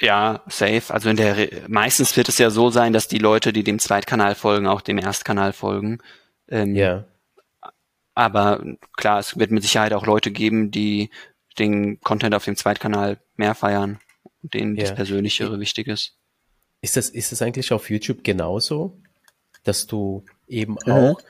Ja, 0.00 0.42
safe. 0.48 0.82
Also 0.88 1.10
in 1.10 1.16
der 1.16 1.48
meistens 1.68 2.16
wird 2.16 2.28
es 2.30 2.38
ja 2.38 2.50
so 2.50 2.70
sein, 2.70 2.92
dass 2.94 3.06
die 3.06 3.18
Leute, 3.18 3.52
die 3.52 3.64
dem 3.64 3.78
Zweitkanal 3.78 4.34
folgen, 4.34 4.66
auch 4.66 4.80
dem 4.80 4.96
Erstkanal 4.96 5.52
folgen. 5.52 5.98
Ähm, 6.50 6.74
ja. 6.74 7.04
Aber 8.14 8.64
klar, 8.96 9.20
es 9.20 9.38
wird 9.38 9.50
mit 9.50 9.62
Sicherheit 9.62 9.92
auch 9.92 10.04
Leute 10.04 10.30
geben, 10.30 10.70
die 10.70 11.10
den 11.58 12.00
Content 12.00 12.34
auf 12.34 12.44
dem 12.44 12.56
Zweitkanal 12.56 13.18
mehr 13.36 13.54
feiern 13.54 13.98
und 14.42 14.54
denen 14.54 14.76
ja. 14.76 14.82
das 14.82 14.94
Persönlichere 14.94 15.60
wichtig 15.60 15.86
ist. 15.88 16.16
Ist 16.82 16.96
das, 16.96 17.10
ist 17.10 17.32
das 17.32 17.42
eigentlich 17.42 17.72
auf 17.72 17.90
YouTube 17.90 18.24
genauso, 18.24 18.98
dass 19.64 19.86
du 19.86 20.24
eben 20.48 20.76
mhm. 20.86 20.92
auch 20.92 21.20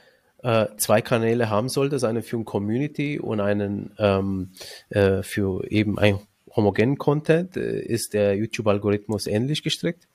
äh, 0.42 0.66
zwei 0.76 1.02
Kanäle 1.02 1.50
haben 1.50 1.68
solltest, 1.68 2.04
einen 2.04 2.22
für 2.22 2.37
ein 2.37 2.44
Community 2.44 3.18
und 3.18 3.40
einen 3.40 3.92
ähm, 3.98 4.52
äh, 4.90 5.22
für 5.22 5.70
eben 5.70 5.98
ein 5.98 6.20
homogenen 6.54 6.98
Content? 6.98 7.56
Äh, 7.56 7.80
ist 7.80 8.14
der 8.14 8.37
YouTube-Algorithmus 8.37 9.26
ähnlich 9.26 9.62
gestrickt? 9.62 10.06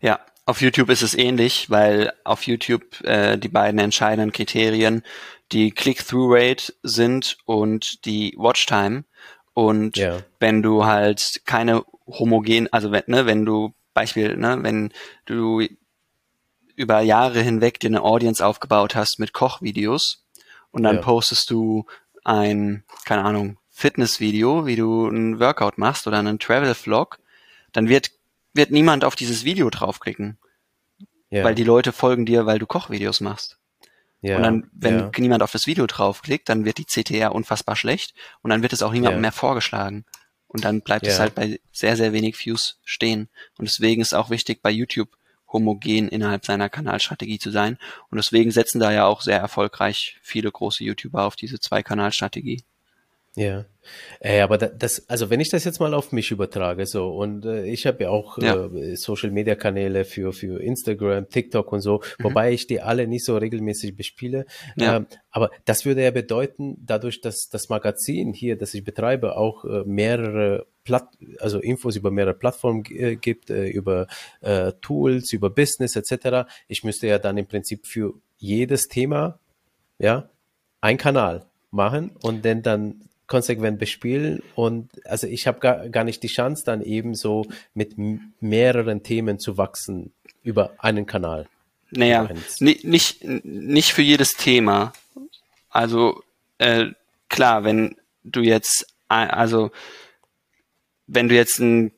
Ja, 0.00 0.20
auf 0.46 0.60
YouTube 0.60 0.90
ist 0.90 1.02
es 1.02 1.14
ähnlich, 1.14 1.70
weil 1.70 2.12
auf 2.24 2.46
YouTube 2.46 3.00
äh, 3.02 3.38
die 3.38 3.48
beiden 3.48 3.80
entscheidenden 3.80 4.32
Kriterien 4.32 5.02
die 5.52 5.70
Click-Through-Rate 5.70 6.74
sind 6.82 7.38
und 7.44 8.04
die 8.04 8.34
Watchtime. 8.36 9.04
Und 9.54 9.96
yeah. 9.96 10.18
wenn 10.40 10.62
du 10.62 10.84
halt 10.84 11.42
keine 11.46 11.84
homogen, 12.06 12.72
also 12.72 12.92
wenn, 12.92 13.04
ne, 13.06 13.26
wenn 13.26 13.44
du 13.44 13.72
Beispiel, 13.94 14.36
ne, 14.36 14.58
wenn 14.62 14.92
du 15.26 15.62
über 16.76 17.00
Jahre 17.00 17.40
hinweg 17.40 17.78
dir 17.78 17.88
eine 17.88 18.02
Audience 18.02 18.44
aufgebaut 18.44 18.96
hast 18.96 19.18
mit 19.18 19.32
Kochvideos 19.32 20.24
und 20.72 20.82
dann 20.82 20.96
yeah. 20.96 21.04
postest 21.04 21.50
du 21.50 21.86
ein, 22.24 22.84
keine 23.04 23.22
Ahnung, 23.22 23.58
Fitnessvideo, 23.70 24.66
wie 24.66 24.76
du 24.76 25.06
einen 25.06 25.40
Workout 25.40 25.78
machst 25.78 26.06
oder 26.06 26.18
einen 26.18 26.38
Travel-Vlog, 26.38 27.18
dann 27.72 27.88
wird 27.88 28.10
wird 28.54 28.70
niemand 28.70 29.04
auf 29.04 29.16
dieses 29.16 29.44
Video 29.44 29.68
draufklicken. 29.70 30.38
Ja. 31.30 31.44
Weil 31.44 31.54
die 31.54 31.64
Leute 31.64 31.92
folgen 31.92 32.26
dir, 32.26 32.46
weil 32.46 32.58
du 32.58 32.66
Kochvideos 32.66 33.20
machst. 33.20 33.58
Ja, 34.20 34.36
und 34.36 34.42
dann, 34.42 34.70
wenn 34.72 34.98
ja. 34.98 35.10
niemand 35.18 35.42
auf 35.42 35.52
das 35.52 35.66
Video 35.66 35.86
draufklickt, 35.86 36.48
dann 36.48 36.64
wird 36.64 36.78
die 36.78 36.86
CTR 36.86 37.34
unfassbar 37.34 37.76
schlecht 37.76 38.14
und 38.40 38.50
dann 38.50 38.62
wird 38.62 38.72
es 38.72 38.82
auch 38.82 38.92
niemandem 38.92 39.18
ja. 39.18 39.22
mehr 39.22 39.32
vorgeschlagen. 39.32 40.06
Und 40.46 40.64
dann 40.64 40.82
bleibt 40.82 41.06
es 41.06 41.18
halt 41.18 41.34
bei 41.34 41.58
sehr, 41.72 41.96
sehr 41.96 42.12
wenig 42.12 42.38
Views 42.38 42.78
stehen. 42.84 43.28
Und 43.58 43.68
deswegen 43.68 44.00
ist 44.00 44.14
auch 44.14 44.30
wichtig, 44.30 44.62
bei 44.62 44.70
YouTube 44.70 45.10
homogen 45.52 46.08
innerhalb 46.08 46.46
seiner 46.46 46.68
Kanalstrategie 46.68 47.38
zu 47.38 47.50
sein. 47.50 47.76
Und 48.08 48.16
deswegen 48.16 48.50
setzen 48.50 48.78
da 48.78 48.92
ja 48.92 49.04
auch 49.04 49.20
sehr 49.20 49.38
erfolgreich 49.38 50.16
viele 50.22 50.52
große 50.52 50.84
YouTuber 50.84 51.24
auf 51.24 51.34
diese 51.34 51.58
Zwei-Kanal-Strategie. 51.58 52.62
Ja. 53.36 53.64
Äh, 54.20 54.40
aber 54.40 54.58
das, 54.58 55.08
also 55.08 55.28
wenn 55.28 55.40
ich 55.40 55.50
das 55.50 55.64
jetzt 55.64 55.80
mal 55.80 55.92
auf 55.92 56.12
mich 56.12 56.30
übertrage, 56.30 56.86
so, 56.86 57.08
und 57.08 57.44
äh, 57.44 57.64
ich 57.64 57.84
habe 57.86 58.04
ja 58.04 58.10
auch 58.10 58.38
ja. 58.38 58.66
Äh, 58.66 58.96
Social 58.96 59.30
Media 59.30 59.56
Kanäle 59.56 60.04
für, 60.04 60.32
für 60.32 60.62
Instagram, 60.62 61.28
TikTok 61.28 61.72
und 61.72 61.80
so, 61.80 62.00
mhm. 62.18 62.24
wobei 62.24 62.52
ich 62.52 62.66
die 62.66 62.80
alle 62.80 63.06
nicht 63.06 63.24
so 63.24 63.36
regelmäßig 63.36 63.96
bespiele. 63.96 64.46
Ja. 64.76 64.96
Ähm, 64.96 65.06
aber 65.30 65.50
das 65.64 65.84
würde 65.84 66.04
ja 66.04 66.12
bedeuten, 66.12 66.76
dadurch, 66.80 67.20
dass 67.20 67.48
das 67.48 67.68
Magazin 67.68 68.32
hier, 68.32 68.56
das 68.56 68.72
ich 68.72 68.84
betreibe, 68.84 69.36
auch 69.36 69.64
äh, 69.64 69.82
mehrere 69.84 70.66
Platt, 70.84 71.08
also 71.40 71.58
Infos 71.58 71.96
über 71.96 72.10
mehrere 72.10 72.34
Plattformen 72.34 72.84
äh, 72.90 73.16
gibt, 73.16 73.50
äh, 73.50 73.66
über 73.66 74.06
äh, 74.42 74.72
Tools, 74.80 75.32
über 75.32 75.50
Business 75.50 75.96
etc. 75.96 76.48
Ich 76.68 76.84
müsste 76.84 77.08
ja 77.08 77.18
dann 77.18 77.36
im 77.36 77.46
Prinzip 77.46 77.86
für 77.86 78.14
jedes 78.38 78.88
Thema, 78.88 79.40
ja, 79.98 80.28
ein 80.80 80.98
Kanal 80.98 81.46
machen 81.70 82.12
und 82.22 82.44
dann 82.44 82.62
dann 82.62 83.00
konsequent 83.26 83.78
bespielen 83.78 84.42
und 84.54 84.90
also 85.06 85.26
ich 85.26 85.46
habe 85.46 85.60
gar, 85.60 85.88
gar 85.88 86.04
nicht 86.04 86.22
die 86.22 86.28
Chance 86.28 86.64
dann 86.64 86.82
eben 86.82 87.14
so 87.14 87.46
mit 87.72 87.94
mehreren 88.40 89.02
Themen 89.02 89.38
zu 89.38 89.56
wachsen 89.56 90.12
über 90.42 90.72
einen 90.78 91.06
Kanal. 91.06 91.46
Naja, 91.90 92.28
nicht, 92.60 93.24
nicht, 93.24 93.92
für 93.92 94.02
jedes 94.02 94.32
Thema. 94.32 94.92
Also 95.70 96.22
äh, 96.58 96.86
klar, 97.28 97.64
wenn 97.64 97.96
du 98.24 98.40
jetzt, 98.40 98.86
also 99.08 99.70
wenn 101.06 101.28
du 101.28 101.34
jetzt 101.34 101.58
ein 101.60 101.92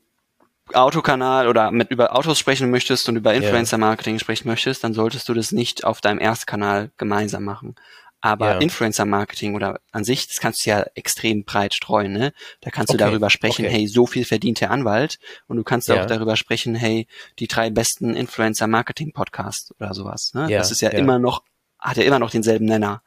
Autokanal 0.72 1.46
oder 1.46 1.70
mit 1.70 1.90
über 1.90 2.16
Autos 2.16 2.38
sprechen 2.38 2.70
möchtest 2.70 3.08
und 3.08 3.16
über 3.16 3.34
Influencer 3.34 3.78
Marketing 3.78 4.18
sprechen 4.18 4.48
möchtest, 4.48 4.82
dann 4.82 4.94
solltest 4.94 5.28
du 5.28 5.34
das 5.34 5.52
nicht 5.52 5.84
auf 5.84 6.00
deinem 6.00 6.18
Erstkanal 6.18 6.90
gemeinsam 6.96 7.44
machen. 7.44 7.76
Aber 8.20 8.52
ja. 8.52 8.58
Influencer 8.58 9.04
Marketing 9.04 9.54
oder 9.54 9.80
an 9.92 10.02
sich, 10.02 10.26
das 10.26 10.40
kannst 10.40 10.64
du 10.64 10.70
ja 10.70 10.84
extrem 10.94 11.44
breit 11.44 11.74
streuen, 11.74 12.12
ne? 12.12 12.32
Da 12.60 12.70
kannst 12.70 12.90
okay. 12.90 12.98
du 12.98 13.04
darüber 13.04 13.30
sprechen, 13.30 13.64
okay. 13.66 13.74
hey, 13.74 13.86
so 13.86 14.06
viel 14.06 14.24
verdient 14.24 14.60
der 14.60 14.70
Anwalt 14.70 15.18
und 15.46 15.58
du 15.58 15.64
kannst 15.64 15.88
ja. 15.88 16.02
auch 16.02 16.06
darüber 16.06 16.36
sprechen, 16.36 16.74
hey, 16.74 17.06
die 17.38 17.46
drei 17.46 17.70
besten 17.70 18.16
Influencer 18.16 18.66
Marketing 18.66 19.12
Podcasts 19.12 19.72
oder 19.78 19.94
sowas, 19.94 20.32
ne? 20.34 20.48
Ja. 20.50 20.58
Das 20.58 20.70
ist 20.70 20.80
ja, 20.80 20.90
immer 20.90 21.18
noch, 21.18 21.42
hat 21.78 21.98
ja 21.98 22.04
immer 22.04 22.18
noch 22.18 22.30
denselben 22.30 22.64
Nenner. 22.64 23.02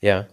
Ja. 0.00 0.26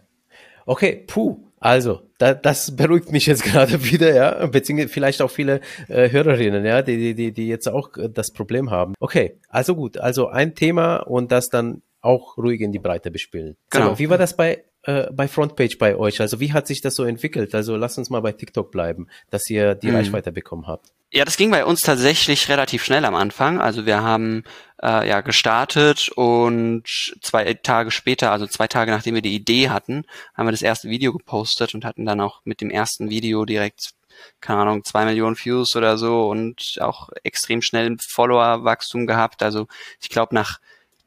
Okay, 0.65 1.03
puh. 1.07 1.47
Also, 1.59 2.01
da, 2.17 2.33
das 2.33 2.75
beruhigt 2.75 3.11
mich 3.11 3.27
jetzt 3.27 3.43
gerade 3.45 3.83
wieder, 3.83 4.13
ja, 4.13 4.47
beziehungsweise 4.47 4.89
vielleicht 4.89 5.21
auch 5.21 5.29
viele 5.29 5.61
äh, 5.87 6.09
Hörerinnen, 6.09 6.65
ja, 6.65 6.81
die, 6.81 7.13
die, 7.13 7.31
die 7.31 7.47
jetzt 7.47 7.69
auch 7.69 7.95
äh, 7.97 8.09
das 8.09 8.31
Problem 8.31 8.71
haben. 8.71 8.95
Okay, 8.99 9.39
also 9.47 9.75
gut, 9.75 9.97
also 9.97 10.27
ein 10.27 10.55
Thema 10.55 10.97
und 10.97 11.31
das 11.31 11.51
dann 11.51 11.83
auch 12.01 12.37
ruhig 12.37 12.61
in 12.61 12.71
die 12.71 12.79
Breite 12.79 13.11
bespielen. 13.11 13.57
Genau. 13.69 13.91
Mal, 13.91 13.99
wie 13.99 14.09
war 14.09 14.17
das 14.17 14.35
bei 14.35 14.63
äh, 14.83 15.07
bei 15.11 15.27
Frontpage 15.27 15.77
bei 15.77 15.95
euch? 15.95 16.21
Also 16.21 16.39
wie 16.39 16.53
hat 16.53 16.67
sich 16.67 16.81
das 16.81 16.95
so 16.95 17.03
entwickelt? 17.03 17.53
Also 17.53 17.75
lasst 17.75 17.97
uns 17.97 18.09
mal 18.09 18.21
bei 18.21 18.31
TikTok 18.31 18.71
bleiben, 18.71 19.07
dass 19.29 19.49
ihr 19.49 19.75
die 19.75 19.89
hm. 19.89 19.95
Reichweite 19.95 20.31
bekommen 20.31 20.67
habt. 20.67 20.91
Ja, 21.13 21.25
das 21.25 21.37
ging 21.37 21.51
bei 21.51 21.65
uns 21.65 21.81
tatsächlich 21.81 22.47
relativ 22.49 22.83
schnell 22.83 23.03
am 23.03 23.15
Anfang. 23.15 23.59
Also 23.59 23.85
wir 23.85 24.01
haben 24.01 24.43
äh, 24.81 25.07
ja 25.07 25.21
gestartet 25.21 26.09
und 26.15 26.83
zwei 27.21 27.53
Tage 27.53 27.91
später, 27.91 28.31
also 28.31 28.47
zwei 28.47 28.67
Tage 28.67 28.91
nachdem 28.91 29.15
wir 29.15 29.21
die 29.21 29.35
Idee 29.35 29.69
hatten, 29.69 30.05
haben 30.33 30.47
wir 30.47 30.51
das 30.51 30.61
erste 30.61 30.89
Video 30.89 31.11
gepostet 31.11 31.75
und 31.75 31.83
hatten 31.83 32.05
dann 32.05 32.21
auch 32.21 32.41
mit 32.45 32.61
dem 32.61 32.69
ersten 32.69 33.09
Video 33.09 33.45
direkt 33.45 33.91
keine 34.39 34.61
Ahnung, 34.61 34.83
zwei 34.83 35.05
Millionen 35.05 35.37
Views 35.37 35.75
oder 35.75 35.97
so 35.97 36.29
und 36.29 36.77
auch 36.79 37.09
extrem 37.23 37.61
schnell 37.61 37.95
Follower-Wachstum 37.99 39.07
gehabt. 39.07 39.41
Also 39.41 39.67
ich 40.01 40.09
glaube, 40.09 40.35
nach 40.35 40.59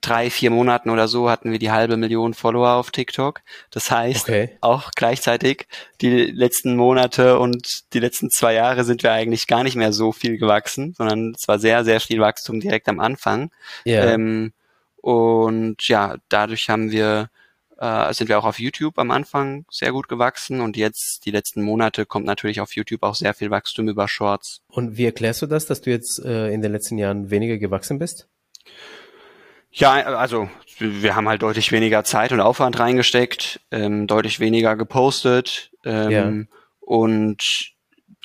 drei, 0.07 0.31
vier 0.31 0.51
Monaten 0.51 0.91
oder 0.91 1.09
so 1.09 1.31
hatten 1.31 1.51
wir 1.51 1.59
die 1.59 1.71
halbe 1.71 1.97
Million 1.97 2.35
Follower 2.35 2.73
auf 2.73 2.91
TikTok. 2.91 3.41
Das 3.71 3.91
heißt, 3.91 4.29
okay. 4.29 4.51
auch 4.61 4.91
gleichzeitig 4.95 5.67
die 6.01 6.27
letzten 6.27 6.77
Monate 6.77 7.39
und 7.39 7.93
die 7.95 8.01
letzten 8.01 8.31
zwei 8.31 8.55
Jahre 8.55 8.85
sind 8.85 9.03
wir 9.03 9.13
eigentlich 9.13 9.47
gar 9.47 9.65
nicht 9.65 9.77
mehr 9.77 9.93
so 9.93 10.13
viel 10.13 10.39
gewachsen, 10.39 10.95
sondern 10.97 11.35
es 11.37 11.49
war 11.49 11.59
sehr, 11.59 11.85
sehr 11.85 12.01
viel 12.01 12.21
Wachstum 12.21 12.61
direkt 12.61 12.89
am 12.89 13.01
Anfang. 13.01 13.51
Yeah. 13.87 14.13
Ähm, 14.13 14.53
und 14.97 15.87
ja, 15.89 16.17
dadurch 16.29 16.69
haben 16.69 16.91
wir 16.91 17.31
äh, 17.79 18.13
sind 18.15 18.29
wir 18.29 18.39
auch 18.39 18.45
auf 18.45 18.61
YouTube 18.61 18.99
am 18.99 19.11
Anfang 19.11 19.65
sehr 19.71 19.93
gut 19.93 20.09
gewachsen 20.09 20.61
und 20.61 20.77
jetzt 20.77 21.27
die 21.27 21.31
letzten 21.31 21.63
Monate 21.63 22.07
kommt 22.07 22.27
natürlich 22.27 22.61
auf 22.61 22.75
YouTube 22.77 23.03
auch 23.03 23.15
sehr 23.15 23.35
viel 23.35 23.51
Wachstum 23.51 23.89
über 23.89 24.07
Shorts. 24.09 24.61
Und 24.69 24.97
wie 24.97 25.07
erklärst 25.07 25.43
du 25.43 25.47
das, 25.47 25.67
dass 25.67 25.81
du 25.81 25.91
jetzt 25.91 26.25
äh, 26.25 26.51
in 26.51 26.63
den 26.63 26.73
letzten 26.73 26.99
Jahren 26.99 27.31
weniger 27.31 27.59
gewachsen 27.59 27.99
bist? 27.99 28.29
Ja, 29.77 29.93
also 29.95 30.49
wir 30.79 31.17
haben 31.17 31.29
halt 31.29 31.43
deutlich 31.43 31.73
weniger 31.73 32.05
Zeit 32.05 32.31
und 32.31 32.41
Aufwand 32.41 32.79
reingesteckt, 32.79 33.61
ähm, 33.73 34.07
deutlich 34.07 34.39
weniger 34.39 34.77
gepostet 34.77 35.73
ähm, 35.85 36.11
ja. 36.11 36.59
und 36.81 37.75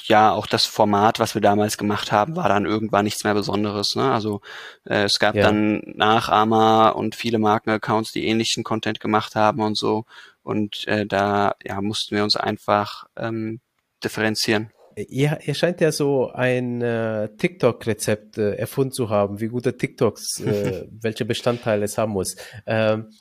ja, 0.04 0.32
auch 0.32 0.45
das 0.45 0.66
Format, 0.66 1.20
was 1.20 1.34
wir 1.34 1.41
damals 1.41 1.78
gemacht 1.78 2.12
haben, 2.12 2.36
war 2.36 2.50
dann 2.50 2.66
irgendwann 2.66 3.04
nichts 3.04 3.24
mehr 3.24 3.34
Besonderes. 3.34 3.95
Ne? 3.95 4.12
Also 4.12 4.41
äh, 4.86 5.04
es 5.04 5.20
gab 5.20 5.36
ja. 5.36 5.43
dann 5.43 5.82
Nachahmer 5.86 6.95
und 6.95 7.16
viele 7.16 7.39
Markenaccounts, 7.39 8.12
die 8.12 8.26
ähnlichen 8.26 8.64
Content 8.64 9.00
gemacht 9.00 9.36
haben 9.36 9.62
und 9.62 9.76
so. 9.76 10.06
Und 10.43 10.88
äh, 10.88 11.06
da 11.06 11.56
ja, 11.64 11.82
mussten 11.82 12.16
wir 12.16 12.24
uns 12.24 12.36
einfach 12.36 13.06
ähm, 13.18 13.60
differenzieren. 14.04 14.72
Ihr, 15.08 15.39
ihr 15.45 15.54
scheint 15.54 15.82
ja 15.82 15.91
so 15.91 16.32
ein 16.32 16.82
äh, 16.82 17.30
TikTok-Rezept 17.38 18.38
äh, 18.38 18.56
erfunden 18.56 18.91
zu 18.91 19.10
haben, 19.10 19.39
wie 19.39 19.47
gute 19.47 19.78
TikToks, 19.78 20.41
äh, 20.41 20.88
welche 20.91 21.26
Bestandteile 21.26 21.86
es 21.86 21.97
haben 21.97 22.14
muss. 22.14 22.36
Ähm, 22.66 23.12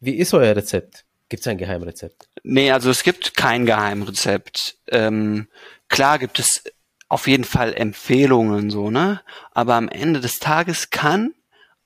wie 0.00 0.14
ist 0.16 0.34
euer 0.34 0.54
Rezept? 0.54 1.04
Gibt 1.28 1.42
es 1.42 1.46
ein 1.46 1.58
Geheimrezept? 1.58 2.28
Nee, 2.42 2.70
also 2.70 2.90
es 2.90 3.02
gibt 3.02 3.36
kein 3.36 3.66
Geheimrezept. 3.66 4.78
Ähm, 4.88 5.48
klar 5.88 6.18
gibt 6.18 6.38
es 6.38 6.64
auf 7.08 7.26
jeden 7.26 7.44
Fall 7.44 7.74
Empfehlungen 7.74 8.70
so, 8.70 8.90
ne? 8.90 9.20
Aber 9.52 9.74
am 9.74 9.88
Ende 9.88 10.20
des 10.20 10.38
Tages 10.38 10.90
kann 10.90 11.34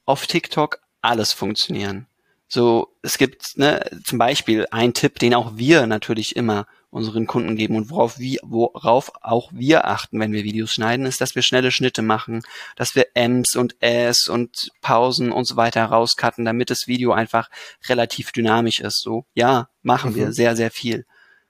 auf 0.05 0.26
TikTok 0.26 0.80
alles 1.00 1.32
funktionieren. 1.32 2.07
So, 2.48 2.94
es 3.03 3.18
gibt 3.18 3.57
ne, 3.57 3.84
zum 4.05 4.18
Beispiel 4.18 4.66
ein 4.70 4.94
Tipp, 4.94 5.18
den 5.18 5.34
auch 5.34 5.57
wir 5.57 5.86
natürlich 5.86 6.36
immer 6.36 6.66
unseren 6.93 7.26
Kunden 7.26 7.57
geben 7.57 7.74
und 7.74 7.88
worauf, 7.88 8.18
wir, 8.18 8.38
worauf 8.43 9.12
auch 9.22 9.51
wir 9.51 9.86
achten, 9.86 10.20
wenn 10.20 10.32
wir 10.32 10.45
Videos 10.45 10.74
schneiden, 10.74 11.07
ist, 11.07 11.22
dass 11.22 11.34
wir 11.34 11.40
schnelle 11.40 11.70
Schnitte 11.70 12.03
machen, 12.03 12.43
dass 12.76 12.95
wir 12.95 13.07
Ms 13.14 13.57
und 13.57 13.76
S 13.80 14.28
und 14.28 14.70
Pausen 14.82 15.32
und 15.32 15.47
so 15.47 15.57
weiter 15.57 15.86
rauscutten, 15.86 16.45
damit 16.45 16.68
das 16.68 16.86
Video 16.86 17.12
einfach 17.12 17.49
relativ 17.88 18.30
dynamisch 18.30 18.80
ist. 18.80 19.01
So, 19.01 19.24
ja, 19.32 19.70
machen 19.82 20.12
mhm. 20.12 20.16
wir 20.16 20.32
sehr, 20.32 20.55
sehr 20.55 20.70
viel. 20.70 21.07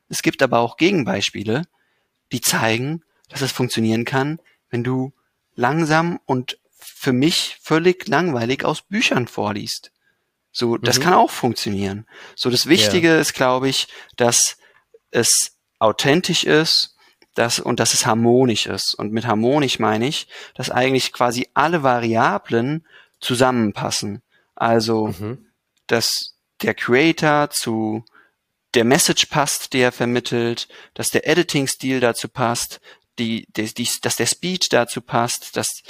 Es 0.08 0.22
gibt 0.22 0.42
aber 0.42 0.60
auch 0.60 0.76
Gegenbeispiele, 0.76 1.64
die 2.30 2.40
zeigen, 2.40 3.02
dass 3.28 3.40
es 3.40 3.50
funktionieren 3.50 4.04
kann, 4.04 4.38
wenn 4.70 4.84
du 4.84 5.12
langsam 5.56 6.20
und 6.24 6.56
für 6.70 7.12
mich 7.12 7.58
völlig 7.60 8.06
langweilig 8.06 8.64
aus 8.64 8.82
Büchern 8.82 9.26
vorliest. 9.26 9.90
So, 10.52 10.76
das 10.76 11.00
mhm. 11.00 11.02
kann 11.02 11.14
auch 11.14 11.30
funktionieren. 11.30 12.06
So, 12.36 12.48
das 12.48 12.66
Wichtige 12.66 13.08
ja. 13.08 13.18
ist, 13.18 13.34
glaube 13.34 13.68
ich, 13.68 13.88
dass 14.16 14.58
es 15.12 15.56
authentisch 15.78 16.44
ist, 16.44 16.96
dass, 17.34 17.60
und 17.60 17.80
dass 17.80 17.94
es 17.94 18.04
harmonisch 18.04 18.66
ist. 18.66 18.94
Und 18.94 19.12
mit 19.12 19.26
harmonisch 19.26 19.78
meine 19.78 20.06
ich, 20.06 20.26
dass 20.54 20.70
eigentlich 20.70 21.12
quasi 21.12 21.48
alle 21.54 21.82
Variablen 21.82 22.86
zusammenpassen. 23.20 24.22
Also, 24.54 25.08
mhm. 25.08 25.46
dass 25.86 26.36
der 26.60 26.74
Creator 26.74 27.50
zu 27.50 28.04
der 28.74 28.84
Message 28.84 29.26
passt, 29.26 29.72
die 29.72 29.80
er 29.80 29.92
vermittelt, 29.92 30.68
dass 30.94 31.10
der 31.10 31.26
Editing-Stil 31.26 32.00
dazu 32.00 32.28
passt, 32.28 32.80
die, 33.18 33.46
die, 33.56 33.72
die, 33.74 33.88
dass 34.00 34.16
der 34.16 34.26
Speed 34.26 34.72
dazu 34.72 35.00
passt, 35.00 35.56
dass 35.56 35.82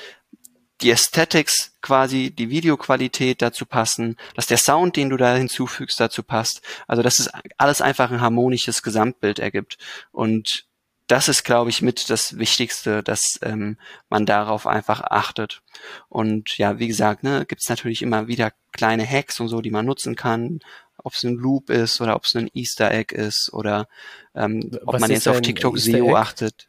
die 0.82 0.90
Aesthetics 0.90 1.72
quasi, 1.80 2.30
die 2.30 2.50
Videoqualität 2.50 3.40
dazu 3.42 3.66
passen, 3.66 4.16
dass 4.34 4.46
der 4.46 4.58
Sound, 4.58 4.96
den 4.96 5.10
du 5.10 5.16
da 5.16 5.34
hinzufügst, 5.34 5.98
dazu 5.98 6.22
passt. 6.22 6.62
Also 6.86 7.02
dass 7.02 7.18
es 7.18 7.30
alles 7.56 7.80
einfach 7.80 8.10
ein 8.10 8.20
harmonisches 8.20 8.82
Gesamtbild 8.82 9.38
ergibt. 9.38 9.78
Und 10.10 10.66
das 11.06 11.28
ist, 11.28 11.44
glaube 11.44 11.70
ich, 11.70 11.82
mit 11.82 12.10
das 12.10 12.38
Wichtigste, 12.38 13.02
dass 13.02 13.38
ähm, 13.42 13.76
man 14.08 14.24
darauf 14.24 14.66
einfach 14.66 15.02
achtet. 15.02 15.62
Und 16.08 16.56
ja, 16.58 16.78
wie 16.78 16.88
gesagt, 16.88 17.22
ne, 17.22 17.44
gibt 17.46 17.62
es 17.62 17.68
natürlich 17.68 18.02
immer 18.02 18.28
wieder 18.28 18.52
kleine 18.72 19.06
Hacks 19.06 19.38
und 19.40 19.48
so, 19.48 19.60
die 19.60 19.70
man 19.70 19.84
nutzen 19.84 20.16
kann, 20.16 20.60
ob 20.96 21.14
es 21.14 21.24
ein 21.24 21.36
Loop 21.36 21.70
ist 21.70 22.00
oder 22.00 22.16
ob 22.16 22.24
es 22.24 22.34
ein 22.34 22.48
Easter 22.54 22.90
Egg 22.90 23.14
ist 23.14 23.50
oder 23.52 23.88
ähm, 24.34 24.70
ob 24.86 24.94
Was 24.94 25.00
man 25.00 25.10
jetzt 25.10 25.28
auf 25.28 25.40
TikTok 25.40 25.78
SEO 25.78 26.16
achtet. 26.16 26.68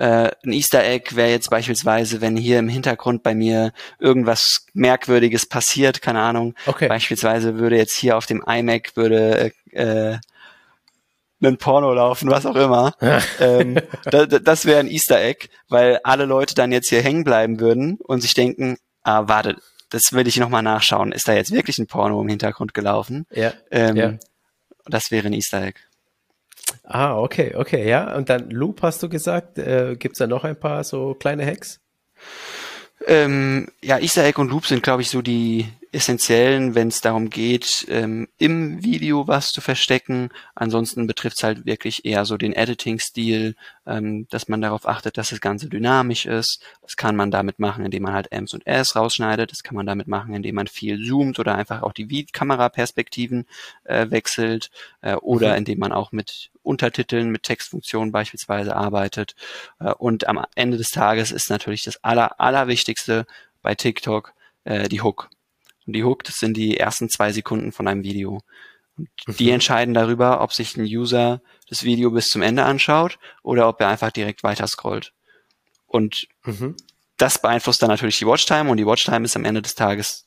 Äh, 0.00 0.30
ein 0.46 0.52
Easter 0.54 0.82
Egg 0.82 1.14
wäre 1.14 1.28
jetzt 1.28 1.50
beispielsweise, 1.50 2.22
wenn 2.22 2.34
hier 2.34 2.58
im 2.58 2.70
Hintergrund 2.70 3.22
bei 3.22 3.34
mir 3.34 3.74
irgendwas 3.98 4.64
Merkwürdiges 4.72 5.44
passiert, 5.44 6.00
keine 6.00 6.20
Ahnung. 6.22 6.54
Okay. 6.64 6.88
Beispielsweise 6.88 7.58
würde 7.58 7.76
jetzt 7.76 7.94
hier 7.94 8.16
auf 8.16 8.24
dem 8.24 8.42
iMac 8.46 8.96
würde 8.96 9.52
äh, 9.72 10.16
ein 11.42 11.58
Porno 11.58 11.92
laufen, 11.92 12.30
was 12.30 12.46
auch 12.46 12.56
immer. 12.56 12.94
ähm, 13.40 13.76
da, 14.04 14.24
das 14.24 14.64
wäre 14.64 14.80
ein 14.80 14.88
Easter 14.88 15.20
Egg, 15.20 15.48
weil 15.68 16.00
alle 16.02 16.24
Leute 16.24 16.54
dann 16.54 16.72
jetzt 16.72 16.88
hier 16.88 17.02
hängen 17.02 17.24
bleiben 17.24 17.60
würden 17.60 17.98
und 18.02 18.22
sich 18.22 18.32
denken, 18.32 18.78
ah, 19.02 19.24
warte, 19.26 19.56
das 19.90 20.14
will 20.14 20.26
ich 20.26 20.38
nochmal 20.38 20.62
nachschauen. 20.62 21.12
Ist 21.12 21.28
da 21.28 21.34
jetzt 21.34 21.52
wirklich 21.52 21.78
ein 21.78 21.86
Porno 21.86 22.22
im 22.22 22.28
Hintergrund 22.28 22.72
gelaufen? 22.72 23.26
Ja. 23.32 23.52
Ähm, 23.70 23.96
ja. 23.96 24.14
Das 24.86 25.10
wäre 25.10 25.26
ein 25.26 25.34
Easter 25.34 25.62
Egg. 25.62 25.78
Ah, 26.92 27.16
okay, 27.16 27.54
okay, 27.54 27.88
ja. 27.88 28.16
Und 28.16 28.28
dann 28.28 28.50
Loop 28.50 28.82
hast 28.82 29.00
du 29.02 29.08
gesagt. 29.08 29.58
Äh, 29.58 29.94
Gibt 29.96 30.14
es 30.14 30.18
da 30.18 30.26
noch 30.26 30.42
ein 30.42 30.58
paar 30.58 30.82
so 30.82 31.14
kleine 31.14 31.46
Hacks? 31.46 31.80
Ähm, 33.06 33.68
ja, 33.80 33.98
Easter 33.98 34.24
Egg 34.24 34.40
und 34.40 34.50
Loop 34.50 34.66
sind, 34.66 34.82
glaube 34.82 35.02
ich, 35.02 35.08
so 35.08 35.22
die 35.22 35.68
essentiellen, 35.92 36.74
wenn 36.74 36.88
es 36.88 37.00
darum 37.00 37.30
geht, 37.30 37.86
ähm, 37.88 38.28
im 38.38 38.84
Video 38.84 39.26
was 39.26 39.48
zu 39.48 39.60
verstecken. 39.60 40.30
Ansonsten 40.54 41.06
betrifft 41.06 41.38
es 41.38 41.42
halt 41.42 41.66
wirklich 41.66 42.04
eher 42.04 42.24
so 42.24 42.36
den 42.36 42.52
Editing-Stil, 42.52 43.56
ähm, 43.86 44.28
dass 44.30 44.48
man 44.48 44.60
darauf 44.60 44.86
achtet, 44.86 45.18
dass 45.18 45.30
das 45.30 45.40
Ganze 45.40 45.68
dynamisch 45.68 46.26
ist. 46.26 46.62
Das 46.82 46.96
kann 46.96 47.16
man 47.16 47.32
damit 47.32 47.58
machen, 47.58 47.84
indem 47.84 48.04
man 48.04 48.12
halt 48.12 48.30
Ms 48.30 48.54
und 48.54 48.66
S 48.66 48.94
rausschneidet. 48.94 49.50
Das 49.50 49.64
kann 49.64 49.74
man 49.74 49.86
damit 49.86 50.06
machen, 50.06 50.34
indem 50.34 50.54
man 50.54 50.68
viel 50.68 51.04
zoomt 51.04 51.40
oder 51.40 51.56
einfach 51.56 51.82
auch 51.82 51.92
die 51.92 52.26
Kameraperspektiven 52.26 53.46
äh, 53.84 54.10
wechselt 54.10 54.70
äh, 55.00 55.14
oder 55.14 55.50
mhm. 55.50 55.58
indem 55.58 55.78
man 55.80 55.92
auch 55.92 56.12
mit 56.12 56.50
Untertiteln, 56.62 57.30
mit 57.30 57.42
Textfunktionen 57.42 58.12
beispielsweise 58.12 58.76
arbeitet. 58.76 59.34
Äh, 59.80 59.92
und 59.94 60.28
am 60.28 60.44
Ende 60.54 60.76
des 60.76 60.90
Tages 60.90 61.32
ist 61.32 61.50
natürlich 61.50 61.82
das 61.82 62.04
aller, 62.04 62.40
allerwichtigste 62.40 63.26
bei 63.60 63.74
TikTok, 63.74 64.34
äh, 64.62 64.88
die 64.88 65.02
Hook. 65.02 65.30
Und 65.86 65.94
die 65.94 66.04
Hook, 66.04 66.24
das 66.24 66.36
sind 66.36 66.56
die 66.56 66.76
ersten 66.76 67.08
zwei 67.08 67.32
Sekunden 67.32 67.72
von 67.72 67.88
einem 67.88 68.02
Video. 68.04 68.42
Und 68.96 69.08
die 69.38 69.46
Mhm. 69.46 69.54
entscheiden 69.54 69.94
darüber, 69.94 70.40
ob 70.40 70.52
sich 70.52 70.76
ein 70.76 70.84
User 70.84 71.40
das 71.68 71.84
Video 71.84 72.10
bis 72.10 72.28
zum 72.28 72.42
Ende 72.42 72.64
anschaut 72.64 73.18
oder 73.42 73.68
ob 73.68 73.80
er 73.80 73.88
einfach 73.88 74.10
direkt 74.10 74.42
weiter 74.42 74.66
scrollt. 74.66 75.12
Und 75.86 76.28
Mhm. 76.44 76.76
das 77.16 77.40
beeinflusst 77.40 77.82
dann 77.82 77.88
natürlich 77.88 78.18
die 78.18 78.26
Watchtime 78.26 78.70
und 78.70 78.76
die 78.76 78.86
Watchtime 78.86 79.24
ist 79.24 79.36
am 79.36 79.44
Ende 79.44 79.62
des 79.62 79.74
Tages 79.74 80.26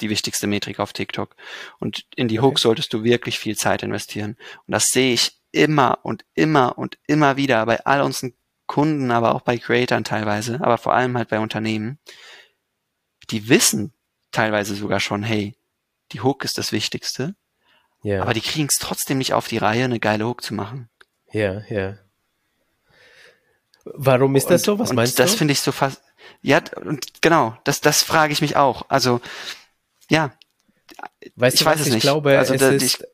die 0.00 0.10
wichtigste 0.10 0.46
Metrik 0.46 0.80
auf 0.80 0.92
TikTok. 0.92 1.36
Und 1.78 2.04
in 2.16 2.28
die 2.28 2.38
Okay. 2.38 2.46
Hook 2.48 2.58
solltest 2.58 2.92
du 2.92 3.04
wirklich 3.04 3.38
viel 3.38 3.56
Zeit 3.56 3.82
investieren. 3.82 4.36
Und 4.66 4.72
das 4.72 4.86
sehe 4.86 5.14
ich 5.14 5.38
immer 5.52 6.00
und 6.02 6.24
immer 6.34 6.76
und 6.78 6.98
immer 7.06 7.36
wieder 7.36 7.64
bei 7.64 7.84
all 7.86 8.00
unseren 8.02 8.34
Kunden, 8.66 9.10
aber 9.12 9.34
auch 9.34 9.42
bei 9.42 9.56
Creatern 9.56 10.02
teilweise, 10.02 10.60
aber 10.60 10.78
vor 10.78 10.94
allem 10.94 11.16
halt 11.16 11.28
bei 11.28 11.38
Unternehmen. 11.38 11.98
Die 13.30 13.48
wissen 13.48 13.92
teilweise 14.34 14.74
sogar 14.74 15.00
schon, 15.00 15.22
hey, 15.22 15.54
die 16.12 16.20
Hook 16.20 16.44
ist 16.44 16.58
das 16.58 16.72
Wichtigste, 16.72 17.34
Ja. 18.02 18.22
aber 18.22 18.34
die 18.34 18.40
kriegen 18.42 18.68
es 18.70 18.78
trotzdem 18.78 19.18
nicht 19.18 19.32
auf 19.32 19.48
die 19.48 19.58
Reihe, 19.58 19.84
eine 19.84 20.00
geile 20.00 20.26
Hook 20.26 20.42
zu 20.42 20.54
machen. 20.54 20.88
ja, 21.32 21.62
ja. 21.68 21.98
Warum 23.84 24.34
ist 24.36 24.48
das 24.48 24.62
so? 24.62 24.78
Was 24.78 24.90
und 24.90 24.96
meinst 24.96 25.18
das 25.18 25.32
du? 25.32 25.38
finde 25.38 25.52
ich 25.52 25.60
so 25.60 25.70
fast. 25.70 26.00
Ja, 26.40 26.62
und 26.82 27.20
genau, 27.20 27.56
das, 27.64 27.82
das 27.82 28.02
frage 28.02 28.32
ich 28.32 28.40
mich 28.40 28.56
auch. 28.56 28.86
Also, 28.88 29.20
ja, 30.08 30.32
Weißt 31.36 31.54
ich 31.56 31.60
du 31.60 31.66
weiß 31.66 31.74
was? 31.74 31.80
es 31.82 31.86
ich 31.88 31.94
nicht. 31.94 32.02
glaube, 32.02 32.38
Also 32.38 32.54
es, 32.54 32.60
da- 32.60 32.70
ist, 32.70 33.06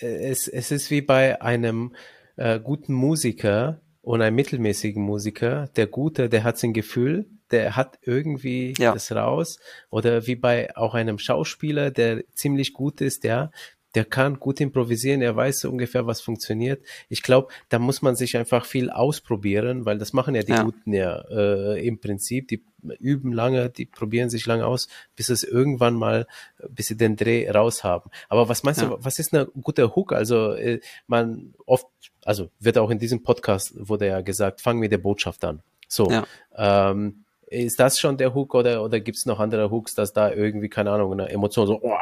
äh, 0.00 0.28
es, 0.30 0.46
es 0.48 0.70
ist 0.70 0.90
wie 0.90 1.00
bei 1.00 1.40
einem 1.40 1.94
äh, 2.36 2.60
guten 2.60 2.92
Musiker 2.92 3.80
und 4.02 4.22
einem 4.22 4.36
mittelmäßigen 4.36 5.02
Musiker. 5.02 5.68
Der 5.76 5.86
Gute, 5.86 6.28
der 6.28 6.44
hat 6.44 6.58
sein 6.58 6.72
Gefühl, 6.72 7.26
der 7.50 7.76
hat 7.76 7.98
irgendwie 8.02 8.74
Ja. 8.78 8.92
das 8.92 9.10
raus. 9.12 9.58
Oder 9.90 10.26
wie 10.26 10.36
bei 10.36 10.74
auch 10.76 10.94
einem 10.94 11.18
Schauspieler, 11.18 11.90
der 11.90 12.22
ziemlich 12.34 12.72
gut 12.72 13.00
ist, 13.00 13.24
der, 13.24 13.50
der 13.94 14.04
kann 14.04 14.38
gut 14.38 14.60
improvisieren, 14.60 15.22
er 15.22 15.34
weiß 15.34 15.60
so 15.60 15.70
ungefähr, 15.70 16.06
was 16.06 16.20
funktioniert. 16.20 16.84
Ich 17.08 17.22
glaube, 17.22 17.48
da 17.70 17.78
muss 17.78 18.02
man 18.02 18.16
sich 18.16 18.36
einfach 18.36 18.66
viel 18.66 18.90
ausprobieren, 18.90 19.86
weil 19.86 19.96
das 19.98 20.12
machen 20.12 20.34
ja 20.34 20.42
die 20.42 20.52
Ja. 20.52 20.62
Guten 20.62 20.92
ja 20.92 21.24
äh, 21.30 21.86
im 21.86 21.98
Prinzip. 21.98 22.48
Die 22.48 22.62
üben 23.00 23.32
lange, 23.32 23.70
die 23.70 23.86
probieren 23.86 24.28
sich 24.30 24.46
lange 24.46 24.66
aus, 24.66 24.88
bis 25.16 25.30
es 25.30 25.42
irgendwann 25.42 25.94
mal, 25.94 26.26
bis 26.68 26.88
sie 26.88 26.96
den 26.98 27.16
Dreh 27.16 27.50
raus 27.50 27.82
haben. 27.82 28.10
Aber 28.28 28.48
was 28.50 28.62
meinst 28.62 28.82
Ja. 28.82 28.88
du, 28.90 28.98
was 29.00 29.18
ist 29.18 29.32
eine 29.34 29.46
gute 29.46 29.96
Hook? 29.96 30.12
Also 30.12 30.52
äh, 30.52 30.80
man 31.06 31.54
oft, 31.66 31.86
also 32.28 32.50
wird 32.60 32.76
auch 32.76 32.90
in 32.90 32.98
diesem 32.98 33.22
Podcast 33.22 33.72
wurde 33.88 34.06
ja 34.06 34.20
gesagt, 34.20 34.60
fangen 34.60 34.82
wir 34.82 34.90
der 34.90 34.98
Botschaft 34.98 35.42
an. 35.46 35.62
So. 35.88 36.10
Ja. 36.10 36.26
Ähm, 36.54 37.24
ist 37.46 37.80
das 37.80 37.98
schon 37.98 38.18
der 38.18 38.34
Hook 38.34 38.54
oder, 38.54 38.84
oder 38.84 39.00
gibt 39.00 39.16
es 39.16 39.24
noch 39.24 39.40
andere 39.40 39.70
Hooks, 39.70 39.94
dass 39.94 40.12
da 40.12 40.30
irgendwie, 40.30 40.68
keine 40.68 40.90
Ahnung, 40.90 41.10
eine 41.12 41.30
Emotion 41.30 41.66
so 41.66 41.80
oh, 41.82 41.96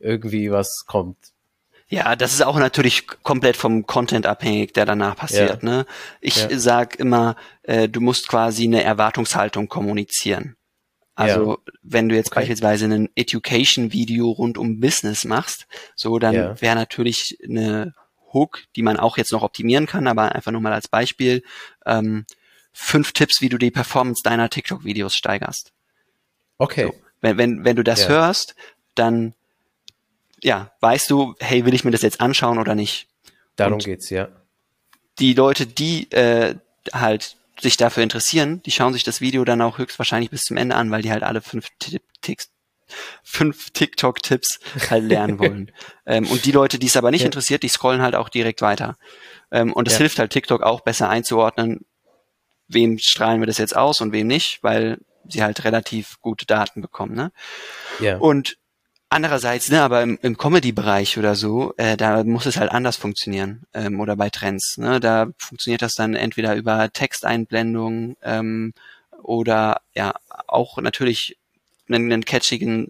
irgendwie 0.00 0.50
was 0.50 0.86
kommt? 0.86 1.16
Ja, 1.88 2.16
das 2.16 2.32
ist 2.32 2.42
auch 2.42 2.58
natürlich 2.58 3.06
komplett 3.06 3.56
vom 3.56 3.86
Content 3.86 4.26
abhängig, 4.26 4.74
der 4.74 4.86
danach 4.86 5.14
passiert. 5.14 5.62
Ne? 5.62 5.86
Ich 6.20 6.48
Ja. 6.48 6.58
sag 6.58 6.96
immer, 6.98 7.36
äh, 7.62 7.88
du 7.88 8.00
musst 8.00 8.26
quasi 8.26 8.64
eine 8.64 8.82
Erwartungshaltung 8.82 9.68
kommunizieren. 9.68 10.56
Also 11.14 11.58
wenn 11.82 12.08
du 12.08 12.16
jetzt 12.16 12.32
Okay. 12.32 12.40
beispielsweise 12.40 12.86
ein 12.86 13.08
Education-Video 13.14 14.30
rund 14.30 14.58
um 14.58 14.80
Business 14.80 15.24
machst, 15.24 15.68
so 15.94 16.18
dann 16.18 16.34
Ja. 16.34 16.60
wäre 16.60 16.74
natürlich 16.74 17.38
eine 17.44 17.94
Hook, 18.32 18.62
die 18.76 18.82
man 18.82 18.98
auch 18.98 19.16
jetzt 19.18 19.32
noch 19.32 19.42
optimieren 19.42 19.86
kann, 19.86 20.06
aber 20.06 20.34
einfach 20.34 20.52
nur 20.52 20.60
mal 20.60 20.72
als 20.72 20.88
Beispiel, 20.88 21.42
ähm, 21.86 22.26
fünf 22.72 23.12
Tipps, 23.12 23.40
wie 23.40 23.48
du 23.48 23.58
die 23.58 23.70
Performance 23.70 24.22
deiner 24.22 24.48
TikTok-Videos 24.50 25.16
steigerst. 25.16 25.72
Okay. 26.58 26.84
So. 26.86 26.94
Wenn, 27.20 27.38
wenn, 27.38 27.64
wenn 27.64 27.76
du 27.76 27.82
das 27.82 28.02
Ja. 28.02 28.08
hörst, 28.08 28.54
dann 28.94 29.34
ja, 30.42 30.70
weißt 30.80 31.10
du, 31.10 31.34
hey, 31.40 31.64
will 31.64 31.74
ich 31.74 31.84
mir 31.84 31.90
das 31.90 32.02
jetzt 32.02 32.20
anschauen 32.20 32.58
oder 32.58 32.74
nicht? 32.76 33.08
Darum 33.56 33.74
Und- 33.74 33.84
geht's, 33.84 34.08
ja. 34.10 34.28
Die 35.18 35.34
Leute, 35.34 35.66
die 35.66 36.08
äh, 36.12 36.54
halt 36.92 37.36
sich 37.60 37.76
dafür 37.76 38.04
interessieren, 38.04 38.62
die 38.62 38.70
schauen 38.70 38.92
sich 38.92 39.02
das 39.02 39.20
Video 39.20 39.44
dann 39.44 39.60
auch 39.60 39.78
höchstwahrscheinlich 39.78 40.30
bis 40.30 40.42
zum 40.42 40.56
Ende 40.56 40.76
an, 40.76 40.92
weil 40.92 41.02
die 41.02 41.10
halt 41.10 41.24
alle 41.24 41.40
fünf, 41.40 41.66
Tipp, 41.80 42.04
Ticks, 42.20 42.50
fünf 43.22 43.70
TikTok-Tipps 43.70 44.58
halt 44.90 45.04
lernen 45.04 45.38
wollen. 45.38 45.70
ähm, 46.06 46.26
und 46.28 46.44
die 46.44 46.52
Leute, 46.52 46.78
die 46.78 46.86
es 46.86 46.96
aber 46.96 47.10
nicht 47.10 47.20
Ja. 47.22 47.26
interessiert, 47.26 47.62
die 47.62 47.68
scrollen 47.68 48.02
halt 48.02 48.14
auch 48.14 48.28
direkt 48.28 48.62
weiter. 48.62 48.96
Ähm, 49.50 49.72
und 49.72 49.86
es 49.88 49.94
Ja. 49.94 49.98
hilft 49.98 50.18
halt 50.18 50.30
TikTok 50.32 50.62
auch 50.62 50.80
besser 50.80 51.08
einzuordnen, 51.08 51.84
wem 52.68 52.98
strahlen 52.98 53.40
wir 53.40 53.46
das 53.46 53.58
jetzt 53.58 53.74
aus 53.76 54.00
und 54.00 54.12
wem 54.12 54.26
nicht, 54.26 54.62
weil 54.62 54.98
sie 55.26 55.42
halt 55.42 55.64
relativ 55.64 56.20
gute 56.20 56.44
Daten 56.46 56.80
bekommen. 56.82 57.14
Ne? 57.14 57.32
Ja. 58.00 58.18
Und 58.18 58.58
andererseits, 59.10 59.70
ne, 59.70 59.80
aber 59.80 60.02
im, 60.02 60.18
im 60.20 60.36
Comedy-Bereich 60.36 61.16
oder 61.16 61.34
so, 61.34 61.72
äh, 61.78 61.96
da 61.96 62.24
muss 62.24 62.44
es 62.44 62.58
halt 62.58 62.70
anders 62.70 62.98
funktionieren. 62.98 63.62
Ähm, 63.72 64.00
oder 64.00 64.16
bei 64.16 64.28
Trends. 64.28 64.76
Ne? 64.76 65.00
Da 65.00 65.28
funktioniert 65.38 65.80
das 65.80 65.94
dann 65.94 66.14
entweder 66.14 66.54
über 66.56 66.92
Texteinblendung 66.92 68.16
ähm, 68.22 68.74
oder 69.22 69.80
ja 69.94 70.14
auch 70.46 70.76
natürlich 70.78 71.37
einen, 71.88 72.12
einen 72.12 72.24
catchigen 72.24 72.88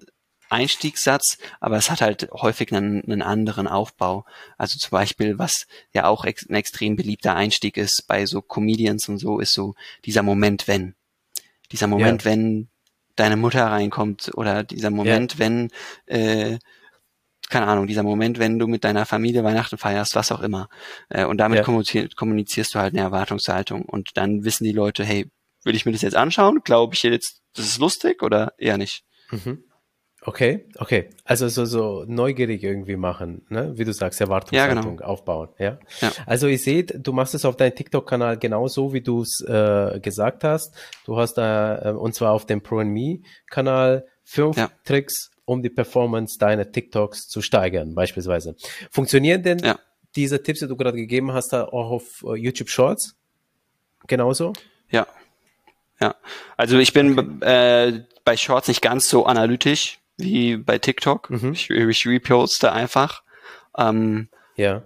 Einstiegssatz, 0.50 1.38
aber 1.60 1.76
es 1.76 1.90
hat 1.90 2.00
halt 2.00 2.30
häufig 2.32 2.72
einen, 2.72 3.04
einen 3.04 3.22
anderen 3.22 3.66
Aufbau. 3.68 4.24
Also 4.56 4.78
zum 4.78 4.90
Beispiel, 4.90 5.38
was 5.38 5.66
ja 5.92 6.06
auch 6.06 6.24
ex 6.24 6.48
ein 6.48 6.54
extrem 6.54 6.96
beliebter 6.96 7.34
Einstieg 7.34 7.76
ist 7.76 8.04
bei 8.08 8.24
so 8.26 8.40
Comedians 8.40 9.08
und 9.08 9.18
so, 9.18 9.40
ist 9.40 9.52
so 9.52 9.74
dieser 10.04 10.22
Moment, 10.22 10.66
wenn. 10.66 10.94
Dieser 11.70 11.86
Moment, 11.86 12.24
wenn 12.24 12.68
deine 13.14 13.36
Mutter 13.36 13.66
reinkommt 13.66 14.30
oder 14.34 14.64
dieser 14.64 14.90
Moment, 14.90 15.38
wenn, 15.38 15.70
äh, 16.06 16.58
keine 17.50 17.66
Ahnung, 17.66 17.86
dieser 17.86 18.02
Moment, 18.02 18.38
wenn 18.38 18.58
du 18.58 18.66
mit 18.66 18.84
deiner 18.84 19.04
Familie 19.06 19.44
Weihnachten 19.44 19.76
feierst, 19.76 20.14
was 20.14 20.32
auch 20.32 20.40
immer. 20.40 20.68
Äh, 21.10 21.24
und 21.24 21.38
damit 21.38 21.58
Ja. 21.58 21.64
kommunizier 21.64 22.08
kommunizierst 22.14 22.74
du 22.74 22.78
halt 22.78 22.94
eine 22.94 23.02
Erwartungshaltung. 23.02 23.82
Und 23.82 24.16
dann 24.16 24.44
wissen 24.44 24.64
die 24.64 24.72
Leute, 24.72 25.04
hey, 25.04 25.30
will 25.64 25.74
ich 25.74 25.84
mir 25.84 25.92
das 25.92 26.02
jetzt 26.02 26.16
anschauen? 26.16 26.60
Glaube 26.64 26.94
ich 26.94 27.02
jetzt, 27.02 27.37
das 27.54 27.66
ist 27.66 27.78
lustig 27.78 28.22
oder 28.22 28.52
eher 28.58 28.78
nicht? 28.78 29.04
Mhm. 29.30 29.64
Okay, 30.22 30.66
okay. 30.78 31.10
Also 31.24 31.46
so, 31.48 31.64
so 31.64 32.04
neugierig 32.08 32.62
irgendwie 32.64 32.96
machen, 32.96 33.46
ne? 33.50 33.72
Wie 33.78 33.84
du 33.84 33.92
sagst, 33.92 34.20
Erwartungshaltung 34.20 35.00
aufbauen, 35.00 35.50
ja? 35.58 35.78
Ja. 36.00 36.12
Also 36.26 36.48
ihr 36.48 36.58
seht, 36.58 36.94
du 37.06 37.12
machst 37.12 37.34
es 37.34 37.44
auf 37.44 37.56
deinem 37.56 37.74
TikTok-Kanal 37.76 38.36
genauso, 38.36 38.92
wie 38.92 39.00
du 39.00 39.22
es 39.22 39.40
äh, 39.46 40.00
gesagt 40.00 40.42
hast. 40.42 40.74
Du 41.04 41.16
hast 41.18 41.34
da, 41.34 41.90
äh, 41.90 41.92
und 41.92 42.14
zwar 42.16 42.32
auf 42.32 42.46
dem 42.46 42.60
Pro 42.62 42.78
and 42.78 42.90
Me-Kanal, 42.90 44.06
fünf 44.24 44.56
Ja. 44.56 44.70
Tricks, 44.84 45.30
um 45.44 45.62
die 45.62 45.70
Performance 45.70 46.36
deiner 46.38 46.70
TikToks 46.70 47.28
zu 47.28 47.40
steigern, 47.40 47.94
beispielsweise. 47.94 48.56
Funktionieren 48.90 49.44
denn 49.44 49.60
Ja. 49.60 49.78
diese 50.16 50.42
Tipps, 50.42 50.58
die 50.60 50.66
du 50.68 50.76
gerade 50.76 50.96
gegeben 50.96 51.32
hast, 51.32 51.52
da 51.52 51.64
auch 51.64 51.90
auf 51.90 52.24
äh, 52.24 52.34
YouTube 52.34 52.70
Shorts? 52.70 53.14
Genauso? 54.08 54.52
Ja. 54.90 55.06
Ja. 56.00 56.14
Also 56.56 56.78
ich 56.78 56.92
bin 56.92 57.42
äh, 57.42 58.04
bei 58.24 58.36
Shorts 58.36 58.68
nicht 58.68 58.82
ganz 58.82 59.08
so 59.08 59.26
analytisch 59.26 59.98
wie 60.16 60.56
bei 60.56 60.78
TikTok. 60.78 61.30
Mhm. 61.30 61.52
Ich, 61.52 61.70
ich 61.70 62.06
reposte 62.06 62.72
einfach. 62.72 63.22
Ähm, 63.76 64.28
Ja. 64.56 64.82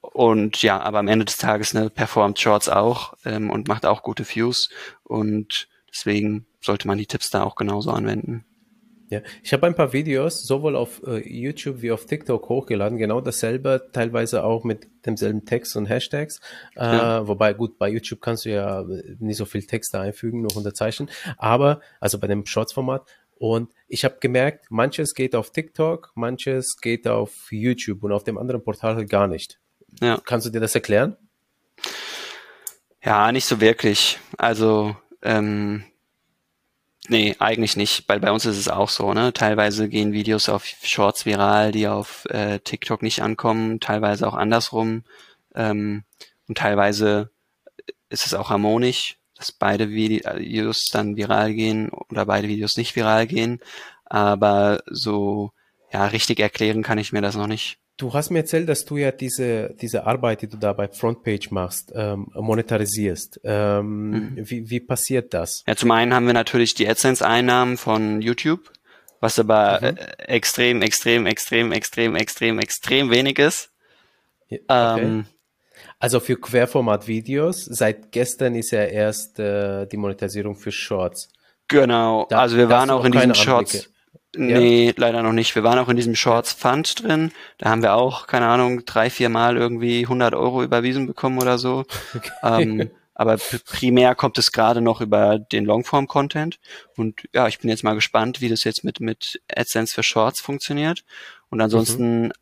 und 0.00 0.62
ja, 0.62 0.80
aber 0.80 0.98
am 0.98 1.08
Ende 1.08 1.24
des 1.26 1.36
Tages 1.36 1.74
ne, 1.74 1.90
performt 1.90 2.38
Shorts 2.38 2.68
auch 2.68 3.14
ähm, 3.24 3.50
und 3.50 3.68
macht 3.68 3.84
auch 3.86 4.02
gute 4.02 4.24
Views. 4.28 4.70
Und 5.04 5.68
deswegen 5.90 6.46
sollte 6.62 6.86
man 6.88 6.98
die 6.98 7.06
Tipps 7.06 7.30
da 7.30 7.42
auch 7.42 7.54
genauso 7.56 7.90
anwenden. 7.90 8.44
Ja, 9.10 9.22
ich 9.42 9.52
habe 9.52 9.66
ein 9.66 9.74
paar 9.74 9.92
Videos 9.92 10.44
sowohl 10.44 10.76
auf 10.76 11.02
äh, 11.04 11.18
YouTube 11.28 11.82
wie 11.82 11.90
auf 11.90 12.06
TikTok 12.06 12.48
hochgeladen, 12.48 12.96
genau 12.96 13.20
dasselbe, 13.20 13.88
teilweise 13.92 14.44
auch 14.44 14.62
mit 14.62 14.86
demselben 15.04 15.44
Text 15.44 15.74
und 15.76 15.86
Hashtags. 15.86 16.40
Äh, 16.76 16.84
Ja. 16.84 17.26
Wobei, 17.26 17.52
gut, 17.52 17.76
bei 17.76 17.88
YouTube 17.88 18.20
kannst 18.20 18.44
du 18.44 18.50
ja 18.50 18.82
äh, 18.82 19.16
nicht 19.18 19.36
so 19.36 19.46
viel 19.46 19.64
Texte 19.64 19.98
einfügen, 19.98 20.42
nur 20.42 20.52
100 20.52 20.76
Zeichen, 20.76 21.10
aber, 21.38 21.80
also 21.98 22.20
bei 22.20 22.28
dem 22.28 22.46
Shorts-Format. 22.46 23.02
Und 23.36 23.72
ich 23.88 24.04
habe 24.04 24.18
gemerkt, 24.20 24.66
manches 24.70 25.14
geht 25.14 25.34
auf 25.34 25.50
TikTok, 25.50 26.12
manches 26.14 26.76
geht 26.80 27.08
auf 27.08 27.50
YouTube 27.50 28.04
und 28.04 28.12
auf 28.12 28.22
dem 28.22 28.38
anderen 28.38 28.62
Portal 28.62 28.94
halt 28.94 29.10
gar 29.10 29.26
nicht. 29.26 29.58
Ja. 30.00 30.20
Kannst 30.24 30.46
du 30.46 30.50
dir 30.50 30.60
das 30.60 30.74
erklären? 30.76 31.16
Ja, 33.02 33.32
nicht 33.32 33.46
so 33.46 33.60
wirklich. 33.60 34.18
Also, 34.36 34.94
ähm, 35.22 35.84
nee, 37.10 37.36
eigentlich 37.38 37.76
nicht, 37.76 38.08
weil 38.08 38.20
bei 38.20 38.32
uns 38.32 38.46
ist 38.46 38.56
es 38.56 38.68
auch 38.68 38.88
so, 38.88 39.12
ne? 39.14 39.32
Teilweise 39.32 39.88
gehen 39.88 40.12
Videos 40.12 40.48
auf 40.48 40.64
Shorts 40.64 41.26
viral, 41.26 41.72
die 41.72 41.88
auf 41.88 42.24
äh, 42.30 42.60
TikTok 42.60 43.02
nicht 43.02 43.22
ankommen, 43.22 43.80
teilweise 43.80 44.26
auch 44.26 44.34
andersrum. 44.34 45.04
Ähm, 45.54 46.04
und 46.48 46.58
teilweise 46.58 47.30
ist 48.10 48.26
es 48.26 48.34
auch 48.34 48.50
harmonisch, 48.50 49.18
dass 49.36 49.52
beide 49.52 49.90
Videos 49.90 50.86
dann 50.92 51.16
viral 51.16 51.54
gehen 51.54 51.90
oder 51.90 52.26
beide 52.26 52.48
Videos 52.48 52.76
nicht 52.76 52.96
viral 52.96 53.26
gehen. 53.26 53.60
Aber 54.04 54.82
so, 54.86 55.52
ja, 55.92 56.06
richtig 56.06 56.40
erklären 56.40 56.82
kann 56.82 56.98
ich 56.98 57.12
mir 57.12 57.22
das 57.22 57.36
noch 57.36 57.46
nicht. 57.48 57.79
Du 58.00 58.14
hast 58.14 58.30
mir 58.30 58.38
erzählt, 58.38 58.66
dass 58.66 58.86
du 58.86 58.96
ja 58.96 59.12
diese, 59.12 59.74
diese 59.78 60.06
Arbeit, 60.06 60.40
die 60.40 60.46
du 60.46 60.56
da 60.56 60.72
bei 60.72 60.88
Frontpage 60.88 61.50
machst, 61.50 61.92
ähm, 61.94 62.28
monetarisierst. 62.32 63.42
Ähm, 63.44 64.10
mhm. 64.10 64.32
wie, 64.36 64.70
wie 64.70 64.80
passiert 64.80 65.34
das? 65.34 65.62
Ja, 65.66 65.76
zum 65.76 65.90
einen 65.90 66.14
haben 66.14 66.26
wir 66.26 66.32
natürlich 66.32 66.72
die 66.72 66.88
AdSense-Einnahmen 66.88 67.76
von 67.76 68.22
YouTube, 68.22 68.72
was 69.20 69.38
aber 69.38 69.80
mhm. 69.82 69.98
äh, 69.98 70.22
extrem, 70.28 70.80
extrem, 70.80 71.26
extrem, 71.26 71.72
extrem, 71.72 72.16
extrem, 72.16 72.58
extrem 72.58 73.10
wenig 73.10 73.38
ist. 73.38 73.70
Okay. 74.46 74.62
Ähm, 74.70 75.26
also 75.98 76.20
für 76.20 76.36
Querformat-Videos, 76.36 77.66
seit 77.66 78.12
gestern 78.12 78.54
ist 78.54 78.70
ja 78.70 78.84
erst 78.84 79.38
äh, 79.38 79.84
die 79.86 79.98
Monetarisierung 79.98 80.56
für 80.56 80.72
Shorts. 80.72 81.28
Genau, 81.68 82.26
da, 82.30 82.40
also 82.40 82.56
wir 82.56 82.70
waren 82.70 82.88
auch 82.88 83.04
in 83.04 83.12
diesen 83.12 83.34
Shorts. 83.34 83.74
Anblicke. 83.74 83.99
Nee, 84.36 84.86
ja. 84.86 84.92
leider 84.96 85.22
noch 85.22 85.32
nicht. 85.32 85.54
Wir 85.54 85.64
waren 85.64 85.78
auch 85.78 85.88
in 85.88 85.96
diesem 85.96 86.14
Shorts 86.14 86.52
Fund 86.52 87.02
drin. 87.02 87.32
Da 87.58 87.68
haben 87.68 87.82
wir 87.82 87.94
auch, 87.94 88.26
keine 88.26 88.46
Ahnung, 88.46 88.84
drei, 88.84 89.10
vier 89.10 89.28
Mal 89.28 89.56
irgendwie 89.56 90.02
100 90.02 90.34
Euro 90.34 90.62
überwiesen 90.62 91.06
bekommen 91.06 91.38
oder 91.38 91.58
so. 91.58 91.84
Okay. 92.14 92.30
Ähm, 92.42 92.90
aber 93.14 93.36
primär 93.36 94.14
kommt 94.14 94.38
es 94.38 94.50
gerade 94.50 94.80
noch 94.80 95.00
über 95.00 95.38
den 95.38 95.66
Longform-Content. 95.66 96.58
Und 96.96 97.20
ja, 97.34 97.48
ich 97.48 97.58
bin 97.58 97.68
jetzt 97.68 97.84
mal 97.84 97.94
gespannt, 97.94 98.40
wie 98.40 98.48
das 98.48 98.64
jetzt 98.64 98.82
mit, 98.82 99.00
mit 99.00 99.42
AdSense 99.54 99.94
für 99.94 100.02
Shorts 100.02 100.40
funktioniert. 100.40 101.04
Und 101.50 101.60
ansonsten 101.60 102.28
mhm. 102.28 102.32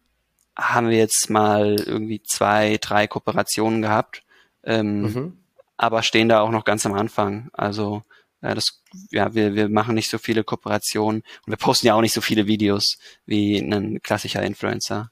haben 0.56 0.88
wir 0.88 0.96
jetzt 0.96 1.30
mal 1.30 1.76
irgendwie 1.84 2.22
zwei, 2.22 2.78
drei 2.80 3.08
Kooperationen 3.08 3.82
gehabt. 3.82 4.22
Ähm, 4.62 5.00
mhm. 5.02 5.38
Aber 5.76 6.02
stehen 6.02 6.28
da 6.28 6.40
auch 6.40 6.50
noch 6.50 6.64
ganz 6.64 6.86
am 6.86 6.94
Anfang. 6.94 7.50
Also 7.52 8.04
ja, 8.42 8.54
das, 8.54 8.82
ja, 9.10 9.34
wir, 9.34 9.54
wir 9.54 9.68
machen 9.68 9.94
nicht 9.94 10.10
so 10.10 10.18
viele 10.18 10.44
Kooperationen 10.44 11.22
und 11.46 11.50
wir 11.50 11.56
posten 11.56 11.88
ja 11.88 11.94
auch 11.94 12.00
nicht 12.00 12.12
so 12.12 12.20
viele 12.20 12.46
Videos 12.46 12.98
wie 13.26 13.58
ein 13.58 14.00
klassischer 14.02 14.42
Influencer. 14.42 15.10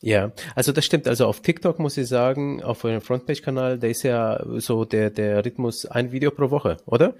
Ja, 0.00 0.32
also 0.54 0.70
das 0.70 0.84
stimmt. 0.84 1.08
Also 1.08 1.26
auf 1.26 1.40
TikTok 1.40 1.78
muss 1.78 1.96
ich 1.96 2.08
sagen, 2.08 2.62
auf 2.62 2.84
eurem 2.84 3.00
Frontpage-Kanal, 3.00 3.78
da 3.78 3.86
ist 3.86 4.02
ja 4.02 4.38
so 4.58 4.84
der, 4.84 5.08
der 5.08 5.44
Rhythmus 5.44 5.86
ein 5.86 6.12
Video 6.12 6.30
pro 6.30 6.50
Woche, 6.50 6.76
oder? 6.84 7.14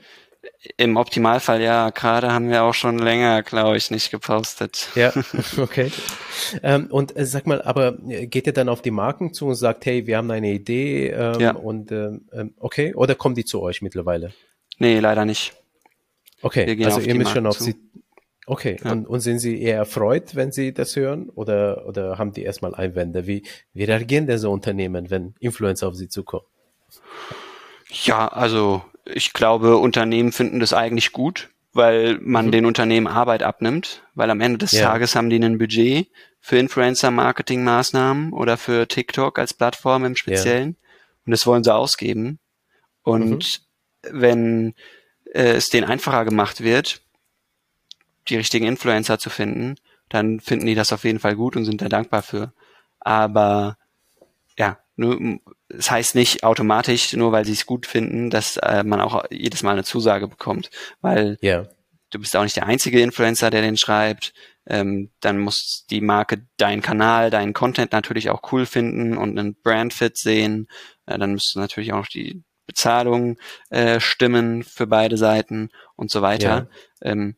Im 0.77 0.99
Optimalfall 0.99 1.63
ja. 1.63 1.89
Gerade 1.91 2.31
haben 2.31 2.51
wir 2.51 2.63
auch 2.63 2.75
schon 2.75 2.99
länger, 2.99 3.43
glaube 3.43 3.79
ich, 3.79 3.91
nicht 3.91 4.11
gepostet. 4.11 4.91
Ja, 4.95 5.13
okay. 5.57 5.91
ähm, 6.63 6.89
und 6.91 7.17
äh, 7.17 7.25
sag 7.25 7.47
mal, 7.47 7.63
aber 7.63 7.99
äh, 8.09 8.27
geht 8.27 8.47
ihr 8.47 8.53
dann 8.53 8.69
auf 8.69 8.83
die 8.83 8.91
Marken 8.91 9.33
zu 9.33 9.47
und 9.47 9.55
sagt, 9.55 9.87
hey, 9.87 10.07
wir 10.07 10.19
haben 10.19 10.31
eine 10.31 10.53
Idee 10.53 11.09
ähm, 11.09 11.41
ja. 11.41 11.55
und 11.55 11.91
ähm, 11.91 12.29
ähm 12.33 12.55
okay, 12.59 12.95
oder 12.95 13.15
kommen 13.15 13.35
die 13.35 13.47
zu 13.47 13.63
euch 13.63 13.81
mittlerweile? 13.81 14.35
Nee, 14.79 14.99
leider 14.99 15.25
nicht. 15.25 15.55
Okay, 16.43 16.85
also 16.85 17.01
ihr 17.01 17.15
müsst 17.15 17.33
schon 17.33 17.47
auf 17.47 17.57
zu. 17.57 17.65
sie. 17.65 17.77
Okay, 18.47 18.77
ja. 18.85 18.93
und, 18.93 19.07
und 19.07 19.21
sind 19.21 19.39
Sie 19.39 19.61
eher 19.61 19.79
erfreut, 19.79 20.35
wenn 20.35 20.53
Sie 20.53 20.75
das 20.75 20.95
hören, 20.97 21.31
oder, 21.31 21.87
oder 21.87 22.19
haben 22.19 22.33
die 22.33 22.43
erstmal 22.43 22.75
Einwände? 22.75 23.27
Wie, 23.27 23.43
wie 23.73 23.85
reagieren 23.85 24.27
denn 24.27 24.39
so 24.39 24.51
Unternehmen, 24.53 25.09
wenn 25.09 25.35
Influencer 25.41 25.89
auf 25.89 25.95
Sie 25.95 26.09
zukommen? 26.09 26.45
Ja, 27.89 28.29
also 28.29 28.85
ich 29.07 29.33
glaube, 29.33 29.79
Unternehmen 29.79 30.33
finden 30.33 30.61
das 30.61 30.75
eigentlich 30.75 31.13
gut, 31.13 31.49
weil 31.73 32.19
man 32.21 32.47
mhm. 32.47 32.53
den 32.53 32.67
Unternehmen 32.67 33.07
Arbeit 33.07 33.43
abnimmt, 33.43 34.03
weil 34.15 34.31
am 34.31 34.43
Ende 34.43 34.59
des 34.59 34.73
ja. 34.73 34.89
Tages 34.91 35.17
haben 35.17 35.31
die 35.31 35.43
ein 35.43 35.57
Budget 35.57 36.09
für 36.41 36.59
Influencer-Marketing-Maßnahmen 36.59 38.35
oder 38.35 38.59
für 38.59 38.87
TikTok 38.87 39.39
als 39.39 39.55
Plattform 39.55 40.05
im 40.05 40.17
Speziellen 40.17 40.77
ja. 40.79 40.91
und 41.25 41.31
das 41.31 41.47
wollen 41.47 41.65
sie 41.65 41.75
ausgeben. 41.75 42.39
Und 43.03 43.31
mhm 43.31 43.64
wenn 44.11 44.75
äh, 45.33 45.53
es 45.53 45.69
denen 45.69 45.89
einfacher 45.89 46.25
gemacht 46.25 46.63
wird, 46.63 47.03
die 48.29 48.37
richtigen 48.37 48.67
Influencer 48.67 49.19
zu 49.19 49.31
finden, 49.31 49.77
dann 50.09 50.41
finden 50.41 50.67
die 50.67 50.75
das 50.75 50.93
auf 50.93 51.05
jeden 51.05 51.19
Fall 51.19 51.37
gut 51.37 51.57
und 51.57 51.65
sind 51.65 51.83
da 51.83 51.89
dankbar 51.89 52.23
für. 52.23 52.53
Aber 53.01 53.77
ja, 54.59 54.79
nur, 54.97 55.41
es 55.69 55.91
heißt 55.91 56.15
nicht 56.15 56.45
automatisch, 56.45 57.13
nur 57.15 57.33
weil 57.33 57.45
sie 57.45 57.53
es 57.53 57.67
gut 57.67 57.87
finden, 57.87 58.31
dass 58.31 58.57
äh, 58.59 58.85
man 58.85 59.01
auch 59.01 59.25
jedes 59.31 59.63
Mal 59.63 59.73
eine 59.73 59.85
Zusage 59.85 60.29
bekommt, 60.29 60.71
weil 61.01 61.37
yeah. 61.43 61.69
du 62.11 62.19
bist 62.21 62.37
auch 62.37 62.45
nicht 62.45 62.57
der 62.57 62.67
einzige 62.67 63.01
Influencer, 63.01 63.51
der 63.51 63.63
den 63.63 63.77
schreibt. 63.77 64.33
Ähm, 64.67 65.11
dann 65.21 65.39
muss 65.41 65.85
die 65.91 66.01
Marke 66.01 66.47
deinen 66.57 66.81
Kanal, 66.81 67.31
deinen 67.31 67.53
Content 67.53 67.93
natürlich 67.93 68.31
auch 68.31 68.53
cool 68.53 68.65
finden 68.65 69.17
und 69.17 69.39
einen 69.39 69.55
Brandfit 69.55 70.17
sehen. 70.17 70.69
Äh, 71.07 71.19
dann 71.19 71.33
müsst 71.33 71.55
du 71.55 71.59
natürlich 71.59 71.93
auch 71.93 71.99
noch 71.99 72.07
die 72.07 72.43
Bezahlung 72.67 73.37
äh, 73.71 74.01
stimmen 74.01 74.63
für 74.63 74.87
beide 74.87 75.17
Seiten 75.17 75.71
und 75.97 76.11
so 76.11 76.23
weiter. 76.23 76.69
Ja. 77.03 77.11
Ähm, 77.13 77.37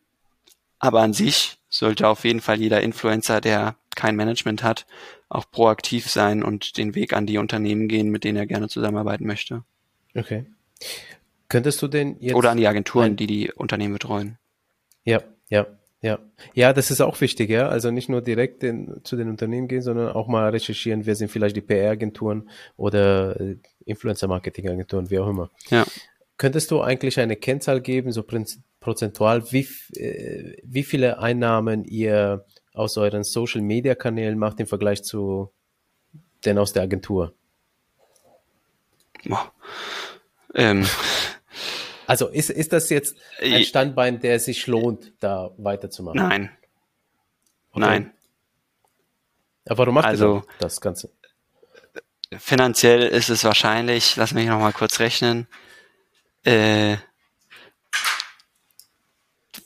aber 0.78 1.00
an 1.00 1.12
sich 1.12 1.58
sollte 1.68 2.08
auf 2.08 2.24
jeden 2.24 2.40
Fall 2.40 2.60
jeder 2.60 2.80
Influencer, 2.82 3.40
der 3.40 3.76
kein 3.94 4.16
Management 4.16 4.62
hat, 4.62 4.86
auch 5.28 5.50
proaktiv 5.50 6.08
sein 6.08 6.42
und 6.42 6.76
den 6.76 6.94
Weg 6.94 7.12
an 7.12 7.26
die 7.26 7.38
Unternehmen 7.38 7.88
gehen, 7.88 8.10
mit 8.10 8.24
denen 8.24 8.36
er 8.36 8.46
gerne 8.46 8.68
zusammenarbeiten 8.68 9.26
möchte. 9.26 9.64
Okay. 10.14 10.46
Könntest 11.48 11.80
du 11.82 11.88
denn 11.88 12.16
jetzt. 12.20 12.34
Oder 12.34 12.50
an 12.50 12.58
die 12.58 12.66
Agenturen, 12.66 13.16
die 13.16 13.26
die 13.26 13.52
Unternehmen 13.52 13.94
betreuen. 13.94 14.38
Ja, 15.04 15.22
ja. 15.48 15.66
Ja, 16.02 16.18
ja, 16.54 16.72
das 16.72 16.90
ist 16.90 17.00
auch 17.00 17.20
wichtig, 17.20 17.50
ja. 17.50 17.68
Also 17.68 17.90
nicht 17.90 18.08
nur 18.08 18.20
direkt 18.20 18.62
in, 18.62 19.00
zu 19.02 19.16
den 19.16 19.28
Unternehmen 19.28 19.66
gehen, 19.66 19.82
sondern 19.82 20.10
auch 20.10 20.28
mal 20.28 20.50
recherchieren, 20.50 21.06
wer 21.06 21.14
sind 21.14 21.30
vielleicht 21.30 21.56
die 21.56 21.62
PR-Agenturen 21.62 22.50
oder 22.76 23.40
äh, 23.40 23.56
Influencer-Marketing-Agenturen, 23.86 25.10
wie 25.10 25.18
auch 25.18 25.28
immer. 25.28 25.50
Ja. 25.70 25.86
Könntest 26.36 26.70
du 26.70 26.82
eigentlich 26.82 27.18
eine 27.18 27.36
Kennzahl 27.36 27.80
geben, 27.80 28.12
so 28.12 28.22
prozentual, 28.78 29.50
wie, 29.52 29.66
äh, 29.98 30.58
wie 30.62 30.82
viele 30.82 31.18
Einnahmen 31.18 31.84
ihr 31.84 32.44
aus 32.74 32.98
euren 32.98 33.24
Social-Media-Kanälen 33.24 34.38
macht 34.38 34.60
im 34.60 34.66
Vergleich 34.66 35.02
zu 35.02 35.50
den 36.44 36.58
aus 36.58 36.74
der 36.74 36.82
Agentur? 36.82 37.34
Boah. 39.24 39.52
Ähm, 40.54 40.86
also 42.06 42.28
ist, 42.28 42.50
ist 42.50 42.72
das 42.72 42.90
jetzt 42.90 43.16
ein 43.40 43.64
Standbein, 43.64 44.20
der 44.20 44.38
sich 44.40 44.66
lohnt, 44.66 45.12
da 45.20 45.50
weiterzumachen? 45.56 46.20
Nein. 46.20 46.50
Okay. 47.72 47.80
Nein. 47.80 48.12
Aber 49.68 49.78
warum 49.78 49.94
macht 49.94 50.06
also, 50.06 50.42
das 50.58 50.80
Ganze? 50.80 51.10
Finanziell 52.38 53.02
ist 53.02 53.28
es 53.28 53.44
wahrscheinlich, 53.44 54.16
lass 54.16 54.32
mich 54.32 54.46
nochmal 54.46 54.72
kurz 54.72 55.00
rechnen, 55.00 55.46
äh, 56.44 56.96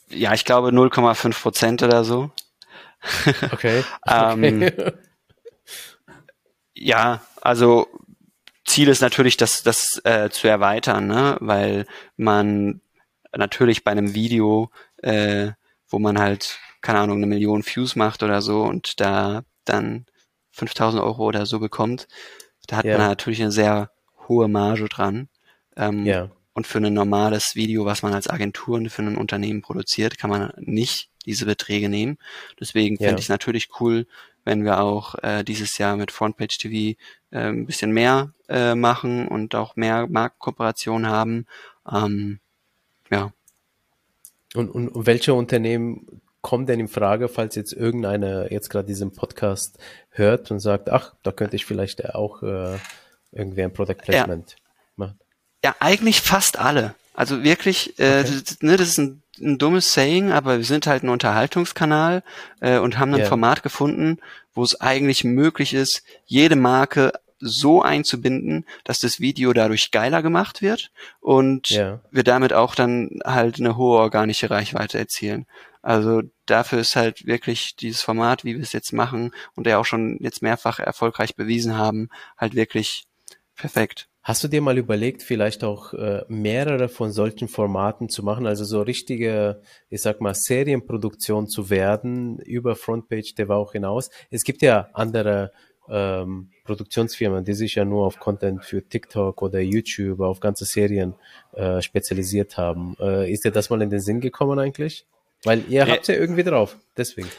ja, 0.09 0.33
ich 0.33 0.45
glaube 0.45 0.69
0,5 0.69 1.41
Prozent 1.41 1.83
oder 1.83 2.03
so. 2.03 2.31
Okay. 3.51 3.83
ähm, 4.07 4.69
ja, 6.73 7.21
also 7.41 7.87
Ziel 8.71 8.87
ist 8.87 9.01
natürlich, 9.01 9.37
das, 9.37 9.63
das 9.63 10.01
äh, 10.05 10.29
zu 10.29 10.47
erweitern, 10.47 11.07
ne? 11.07 11.37
weil 11.39 11.85
man 12.15 12.81
natürlich 13.35 13.83
bei 13.83 13.91
einem 13.91 14.13
Video, 14.13 14.71
äh, 14.97 15.51
wo 15.89 15.99
man 15.99 16.19
halt, 16.19 16.59
keine 16.81 16.99
Ahnung, 16.99 17.17
eine 17.17 17.27
Million 17.27 17.65
Views 17.65 17.95
macht 17.95 18.23
oder 18.23 18.41
so 18.41 18.63
und 18.63 18.99
da 19.01 19.43
dann 19.65 20.05
5000 20.51 21.03
Euro 21.03 21.25
oder 21.25 21.45
so 21.45 21.59
bekommt, 21.59 22.07
da 22.67 22.77
hat 22.77 22.85
ja. 22.85 22.97
man 22.97 23.07
natürlich 23.07 23.41
eine 23.41 23.51
sehr 23.51 23.91
hohe 24.27 24.47
Marge 24.47 24.87
dran. 24.87 25.27
Ähm, 25.75 26.05
ja. 26.05 26.31
Und 26.53 26.67
für 26.67 26.79
ein 26.79 26.93
normales 26.93 27.55
Video, 27.55 27.85
was 27.85 28.03
man 28.03 28.13
als 28.13 28.29
Agentur 28.29 28.81
für 28.89 29.01
ein 29.01 29.17
Unternehmen 29.17 29.61
produziert, 29.61 30.17
kann 30.17 30.29
man 30.29 30.51
nicht 30.57 31.09
diese 31.25 31.45
Beträge 31.45 31.89
nehmen. 31.89 32.17
Deswegen 32.59 32.95
ja. 32.95 33.07
finde 33.07 33.19
ich 33.19 33.25
es 33.25 33.29
natürlich 33.29 33.69
cool, 33.79 34.07
wenn 34.43 34.63
wir 34.63 34.79
auch 34.79 35.15
äh, 35.23 35.43
dieses 35.43 35.77
Jahr 35.77 35.95
mit 35.97 36.11
Frontpage 36.11 36.57
TV 36.57 36.97
äh, 37.31 37.49
ein 37.49 37.65
bisschen 37.65 37.91
mehr 37.91 38.33
äh, 38.49 38.75
machen 38.75 39.27
und 39.27 39.55
auch 39.55 39.75
mehr 39.75 40.07
Marktkooperationen 40.07 41.09
haben. 41.09 41.45
Ähm, 41.91 42.39
ja. 43.09 43.31
Und, 44.53 44.69
und, 44.69 44.89
und 44.89 45.05
welche 45.05 45.33
Unternehmen 45.33 46.21
kommen 46.41 46.65
denn 46.65 46.79
in 46.79 46.87
Frage, 46.87 47.29
falls 47.29 47.55
jetzt 47.55 47.73
irgendeiner 47.73 48.51
jetzt 48.51 48.69
gerade 48.69 48.87
diesen 48.87 49.13
Podcast 49.13 49.77
hört 50.09 50.51
und 50.51 50.59
sagt, 50.59 50.89
ach, 50.89 51.13
da 51.23 51.31
könnte 51.31 51.55
ich 51.55 51.65
vielleicht 51.65 52.13
auch 52.15 52.43
äh, 52.43 52.77
irgendwie 53.31 53.63
ein 53.63 53.73
Product 53.73 53.95
Placement 53.95 54.51
ja. 54.51 54.57
machen? 54.95 55.19
Ja, 55.63 55.75
eigentlich 55.79 56.21
fast 56.21 56.57
alle. 56.57 56.95
Also 57.13 57.43
wirklich, 57.43 57.99
äh, 57.99 58.21
okay. 58.21 58.41
das, 58.43 58.61
ne, 58.61 58.77
das 58.77 58.87
ist 58.89 58.97
ein 58.97 59.21
ein 59.41 59.57
dummes 59.57 59.93
Saying, 59.93 60.31
aber 60.31 60.57
wir 60.57 60.65
sind 60.65 60.87
halt 60.87 61.03
ein 61.03 61.09
Unterhaltungskanal 61.09 62.23
äh, 62.59 62.77
und 62.77 62.97
haben 62.97 63.13
ein 63.13 63.21
yeah. 63.21 63.29
Format 63.29 63.63
gefunden, 63.63 64.19
wo 64.53 64.63
es 64.63 64.79
eigentlich 64.79 65.23
möglich 65.23 65.73
ist, 65.73 66.03
jede 66.25 66.55
Marke 66.55 67.13
so 67.39 67.81
einzubinden, 67.81 68.65
dass 68.83 68.99
das 68.99 69.19
Video 69.19 69.51
dadurch 69.53 69.91
geiler 69.91 70.21
gemacht 70.21 70.61
wird 70.61 70.91
und 71.19 71.71
yeah. 71.71 71.99
wir 72.11 72.23
damit 72.23 72.53
auch 72.53 72.75
dann 72.75 73.19
halt 73.25 73.59
eine 73.59 73.77
hohe 73.77 73.97
organische 73.97 74.51
Reichweite 74.51 74.99
erzielen. 74.99 75.47
Also 75.81 76.21
dafür 76.45 76.79
ist 76.79 76.95
halt 76.95 77.25
wirklich 77.25 77.75
dieses 77.75 78.03
Format, 78.03 78.43
wie 78.45 78.55
wir 78.55 78.61
es 78.61 78.73
jetzt 78.73 78.93
machen 78.93 79.33
und 79.55 79.65
der 79.65 79.79
auch 79.79 79.85
schon 79.85 80.17
jetzt 80.21 80.43
mehrfach 80.43 80.79
erfolgreich 80.79 81.35
bewiesen 81.35 81.75
haben, 81.75 82.09
halt 82.37 82.53
wirklich 82.53 83.05
perfekt. 83.55 84.07
Hast 84.23 84.43
du 84.43 84.47
dir 84.47 84.61
mal 84.61 84.77
überlegt, 84.77 85.23
vielleicht 85.23 85.63
auch 85.63 85.93
äh, 85.93 86.23
mehrere 86.27 86.89
von 86.89 87.11
solchen 87.11 87.47
Formaten 87.47 88.07
zu 88.07 88.23
machen, 88.23 88.45
also 88.45 88.63
so 88.63 88.81
richtige, 88.81 89.61
ich 89.89 90.01
sag 90.01 90.21
mal, 90.21 90.35
Serienproduktion 90.35 91.47
zu 91.47 91.71
werden 91.71 92.37
über 92.39 92.75
Frontpage 92.75 93.33
TV 93.33 93.51
auch 93.55 93.71
hinaus? 93.71 94.11
Es 94.29 94.43
gibt 94.43 94.61
ja 94.61 94.89
andere 94.93 95.51
ähm, 95.89 96.51
Produktionsfirmen, 96.65 97.43
die 97.43 97.53
sich 97.53 97.75
ja 97.75 97.83
nur 97.83 98.05
auf 98.05 98.19
Content 98.19 98.63
für 98.63 98.87
TikTok 98.87 99.41
oder 99.41 99.59
YouTube, 99.59 100.19
auf 100.19 100.39
ganze 100.39 100.65
Serien 100.65 101.15
äh, 101.53 101.81
spezialisiert 101.81 102.57
haben. 102.57 102.95
Äh, 102.99 103.31
ist 103.31 103.43
dir 103.43 103.51
das 103.51 103.71
mal 103.71 103.81
in 103.81 103.89
den 103.89 104.01
Sinn 104.01 104.21
gekommen 104.21 104.59
eigentlich? 104.59 105.05
Weil 105.43 105.63
ihr 105.67 105.87
habt 105.87 106.07
ja 106.07 106.13
irgendwie 106.13 106.43
drauf, 106.43 106.77
deswegen. 106.95 107.29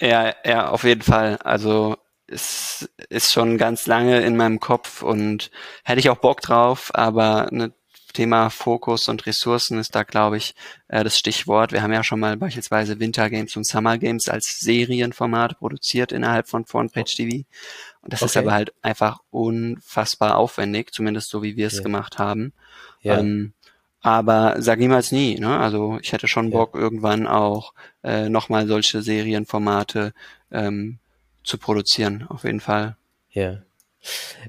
Ja, 0.00 0.34
ja, 0.44 0.70
auf 0.70 0.84
jeden 0.84 1.02
Fall. 1.02 1.36
Also 1.42 1.96
es 2.28 2.88
ist 3.08 3.32
schon 3.32 3.58
ganz 3.58 3.86
lange 3.86 4.20
in 4.20 4.36
meinem 4.36 4.60
Kopf 4.60 5.02
und 5.02 5.50
hätte 5.82 6.00
ich 6.00 6.10
auch 6.10 6.18
Bock 6.18 6.40
drauf, 6.40 6.90
aber 6.94 7.48
ne, 7.50 7.72
Thema 8.12 8.50
Fokus 8.50 9.08
und 9.08 9.26
Ressourcen 9.26 9.78
ist 9.78 9.94
da, 9.94 10.02
glaube 10.02 10.38
ich, 10.38 10.54
äh, 10.88 11.04
das 11.04 11.18
Stichwort. 11.18 11.72
Wir 11.72 11.82
haben 11.82 11.92
ja 11.92 12.02
schon 12.02 12.20
mal 12.20 12.36
beispielsweise 12.36 12.98
Winter 13.00 13.28
Games 13.30 13.56
und 13.56 13.66
Summer 13.66 13.98
Games 13.98 14.28
als 14.28 14.60
Serienformat 14.60 15.58
produziert 15.58 16.12
innerhalb 16.12 16.48
von 16.48 16.64
Frontpage 16.64 17.14
TV. 17.14 17.44
Und 18.02 18.12
das 18.12 18.22
okay. 18.22 18.26
ist 18.26 18.36
aber 18.38 18.52
halt 18.52 18.72
einfach 18.82 19.20
unfassbar 19.30 20.36
aufwendig, 20.36 20.92
zumindest 20.92 21.28
so 21.28 21.42
wie 21.42 21.56
wir 21.56 21.66
es 21.66 21.76
ja. 21.76 21.82
gemacht 21.82 22.18
haben. 22.18 22.52
Ja. 23.02 23.18
Ähm, 23.18 23.52
aber 24.00 24.56
sag 24.58 24.78
niemals 24.78 25.12
nie. 25.12 25.38
Ne? 25.38 25.58
Also 25.58 25.98
ich 26.00 26.12
hätte 26.12 26.28
schon 26.28 26.50
Bock, 26.50 26.74
ja. 26.74 26.80
irgendwann 26.80 27.26
auch 27.26 27.72
äh, 28.02 28.28
nochmal 28.28 28.66
solche 28.66 29.02
Serienformate 29.02 30.12
ähm, 30.50 30.98
zu 31.48 31.58
produzieren, 31.58 32.26
auf 32.28 32.44
jeden 32.44 32.60
Fall. 32.60 32.96
Ja. 33.30 33.62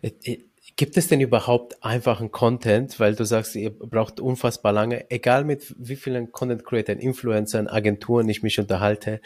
Äh, 0.01 0.11
äh, 0.23 0.43
gibt 0.75 0.95
es 0.95 1.07
denn 1.07 1.19
überhaupt 1.19 1.83
einfachen 1.83 2.31
Content, 2.31 2.99
weil 2.99 3.15
du 3.15 3.25
sagst, 3.25 3.55
ihr 3.55 3.71
braucht 3.71 4.19
unfassbar 4.19 4.71
lange, 4.71 5.09
egal 5.11 5.43
mit 5.43 5.75
wie 5.77 5.95
vielen 5.95 6.31
Content 6.31 6.63
Creators, 6.63 6.99
Influencern, 6.99 7.67
Agenturen 7.67 8.29
ich 8.29 8.43
mich 8.43 8.59
unterhalte, 8.59 9.21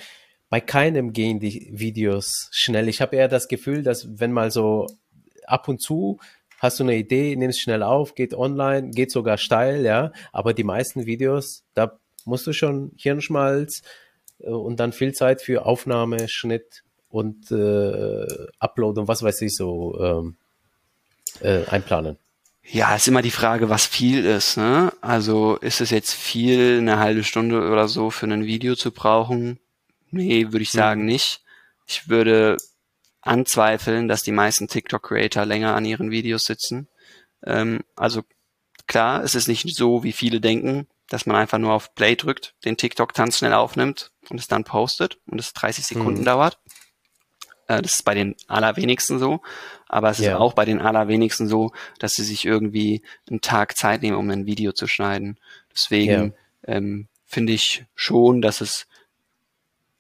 bei 0.50 0.62
keinem 0.62 1.14
gehen 1.14 1.40
die 1.40 1.70
Videos 1.72 2.50
schnell. 2.52 2.88
Ich 2.88 3.02
habe 3.02 3.16
eher 3.16 3.28
das 3.28 3.48
Gefühl, 3.48 3.84
dass 3.84 4.20
wenn 4.20 4.32
mal 4.32 4.52
so 4.52 4.88
ab 5.46 5.68
und 5.68 5.82
zu 5.82 6.20
hast 6.60 6.80
du 6.80 6.84
eine 6.84 6.96
Idee, 6.96 7.36
nimmst 7.36 7.62
schnell 7.62 7.84
auf, 7.84 8.16
geht 8.16 8.34
online, 8.34 8.92
geht 8.92 9.12
sogar 9.12 9.38
steil, 9.38 9.84
ja, 9.84 10.12
aber 10.32 10.54
die 10.54 10.64
meisten 10.64 11.06
Videos, 11.06 11.66
da 11.74 12.00
musst 12.26 12.48
du 12.48 12.54
schon 12.54 12.94
Hirnschmalz 12.96 13.82
äh, 14.40 14.50
und 14.50 14.80
dann 14.80 14.94
viel 14.94 15.14
Zeit 15.14 15.42
für 15.42 15.66
Aufnahme, 15.66 16.30
Schnitt 16.30 16.84
und 17.14 17.52
äh, 17.52 18.26
Upload 18.58 19.00
und 19.00 19.08
was 19.08 19.22
weiß 19.22 19.44
ich 19.44 19.56
so 19.56 19.96
ähm, 20.02 20.36
äh, 21.42 21.64
einplanen. 21.68 22.18
Ja, 22.64 22.96
ist 22.96 23.08
immer 23.08 23.22
die 23.22 23.30
Frage, 23.30 23.70
was 23.70 23.86
viel 23.86 24.26
ist. 24.26 24.58
Ne? 24.58 24.92
Also 25.00 25.58
ist 25.58 25.80
es 25.80 25.92
jetzt 25.92 26.14
viel, 26.14 26.80
eine 26.80 26.98
halbe 26.98 27.24
Stunde 27.24 27.70
oder 27.70 27.88
so 27.88 28.10
für 28.10 28.26
ein 28.26 28.46
Video 28.46 28.76
zu 28.76 28.92
brauchen? 28.92 29.60
Nee, 30.10 30.48
würde 30.52 30.64
ich 30.64 30.72
sagen 30.72 31.02
mhm. 31.02 31.08
nicht. 31.08 31.42
Ich 31.86 32.10
würde 32.10 32.58
anzweifeln, 33.22 34.08
dass 34.08 34.24
die 34.24 34.32
meisten 34.32 34.68
TikTok-Creator 34.68 35.46
länger 35.46 35.76
an 35.76 35.86
ihren 35.86 36.10
Videos 36.10 36.44
sitzen. 36.44 36.88
Ähm, 37.46 37.82
also 37.96 38.24
klar, 38.88 39.24
es 39.24 39.36
ist 39.36 39.48
nicht 39.48 39.76
so, 39.76 40.04
wie 40.04 40.14
viele 40.14 40.42
denken, 40.42 40.88
dass 41.10 41.28
man 41.28 41.36
einfach 41.36 41.60
nur 41.60 41.74
auf 41.74 41.94
Play 41.94 42.16
drückt, 42.16 42.56
den 42.66 42.76
TikTok-Tanz 42.76 43.38
schnell 43.38 43.54
aufnimmt 43.54 44.10
und 44.32 44.40
es 44.40 44.48
dann 44.48 44.64
postet 44.64 45.20
und 45.28 45.40
es 45.40 45.54
30 45.54 45.86
Sekunden 45.86 46.22
mhm. 46.22 46.26
dauert. 46.26 46.58
Äh, 47.68 47.82
das 47.82 47.96
ist 47.96 48.06
bei 48.06 48.14
den 48.14 48.36
allerwenigsten 48.48 49.20
so. 49.20 49.42
Aber 49.88 50.10
es 50.10 50.20
ja. 50.20 50.34
ist 50.34 50.40
auch 50.40 50.54
bei 50.54 50.66
den 50.66 50.82
allerwenigsten 50.82 51.48
so, 51.48 51.72
dass 52.00 52.16
sie 52.16 52.24
sich 52.24 52.46
irgendwie 52.46 53.04
einen 53.30 53.42
Tag 53.42 53.78
Zeit 53.78 54.02
nehmen, 54.02 54.18
um 54.18 54.30
ein 54.30 54.46
Video 54.46 54.72
zu 54.72 54.88
schneiden. 54.88 55.38
Deswegen 55.72 56.34
ja. 56.68 56.74
ähm, 56.76 57.08
finde 57.26 57.54
ich 57.54 57.86
schon, 57.96 58.42
dass 58.42 58.62
es 58.62 58.88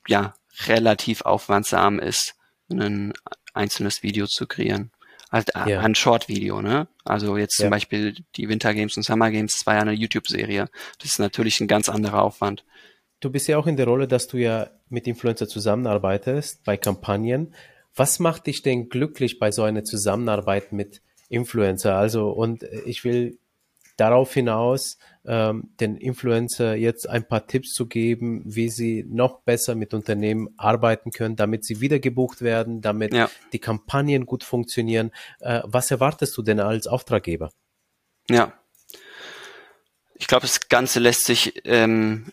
ja 0.07 0.33
relativ 0.67 1.21
aufwandsam 1.21 1.99
ist, 1.99 2.35
ein 2.69 3.13
einzelnes 3.53 4.03
Video 4.03 4.27
zu 4.27 4.47
kreieren. 4.47 4.91
Also 5.29 5.51
ja. 5.67 5.79
ein 5.79 5.95
Short-Video, 5.95 6.61
ne? 6.61 6.87
Also 7.05 7.37
jetzt 7.37 7.57
zum 7.57 7.71
Beispiel 7.71 8.15
die 8.35 8.49
Winter 8.49 8.71
Games 8.75 8.97
und 8.97 9.03
Summer 9.03 9.31
Games, 9.31 9.53
das 9.53 9.65
war 9.65 9.73
ja 9.73 9.81
eine 9.81 9.93
YouTube-Serie. 9.93 10.69
Das 10.99 11.09
ist 11.09 11.19
natürlich 11.19 11.59
ein 11.59 11.67
ganz 11.67 11.89
anderer 11.89 12.21
Aufwand. 12.21 12.63
Du 13.23 13.29
bist 13.29 13.47
ja 13.47 13.57
auch 13.57 13.67
in 13.67 13.77
der 13.77 13.85
Rolle, 13.85 14.05
dass 14.05 14.27
du 14.27 14.35
ja 14.35 14.69
mit 14.89 15.07
Influencer 15.07 15.47
zusammenarbeitest 15.47 16.65
bei 16.65 16.75
Kampagnen. 16.75 17.55
Was 17.95 18.19
macht 18.19 18.47
dich 18.47 18.63
denn 18.63 18.89
glücklich 18.89 19.39
bei 19.39 19.49
so 19.49 19.63
einer 19.63 19.85
Zusammenarbeit 19.85 20.73
mit 20.73 21.01
Influencer? 21.29 21.95
Also, 21.95 22.31
und 22.31 22.63
ich 22.63 23.05
will 23.05 23.39
darauf 23.95 24.33
hinaus, 24.33 24.97
ähm, 25.25 25.69
den 25.79 25.95
Influencer 25.95 26.75
jetzt 26.75 27.09
ein 27.09 27.25
paar 27.25 27.47
Tipps 27.47 27.71
zu 27.71 27.85
geben, 27.87 28.41
wie 28.43 28.67
sie 28.67 29.05
noch 29.07 29.39
besser 29.39 29.75
mit 29.75 29.93
Unternehmen 29.93 30.49
arbeiten 30.57 31.11
können, 31.11 31.37
damit 31.37 31.63
sie 31.63 31.79
wieder 31.79 31.99
gebucht 31.99 32.41
werden, 32.41 32.81
damit 32.81 33.13
ja. 33.13 33.29
die 33.53 33.59
Kampagnen 33.59 34.25
gut 34.25 34.43
funktionieren. 34.43 35.11
Äh, 35.39 35.61
was 35.63 35.91
erwartest 35.91 36.35
du 36.35 36.41
denn 36.41 36.59
als 36.59 36.87
Auftraggeber? 36.87 37.53
Ja. 38.29 38.51
Ich 40.15 40.27
glaube, 40.27 40.41
das 40.41 40.67
Ganze 40.67 40.99
lässt 40.99 41.23
sich 41.23 41.61
ähm, 41.63 42.25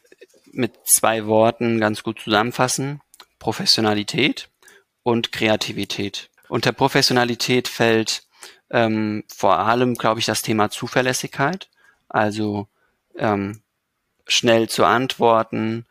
mit 0.53 0.72
zwei 0.84 1.26
Worten 1.26 1.80
ganz 1.80 2.03
gut 2.03 2.20
zusammenfassen. 2.20 3.01
Professionalität 3.38 4.48
und 5.03 5.32
Kreativität. 5.32 6.30
Unter 6.48 6.72
Professionalität 6.72 7.68
fällt 7.68 8.24
ähm, 8.70 9.24
vor 9.28 9.59
allem, 9.59 9.94
glaube 9.94 10.20
ich, 10.20 10.26
das 10.26 10.42
Thema 10.42 10.70
Zuverlässigkeit. 10.70 11.68
Also 12.09 12.68
ähm, 13.16 13.62
schnell 14.26 14.68
zu 14.68 14.84
antworten, 14.84 15.86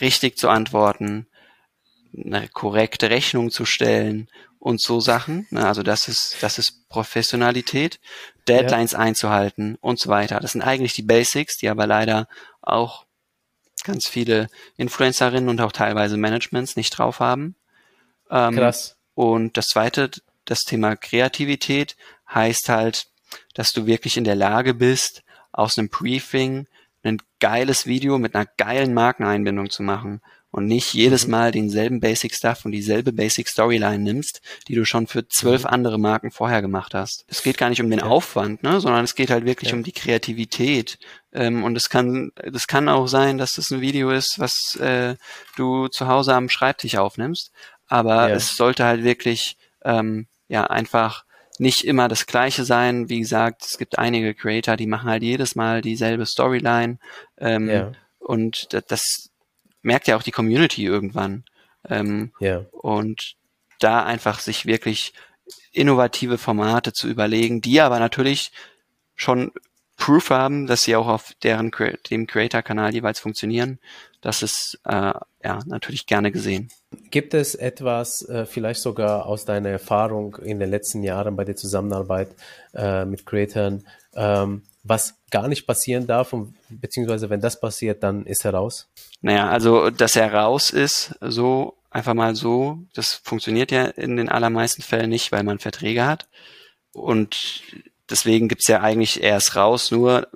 richtig 0.00 0.38
zu 0.38 0.48
antworten, 0.48 1.26
eine 2.16 2.48
korrekte 2.48 3.10
Rechnung 3.10 3.50
zu 3.50 3.64
stellen 3.64 4.28
und 4.58 4.80
so 4.80 5.00
Sachen. 5.00 5.46
Ne, 5.50 5.66
also 5.66 5.82
das 5.82 6.08
ist, 6.08 6.36
das 6.40 6.58
ist 6.58 6.88
Professionalität, 6.88 8.00
Deadlines 8.48 8.92
ja. 8.92 8.98
einzuhalten 8.98 9.76
und 9.80 9.98
so 9.98 10.08
weiter. 10.08 10.40
Das 10.40 10.52
sind 10.52 10.62
eigentlich 10.62 10.94
die 10.94 11.02
Basics, 11.02 11.58
die 11.58 11.68
aber 11.68 11.86
leider 11.86 12.28
auch 12.62 13.05
ganz 13.86 14.06
viele 14.06 14.48
Influencerinnen 14.76 15.48
und 15.48 15.60
auch 15.60 15.72
teilweise 15.72 16.16
Managements 16.16 16.76
nicht 16.76 16.90
drauf 16.90 17.20
haben. 17.20 17.54
Ähm, 18.30 18.56
Krass. 18.56 18.96
Und 19.14 19.56
das 19.56 19.68
zweite, 19.68 20.10
das 20.44 20.64
Thema 20.64 20.96
Kreativität 20.96 21.96
heißt 22.32 22.68
halt, 22.68 23.06
dass 23.54 23.72
du 23.72 23.86
wirklich 23.86 24.16
in 24.16 24.24
der 24.24 24.36
Lage 24.36 24.74
bist, 24.74 25.22
aus 25.52 25.78
einem 25.78 25.88
Briefing 25.88 26.66
ein 27.02 27.22
geiles 27.40 27.86
Video 27.86 28.18
mit 28.18 28.34
einer 28.34 28.46
geilen 28.56 28.92
Markeneinbindung 28.92 29.70
zu 29.70 29.82
machen 29.82 30.20
und 30.56 30.66
nicht 30.66 30.94
jedes 30.94 31.26
mhm. 31.26 31.32
Mal 31.32 31.52
denselben 31.52 32.00
Basic 32.00 32.34
Stuff 32.34 32.64
und 32.64 32.72
dieselbe 32.72 33.12
Basic 33.12 33.46
Storyline 33.46 33.98
nimmst, 33.98 34.40
die 34.68 34.74
du 34.74 34.86
schon 34.86 35.06
für 35.06 35.28
zwölf 35.28 35.64
mhm. 35.64 35.68
andere 35.68 35.98
Marken 35.98 36.30
vorher 36.30 36.62
gemacht 36.62 36.94
hast. 36.94 37.26
Es 37.28 37.42
geht 37.42 37.58
gar 37.58 37.68
nicht 37.68 37.82
um 37.82 37.90
den 37.90 37.98
ja. 37.98 38.06
Aufwand, 38.06 38.62
ne, 38.62 38.80
sondern 38.80 39.04
es 39.04 39.14
geht 39.14 39.28
halt 39.28 39.44
wirklich 39.44 39.70
ja. 39.70 39.76
um 39.76 39.82
die 39.82 39.92
Kreativität. 39.92 40.98
Ähm, 41.34 41.62
und 41.62 41.76
es 41.76 41.90
kann, 41.90 42.32
das 42.50 42.66
kann 42.66 42.88
auch 42.88 43.06
sein, 43.06 43.36
dass 43.36 43.52
das 43.52 43.70
ein 43.70 43.82
Video 43.82 44.10
ist, 44.10 44.38
was 44.38 44.76
äh, 44.80 45.16
du 45.56 45.88
zu 45.88 46.08
Hause 46.08 46.34
am 46.34 46.48
Schreibtisch 46.48 46.96
aufnimmst. 46.96 47.52
Aber 47.86 48.30
ja. 48.30 48.34
es 48.34 48.56
sollte 48.56 48.84
halt 48.86 49.04
wirklich 49.04 49.58
ähm, 49.84 50.26
ja 50.48 50.64
einfach 50.64 51.26
nicht 51.58 51.84
immer 51.84 52.08
das 52.08 52.24
Gleiche 52.24 52.64
sein. 52.64 53.10
Wie 53.10 53.20
gesagt, 53.20 53.62
es 53.62 53.76
gibt 53.76 53.98
einige 53.98 54.34
Creator, 54.34 54.78
die 54.78 54.86
machen 54.86 55.10
halt 55.10 55.22
jedes 55.22 55.54
Mal 55.54 55.82
dieselbe 55.82 56.24
Storyline. 56.24 56.98
Ähm, 57.36 57.68
ja. 57.68 57.92
Und 58.18 58.68
das, 58.88 59.30
merkt 59.86 60.08
ja 60.08 60.16
auch 60.16 60.22
die 60.22 60.32
Community 60.32 60.84
irgendwann. 60.84 61.44
Ähm, 61.88 62.32
ja. 62.40 62.66
Und 62.72 63.36
da 63.78 64.04
einfach 64.04 64.40
sich 64.40 64.66
wirklich 64.66 65.14
innovative 65.72 66.38
Formate 66.38 66.92
zu 66.92 67.08
überlegen, 67.08 67.60
die 67.60 67.80
aber 67.80 67.98
natürlich 68.00 68.50
schon 69.14 69.52
Proof 69.96 70.30
haben, 70.30 70.66
dass 70.66 70.82
sie 70.82 70.96
auch 70.96 71.06
auf 71.06 71.32
deren 71.42 71.70
dem 72.10 72.26
Creator-Kanal 72.26 72.92
jeweils 72.92 73.20
funktionieren. 73.20 73.78
Das 74.20 74.42
ist 74.42 74.78
äh, 74.84 75.12
ja 75.44 75.60
natürlich 75.66 76.06
gerne 76.06 76.32
gesehen. 76.32 76.70
Gibt 77.10 77.32
es 77.32 77.54
etwas, 77.54 78.28
äh, 78.28 78.44
vielleicht 78.44 78.80
sogar 78.80 79.26
aus 79.26 79.44
deiner 79.44 79.70
Erfahrung 79.70 80.36
in 80.36 80.58
den 80.58 80.68
letzten 80.68 81.02
Jahren 81.02 81.36
bei 81.36 81.44
der 81.44 81.56
Zusammenarbeit 81.56 82.28
äh, 82.74 83.04
mit 83.04 83.24
Creatoren, 83.24 83.86
ähm, 84.14 84.62
was 84.88 85.14
gar 85.30 85.48
nicht 85.48 85.66
passieren 85.66 86.06
darf 86.06 86.32
und 86.32 86.54
beziehungsweise 86.68 87.30
wenn 87.30 87.40
das 87.40 87.60
passiert, 87.60 88.02
dann 88.02 88.26
ist 88.26 88.44
er 88.44 88.54
raus? 88.54 88.88
Naja, 89.20 89.48
also 89.48 89.90
dass 89.90 90.16
er 90.16 90.32
raus 90.32 90.70
ist, 90.70 91.14
so 91.20 91.76
einfach 91.90 92.14
mal 92.14 92.34
so, 92.34 92.78
das 92.94 93.14
funktioniert 93.14 93.70
ja 93.72 93.84
in 93.84 94.16
den 94.16 94.28
allermeisten 94.28 94.82
Fällen 94.82 95.10
nicht, 95.10 95.32
weil 95.32 95.42
man 95.42 95.58
Verträge 95.58 96.06
hat. 96.06 96.28
Und 96.92 97.62
deswegen 98.10 98.48
gibt's 98.48 98.68
ja 98.68 98.80
eigentlich 98.80 99.22
erst 99.22 99.56
raus 99.56 99.90
nur 99.90 100.28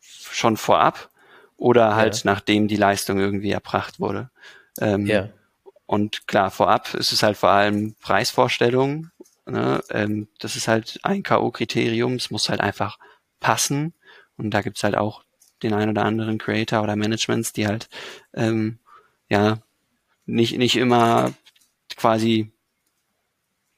schon 0.00 0.56
vorab 0.56 1.10
oder 1.56 1.96
halt 1.96 2.16
ja. 2.16 2.32
nachdem 2.32 2.68
die 2.68 2.76
Leistung 2.76 3.18
irgendwie 3.18 3.50
erbracht 3.50 4.00
wurde. 4.00 4.30
Ähm, 4.80 5.06
ja. 5.06 5.28
Und 5.86 6.26
klar, 6.28 6.50
vorab 6.50 6.94
ist 6.94 7.12
es 7.12 7.22
halt 7.22 7.36
vor 7.36 7.50
allem 7.50 7.94
Preisvorstellungen 8.00 9.10
Ne? 9.48 9.82
Ähm, 9.90 10.28
das 10.38 10.56
ist 10.56 10.68
halt 10.68 11.00
ein 11.02 11.22
K.O.-Kriterium. 11.22 12.16
Es 12.16 12.30
muss 12.30 12.48
halt 12.48 12.60
einfach 12.60 12.98
passen. 13.40 13.94
Und 14.36 14.50
da 14.50 14.62
gibt's 14.62 14.84
halt 14.84 14.96
auch 14.96 15.24
den 15.62 15.74
ein 15.74 15.90
oder 15.90 16.04
anderen 16.04 16.38
Creator 16.38 16.82
oder 16.82 16.96
Managements, 16.96 17.52
die 17.52 17.66
halt 17.66 17.88
ähm, 18.34 18.78
ja 19.28 19.58
nicht, 20.26 20.56
nicht 20.58 20.76
immer 20.76 21.32
quasi 21.96 22.52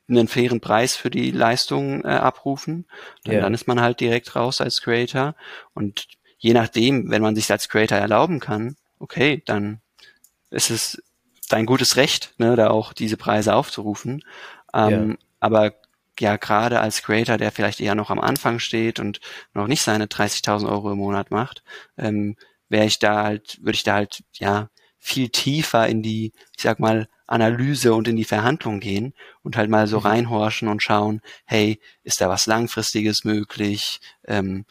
einen 0.09 0.29
fairen 0.29 0.61
Preis 0.61 0.97
für 0.97 1.11
die 1.11 1.31
Leistung 1.31 2.05
äh, 2.05 2.09
abrufen. 2.09 2.87
Und 3.25 3.33
yeah. 3.33 3.41
dann 3.41 3.55
ist 3.55 3.69
man 3.69 3.81
halt 3.81 4.01
direkt 4.01 4.35
raus 4.35 4.61
als 4.61 4.83
Creator. 4.83 5.35
Und 5.73 6.09
je 6.39 6.53
nachdem, 6.53 7.11
wenn 7.11 7.23
man 7.23 7.37
sich 7.37 7.51
als 7.51 7.69
Creator 7.69 7.99
erlauben 7.99 8.41
kann, 8.41 8.77
okay, 8.99 9.43
dann 9.47 9.81
ist 10.51 10.71
es 10.71 11.03
dein 11.49 11.67
gutes 11.67 11.97
Recht, 11.97 12.35
ne, 12.39 12.57
da 12.57 12.71
auch 12.71 12.93
diese 12.93 13.17
Preise 13.17 13.55
aufzurufen. 13.55 14.25
Ähm, 14.75 15.11
yeah. 15.11 15.17
Aber 15.39 15.75
ja, 16.21 16.37
gerade 16.37 16.81
als 16.81 17.03
Creator, 17.03 17.39
der 17.39 17.53
vielleicht 17.53 17.81
eher 17.81 17.95
noch 17.95 18.11
am 18.11 18.21
Anfang 18.21 18.59
steht 18.59 19.01
und 19.01 19.21
noch 19.55 19.67
nicht 19.67 19.83
seine 19.83 20.07
30.000 20.07 20.69
Euro 20.69 20.93
im 20.93 20.99
Monat 20.99 21.31
macht, 21.31 21.63
ähm, 21.99 22.37
wäre 22.69 22.87
ich 22.87 22.99
da 22.99 23.25
halt, 23.25 23.59
würde 23.61 23.77
ich 23.77 23.83
da 23.83 23.95
halt, 23.95 24.23
ja, 24.35 24.69
viel 24.99 25.31
tiefer 25.31 25.89
in 25.89 26.03
die, 26.03 26.33
ich 26.57 26.63
sag 26.63 26.79
mal, 26.79 27.09
Analyse 27.27 27.95
und 27.95 28.09
in 28.09 28.17
die 28.17 28.25
Verhandlung 28.25 28.81
gehen 28.81 29.15
und 29.43 29.57
halt 29.57 29.71
mal 29.71 29.87
so 29.87 30.01
mhm. 30.01 30.07
reinhorchen 30.07 30.69
und 30.69 30.83
schauen, 30.83 31.23
hey, 31.45 31.81
ist 32.03 32.21
da 32.21 32.29
was 32.29 32.47
Langfristiges 32.47 33.25
möglich? 33.25 34.01
Ähm, 34.27 34.67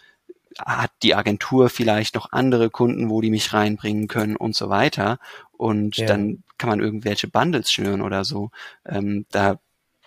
hat 0.60 0.92
die 1.04 1.16
Agentur 1.16 1.70
vielleicht 1.70 2.16
noch 2.16 2.32
andere 2.32 2.70
Kunden, 2.70 3.10
wo 3.10 3.22
die 3.22 3.30
mich 3.30 3.54
reinbringen 3.54 4.08
können 4.08 4.36
und 4.36 4.56
so 4.56 4.70
weiter. 4.70 5.20
Und 5.52 5.98
ja. 5.98 6.06
dann 6.06 6.44
kann 6.58 6.70
man 6.70 6.82
irgendwelche 6.82 7.28
Bundles 7.28 7.72
schnüren 7.72 8.02
oder 8.02 8.26
so. 8.26 8.52
Ähm, 8.86 9.26
da 9.32 9.60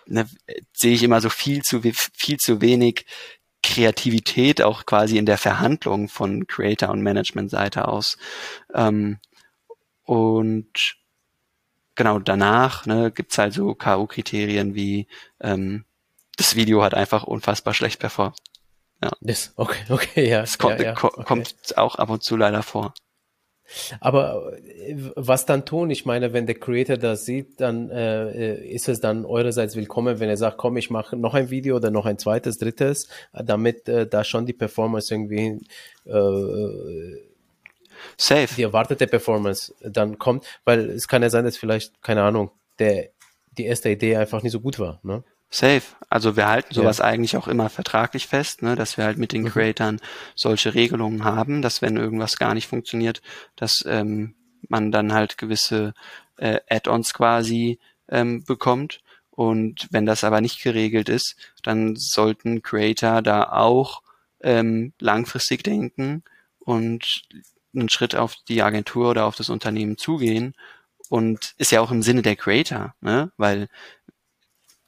ne, 0.07 0.27
sehe 0.73 0.93
ich 0.93 1.03
immer 1.03 1.21
so 1.21 1.29
viel 1.29 1.63
zu 1.63 1.81
viel 1.81 2.37
zu 2.37 2.61
wenig 2.61 3.05
Kreativität 3.63 4.61
auch 4.61 4.85
quasi 4.85 5.17
in 5.17 5.25
der 5.25 5.37
Verhandlung 5.37 6.09
von 6.09 6.47
Creator 6.47 6.89
und 6.89 7.01
Management 7.01 7.49
Seite 7.49 7.87
aus. 7.87 8.17
Ähm, 8.73 9.19
und 10.03 10.97
genau 11.95 12.19
danach 12.19 12.85
ne, 12.85 13.11
gibt 13.11 13.37
halt 13.37 13.53
so 13.53 13.73
K.O.-Kriterien 13.73 14.75
wie 14.75 15.07
ähm, 15.39 15.85
das 16.35 16.55
Video 16.55 16.83
hat 16.83 16.93
einfach 16.93 17.23
unfassbar 17.23 17.73
schlecht 17.73 17.99
performt. 17.99 18.37
Ja. 19.01 19.11
Das, 19.21 19.53
okay, 19.55 19.83
okay, 19.89 20.29
ja. 20.29 20.41
Das 20.41 20.57
kommt, 20.57 20.79
ja, 20.79 20.87
ja, 20.87 20.91
okay. 20.91 21.23
kommt 21.23 21.77
auch 21.77 21.95
ab 21.95 22.09
und 22.09 22.23
zu 22.23 22.35
leider 22.35 22.63
vor. 22.63 22.93
Aber 23.99 24.53
äh, 24.57 24.95
was 25.15 25.45
dann 25.45 25.65
tun? 25.65 25.89
Ich 25.89 26.05
meine, 26.05 26.33
wenn 26.33 26.45
der 26.45 26.55
Creator 26.55 26.97
das 26.97 27.25
sieht, 27.25 27.59
dann 27.59 27.89
äh, 27.89 28.55
ist 28.65 28.87
es 28.89 28.99
dann 28.99 29.25
eurerseits 29.25 29.75
willkommen, 29.75 30.19
wenn 30.19 30.29
er 30.29 30.37
sagt, 30.37 30.57
komm, 30.57 30.77
ich 30.77 30.89
mache 30.89 31.15
noch 31.15 31.33
ein 31.33 31.49
Video 31.49 31.75
oder 31.75 31.91
noch 31.91 32.05
ein 32.05 32.17
zweites, 32.17 32.57
drittes, 32.57 33.07
damit 33.33 33.87
äh, 33.87 34.07
da 34.07 34.23
schon 34.23 34.45
die 34.45 34.53
Performance 34.53 35.13
irgendwie 35.13 35.59
äh, 36.05 37.19
Safe. 38.17 38.53
die 38.55 38.63
erwartete 38.63 39.07
Performance 39.07 39.73
dann 39.81 40.17
kommt, 40.17 40.45
weil 40.65 40.89
es 40.89 41.07
kann 41.07 41.21
ja 41.21 41.29
sein, 41.29 41.45
dass 41.45 41.57
vielleicht, 41.57 42.01
keine 42.01 42.23
Ahnung, 42.23 42.51
der 42.79 43.09
die 43.57 43.65
erste 43.65 43.89
Idee 43.89 44.17
einfach 44.17 44.41
nicht 44.43 44.51
so 44.51 44.59
gut 44.59 44.79
war. 44.79 44.99
Ne? 45.03 45.23
Safe. 45.53 45.83
Also 46.09 46.35
wir 46.35 46.47
halten 46.47 46.73
sowas 46.73 46.97
ja. 46.97 47.05
eigentlich 47.05 47.37
auch 47.37 47.47
immer 47.47 47.69
vertraglich 47.69 48.25
fest, 48.25 48.63
ne, 48.63 48.75
dass 48.75 48.97
wir 48.97 49.05
halt 49.05 49.19
mit 49.19 49.33
den 49.33 49.43
mhm. 49.43 49.49
Creatoren 49.49 50.01
solche 50.33 50.73
Regelungen 50.73 51.23
haben, 51.23 51.61
dass 51.61 51.81
wenn 51.83 51.95
irgendwas 51.95 52.37
gar 52.37 52.55
nicht 52.55 52.67
funktioniert, 52.67 53.21
dass 53.55 53.83
ähm, 53.87 54.33
man 54.67 54.91
dann 54.91 55.13
halt 55.13 55.37
gewisse 55.37 55.93
äh, 56.37 56.59
Add-ons 56.69 57.13
quasi 57.13 57.79
ähm, 58.09 58.43
bekommt. 58.43 59.01
Und 59.29 59.87
wenn 59.91 60.07
das 60.07 60.23
aber 60.23 60.41
nicht 60.41 60.61
geregelt 60.63 61.07
ist, 61.07 61.35
dann 61.61 61.95
sollten 61.95 62.63
Creator 62.63 63.21
da 63.21 63.51
auch 63.51 64.01
ähm, 64.41 64.93
langfristig 64.99 65.63
denken 65.63 66.23
und 66.59 67.23
einen 67.75 67.89
Schritt 67.89 68.15
auf 68.15 68.35
die 68.47 68.63
Agentur 68.63 69.11
oder 69.11 69.25
auf 69.25 69.35
das 69.35 69.49
Unternehmen 69.49 69.97
zugehen. 69.97 70.55
Und 71.09 71.53
ist 71.57 71.71
ja 71.71 71.81
auch 71.81 71.91
im 71.91 72.01
Sinne 72.01 72.23
der 72.23 72.35
Creator, 72.35 72.95
ne? 73.01 73.31
Weil 73.37 73.67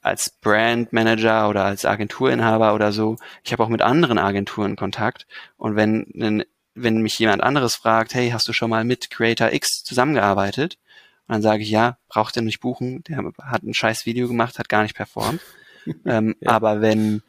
als 0.06 0.30
Brandmanager 0.30 1.48
oder 1.48 1.64
als 1.64 1.84
Agenturinhaber 1.84 2.74
oder 2.74 2.92
so, 2.92 3.16
ich 3.44 3.52
habe 3.52 3.62
auch 3.62 3.68
mit 3.68 3.82
anderen 3.82 4.18
Agenturen 4.18 4.76
Kontakt 4.76 5.26
und 5.56 5.76
wenn 5.76 6.44
wenn 6.76 6.98
mich 6.98 7.18
jemand 7.18 7.42
anderes 7.42 7.74
fragt, 7.74 8.14
hey, 8.14 8.30
hast 8.30 8.46
du 8.46 8.52
schon 8.52 8.70
mal 8.70 8.84
mit 8.84 9.10
Creator 9.10 9.52
X 9.52 9.82
zusammengearbeitet? 9.82 10.78
Und 11.26 11.32
dann 11.32 11.42
sage 11.42 11.62
ich, 11.62 11.70
ja, 11.70 11.96
braucht 12.08 12.36
ihr 12.36 12.42
nicht 12.42 12.60
buchen, 12.60 13.02
der 13.04 13.32
hat 13.42 13.62
ein 13.62 13.74
scheiß 13.74 14.06
Video 14.06 14.28
gemacht, 14.28 14.58
hat 14.58 14.68
gar 14.68 14.82
nicht 14.82 14.94
performt. 14.94 15.40
ähm, 16.04 16.36
ja. 16.40 16.50
Aber 16.50 16.82
wenn, 16.82 17.22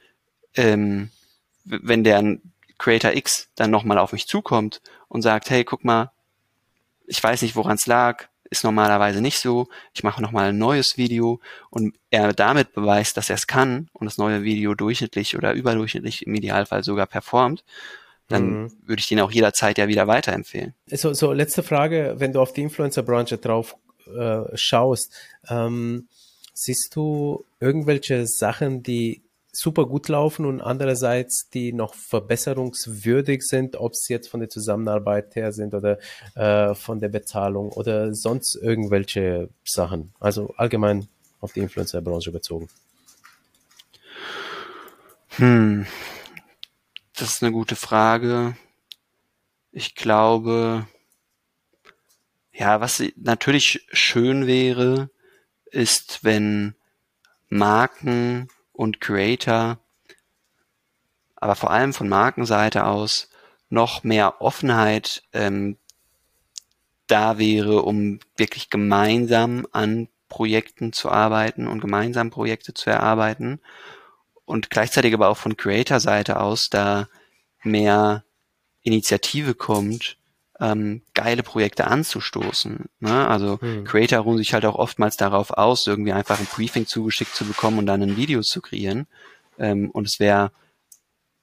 ähm, 0.56 1.10
wenn 1.64 2.04
der 2.04 2.38
Creator 2.78 3.14
X 3.14 3.50
dann 3.56 3.72
nochmal 3.72 3.98
auf 3.98 4.12
mich 4.12 4.28
zukommt 4.28 4.82
und 5.08 5.22
sagt, 5.22 5.50
hey, 5.50 5.64
guck 5.64 5.86
mal, 5.86 6.12
ich 7.08 7.24
weiß 7.24 7.42
nicht, 7.42 7.56
woran 7.56 7.78
es 7.78 7.88
lag, 7.88 8.28
ist 8.50 8.64
normalerweise 8.64 9.22
nicht 9.22 9.40
so. 9.40 9.68
Ich 9.94 10.04
mache 10.04 10.22
nochmal 10.22 10.50
ein 10.50 10.58
neues 10.58 10.98
Video 10.98 11.40
und 11.70 11.96
er 12.10 12.34
damit 12.34 12.74
beweist, 12.74 13.18
dass 13.18 13.30
er 13.30 13.36
es 13.36 13.48
kann 13.48 13.90
und 13.94 14.06
das 14.06 14.18
neue 14.18 14.44
Video 14.44 14.76
durchschnittlich 14.76 15.38
oder 15.38 15.54
überdurchschnittlich 15.54 16.26
im 16.26 16.36
Idealfall 16.36 16.84
sogar 16.84 17.08
performt, 17.08 17.64
dann 18.28 18.64
mhm. 18.64 18.72
würde 18.86 19.00
ich 19.00 19.08
den 19.08 19.20
auch 19.20 19.32
jederzeit 19.32 19.78
ja 19.78 19.88
wieder 19.88 20.08
weiterempfehlen. 20.08 20.74
So, 20.88 21.14
so 21.14 21.32
letzte 21.32 21.64
Frage, 21.64 22.16
wenn 22.18 22.34
du 22.34 22.42
auf 22.42 22.54
die 22.54 22.62
Influencer-Branche 22.62 23.38
drauf 23.38 23.76
äh, 24.06 24.44
schaust, 24.56 25.14
ähm, 25.50 26.08
siehst 26.54 26.96
du 26.96 27.46
irgendwelche 27.60 28.26
Sachen, 28.26 28.84
die 28.84 29.22
super 29.60 29.88
gut 29.88 30.08
laufen 30.08 30.46
und 30.46 30.62
andererseits 30.62 31.50
die 31.50 31.74
noch 31.74 31.96
verbesserungswürdig 31.96 33.42
sind, 33.42 33.76
ob 33.76 33.94
es 33.94 34.08
jetzt 34.08 34.30
von 34.30 34.40
der 34.40 34.50
Zusammenarbeit 34.50 35.36
her 35.36 35.52
sind 35.52 35.74
oder 35.74 35.98
äh, 36.36 36.76
von 36.76 37.00
der 37.00 37.10
Bezahlung 37.10 37.72
oder 37.72 38.14
sonst 38.14 38.56
irgendwelche 38.56 39.50
Sachen. 39.66 40.14
Also 40.20 40.54
allgemein 40.58 41.08
auf 41.40 41.54
die 41.54 41.62
Influencer-Branche 41.62 42.32
bezogen. 42.32 42.70
Hm, 45.38 45.88
das 47.16 47.30
ist 47.30 47.44
eine 47.44 47.52
gute 47.52 47.76
Frage. 47.76 48.56
Ich 49.72 49.96
glaube, 49.96 50.88
ja, 52.54 52.80
was 52.80 53.04
natürlich 53.16 53.88
schön 53.92 54.46
wäre, 54.46 55.10
ist, 55.72 56.24
wenn 56.24 56.76
Marken 57.50 58.50
und 58.78 59.02
Creator, 59.02 59.80
aber 61.36 61.56
vor 61.56 61.72
allem 61.72 61.94
von 61.94 62.08
Markenseite 62.08 62.86
aus 62.86 63.30
noch 63.70 64.04
mehr 64.04 64.42
Offenheit 64.42 65.24
ähm, 65.34 65.78
da 67.08 67.38
wäre, 67.38 67.82
um 67.82 68.20
wirklich 68.38 68.70
gemeinsam 68.70 69.68
an 69.72 70.08
Projekten 70.30 70.94
zu 70.94 71.10
arbeiten 71.10 71.68
und 71.68 71.82
gemeinsam 71.82 72.30
Projekte 72.30 72.74
zu 72.74 72.90
erarbeiten 72.90 73.60
und 74.46 74.70
gleichzeitig 74.70 75.14
aber 75.14 75.30
auch 75.30 75.38
von 75.38 75.58
Creator-Seite 75.58 76.40
aus 76.40 76.70
da 76.70 77.08
mehr 77.64 78.24
Initiative 78.82 79.56
kommt, 79.56 80.18
ähm, 80.60 81.02
geile 81.14 81.44
Projekte 81.44 81.88
anzustoßen. 81.88 82.86
Ne? 83.00 83.28
Also 83.28 83.60
hm. 83.62 83.84
Creator 83.84 84.20
ruhen 84.20 84.38
sich 84.38 84.54
halt 84.54 84.66
auch 84.66 84.76
oftmals 84.76 85.18
darauf 85.18 85.52
aus, 85.52 85.88
irgendwie 85.88 86.14
einfach 86.14 86.40
ein 86.40 86.48
Briefing 86.48 86.88
zugeschickt 86.88 87.36
zu 87.36 87.46
bekommen 87.46 87.80
und 87.80 87.86
dann 87.86 88.02
ein 88.02 88.18
Video 88.18 88.42
zu 88.42 88.62
kreieren. 88.62 89.08
Ähm, 89.60 89.92
und 89.92 90.08
es 90.08 90.20
wäre 90.20 90.52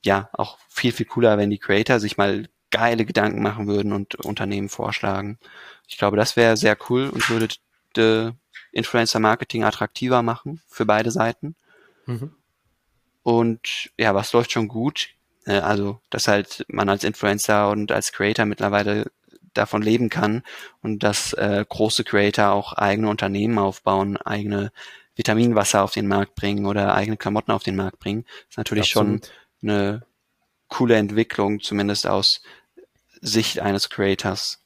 ja 0.05 0.29
auch 0.33 0.59
viel, 0.69 0.93
viel 0.93 1.07
cooler, 1.07 1.39
wenn 1.39 1.51
die 1.51 1.59
Creator 1.59 2.01
sich 2.01 2.17
mal 2.17 2.49
geile 2.71 3.05
Gedanken 3.05 3.43
machen 3.43 3.69
würden 3.69 3.93
und 3.93 4.17
Unternehmen 4.17 4.69
vorschlagen. 4.69 5.39
Ich 5.87 5.97
glaube, 5.97 6.17
das 6.17 6.37
wäre 6.37 6.57
sehr 6.57 6.77
cool 6.89 7.09
und 7.09 7.31
würde 7.31 8.35
Influencer 8.73 9.21
Marketing 9.21 9.63
attraktiver 9.63 10.23
machen 10.23 10.61
für 10.67 10.85
beide 10.85 11.13
Seiten. 11.13 11.55
Mhm. 12.07 12.33
Und 13.23 13.93
ja, 13.97 14.15
was 14.15 14.33
läuft 14.33 14.51
schon 14.51 14.67
gut? 14.69 15.11
Äh, 15.47 15.59
also, 15.59 16.01
dass 16.11 16.29
halt 16.29 16.65
man 16.69 16.89
als 16.89 17.05
Influencer 17.05 17.71
und 17.71 17.93
als 17.93 18.13
Creator 18.13 18.47
mittlerweile 18.47 19.11
davon 19.53 19.83
leben 19.83 20.11
kann 20.11 20.43
und 20.83 21.03
dass 21.03 21.33
äh, 21.35 21.65
große 21.69 22.05
Creator 22.05 22.51
auch 22.51 22.73
eigene 22.73 23.09
Unternehmen 23.09 23.59
aufbauen, 23.59 24.17
eigene 24.17 24.73
Vitaminwasser 25.17 25.83
auf 25.83 25.93
den 25.93 26.09
Markt 26.09 26.35
bringen 26.35 26.67
oder 26.67 26.95
eigene 26.95 27.17
Klamotten 27.17 27.53
auf 27.53 27.63
den 27.63 27.77
Markt 27.77 28.01
bringen, 28.01 28.25
ist 28.49 28.59
natürlich 28.59 28.91
Absolut. 28.97 29.27
schon 29.27 29.71
eine 29.71 30.03
coole 30.69 30.97
Entwicklung, 30.97 31.61
zumindest 31.61 32.07
aus 32.07 32.43
Sicht 33.21 33.61
eines 33.61 33.91
Creators. 33.91 34.64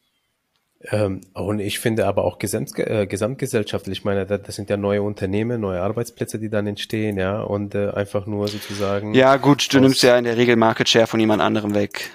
Ähm, 0.81 1.23
und 1.35 1.59
ich 1.59 1.81
finde 1.81 2.07
aber 2.07 2.25
auch 2.25 2.39
gesamt, 2.39 2.79
äh, 2.79 3.07
gesamtgesellschaftlich, 3.07 3.99
ich 3.99 4.05
meine, 4.05 4.27
das, 4.27 4.55
sind 4.55 4.71
ja 4.71 4.77
neue 4.77 5.03
Unternehmen, 5.03 5.61
neue 5.61 5.81
Arbeitsplätze, 5.81 6.39
die 6.39 6.51
dann 6.51 6.69
entstehen, 6.69 7.19
ja, 7.19 7.41
und 7.41 7.75
äh, 7.75 7.91
einfach 7.91 8.27
nur 8.27 8.47
sozusagen. 8.47 9.13
Ja, 9.13 9.37
gut, 9.39 9.73
du 9.73 9.81
nimmst 9.81 10.03
ja 10.05 10.17
in 10.17 10.25
der 10.25 10.37
Regel 10.37 10.55
Market 10.55 10.89
Share 10.89 11.09
von 11.09 11.19
jemand 11.19 11.43
anderem 11.43 11.75
weg. 11.75 12.11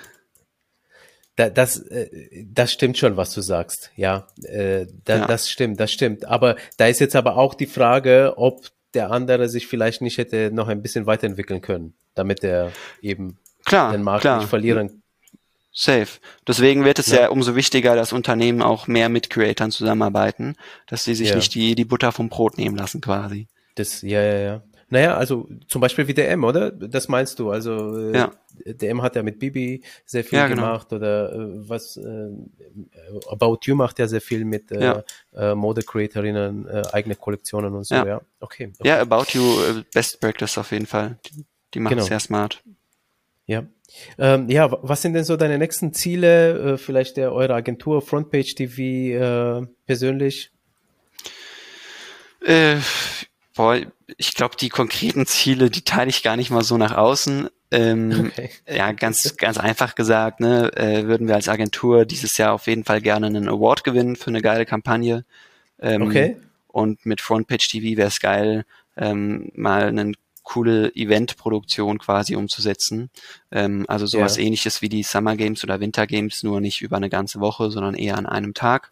Da, 1.36 1.50
das, 1.50 1.78
äh, 1.78 2.08
das 2.46 2.72
stimmt 2.72 2.98
schon, 2.98 3.18
was 3.18 3.34
du 3.34 3.42
sagst, 3.42 3.92
ja, 3.98 4.28
äh, 4.44 4.86
da, 5.04 5.18
ja. 5.18 5.28
Das 5.28 5.50
stimmt, 5.50 5.80
das 5.80 5.92
stimmt. 5.92 6.26
Aber 6.26 6.56
da 6.78 6.88
ist 6.88 7.02
jetzt 7.02 7.18
aber 7.18 7.36
auch 7.36 7.56
die 7.56 7.66
Frage, 7.66 8.34
ob 8.38 8.70
der 8.94 9.12
andere 9.12 9.50
sich 9.50 9.68
vielleicht 9.68 10.02
nicht 10.02 10.18
hätte 10.18 10.52
noch 10.54 10.70
ein 10.70 10.82
bisschen 10.82 11.06
weiterentwickeln 11.06 11.60
können, 11.60 11.96
damit 12.16 12.44
er 12.46 12.72
eben 13.02 13.40
Klar, 13.66 13.92
den 13.92 14.04
Markt 14.04 14.22
klar. 14.22 14.38
nicht 14.40 14.50
verlieren. 14.50 15.03
Safe. 15.74 16.20
Deswegen 16.48 16.86
wird 16.86 17.00
es 17.00 17.08
ja. 17.08 17.22
Ja. 17.22 17.30
umso 17.30 17.56
wichtiger, 17.56 17.96
dass 17.96 18.14
Unternehmen 18.14 18.62
auch 18.62 18.88
mehr 18.88 19.10
mit 19.10 19.30
Creatoren 19.32 19.72
zusammenarbeiten, 19.72 20.56
dass 20.88 21.04
sie 21.04 21.16
sich 21.16 21.30
Ja. 21.30 21.36
nicht 21.36 21.54
die, 21.56 21.74
die 21.76 21.86
Butter 21.86 22.12
vom 22.12 22.30
Brot 22.30 22.58
nehmen 22.60 22.76
lassen 22.78 23.02
quasi. 23.02 23.48
Das, 23.76 24.02
ja, 24.04 24.22
ja, 24.22 24.38
ja. 24.40 24.64
Naja, 24.90 25.16
also 25.18 25.50
zum 25.68 25.82
Beispiel 25.82 26.08
wie 26.08 26.14
der 26.14 26.30
M, 26.30 26.44
oder? 26.44 26.70
Das 26.70 27.08
meinst 27.08 27.40
du? 27.40 27.50
Also 27.50 27.98
äh, 27.98 28.16
Ja. 28.16 28.32
der 28.64 28.92
M 28.92 29.02
hat 29.02 29.16
ja 29.16 29.24
mit 29.24 29.40
Bibi 29.40 29.84
sehr 30.06 30.24
viel 30.24 30.38
Ja, 30.38 30.48
genau. 30.48 30.62
gemacht 30.62 30.94
oder 30.94 31.34
äh, 31.34 31.68
was 31.68 31.98
äh, 31.98 32.30
About 33.28 33.60
You 33.64 33.74
macht 33.76 33.98
ja 33.98 34.08
sehr 34.08 34.22
viel 34.22 34.46
mit 34.46 34.72
äh, 34.72 34.84
Ja. 34.84 35.04
äh, 35.36 35.56
Mode-Creatorinnen, 35.56 36.68
äh, 36.68 36.84
eigene 36.92 37.16
Kollektionen 37.16 37.74
und 37.74 37.86
so, 37.86 37.96
ja. 37.96 38.22
Okay. 38.40 38.72
okay. 38.80 38.88
Ja, 38.88 39.02
About 39.02 39.26
You, 39.32 39.82
Best 39.92 40.20
Practice 40.20 40.58
auf 40.60 40.72
jeden 40.72 40.86
Fall. 40.86 41.18
Die, 41.26 41.44
die 41.74 41.80
machen 41.80 41.96
Genau. 41.96 42.06
sehr 42.08 42.20
smart. 42.20 42.62
Ja. 43.48 43.64
Ähm, 44.18 44.50
ja, 44.50 44.72
wa- 44.72 44.80
was 44.82 45.02
sind 45.02 45.14
denn 45.14 45.24
so 45.24 45.38
deine 45.38 45.58
nächsten 45.58 45.94
Ziele? 45.94 46.74
Äh, 46.74 46.78
vielleicht 46.78 47.18
der 47.18 47.32
eure 47.34 47.54
Agentur 47.54 48.02
Frontpage 48.02 48.56
TV 48.56 48.82
äh, 49.62 49.68
persönlich? 49.86 50.52
Äh, 52.46 52.78
boah, 53.56 53.80
ich 54.18 54.34
glaube, 54.34 54.56
die 54.60 54.70
konkreten 54.70 55.26
Ziele, 55.26 55.70
die 55.70 55.84
teile 55.84 56.10
ich 56.10 56.24
gar 56.24 56.36
nicht 56.36 56.50
mal 56.52 56.64
so 56.64 56.78
nach 56.78 56.96
außen. 56.96 57.50
Ähm, 57.72 58.32
Okay. 58.38 58.50
Ja, 58.70 58.92
ganz, 58.92 59.36
ganz 59.38 59.58
einfach 59.58 59.96
gesagt, 59.96 60.40
ne, 60.40 60.72
äh, 60.76 61.06
würden 61.08 61.28
wir 61.28 61.36
als 61.36 61.50
Agentur 61.50 62.06
dieses 62.06 62.38
Jahr 62.38 62.54
auf 62.54 62.68
jeden 62.68 62.84
Fall 62.84 63.02
gerne 63.02 63.28
einen 63.28 63.48
Award 63.48 63.84
gewinnen 63.84 64.16
für 64.16 64.28
eine 64.28 64.42
geile 64.42 64.66
Kampagne. 64.66 65.26
Ähm, 65.80 66.02
Okay. 66.04 66.38
Und 66.68 67.06
mit 67.06 67.22
Frontpage 67.22 67.68
TV 67.70 67.98
wäre 67.98 68.08
es 68.08 68.20
geil, 68.20 68.66
ähm, 68.98 69.52
mal 69.54 69.84
eine 69.90 70.14
coole 70.44 70.94
Eventproduktion 70.96 71.98
quasi 72.00 72.36
umzusetzen. 72.36 73.10
Ähm, 73.52 73.86
also 73.88 74.06
sowas 74.06 74.38
Ja. 74.38 74.44
ähnliches 74.44 74.82
wie 74.82 74.90
die 74.90 75.04
Summer 75.04 75.36
Games 75.36 75.64
oder 75.64 75.80
Winter 75.80 76.06
Games, 76.06 76.44
nur 76.44 76.62
nicht 76.62 76.82
über 76.82 76.98
eine 76.98 77.10
ganze 77.10 77.40
Woche, 77.40 77.72
sondern 77.72 77.96
eher 77.96 78.18
an 78.18 78.26
einem 78.26 78.54
Tag. 78.54 78.92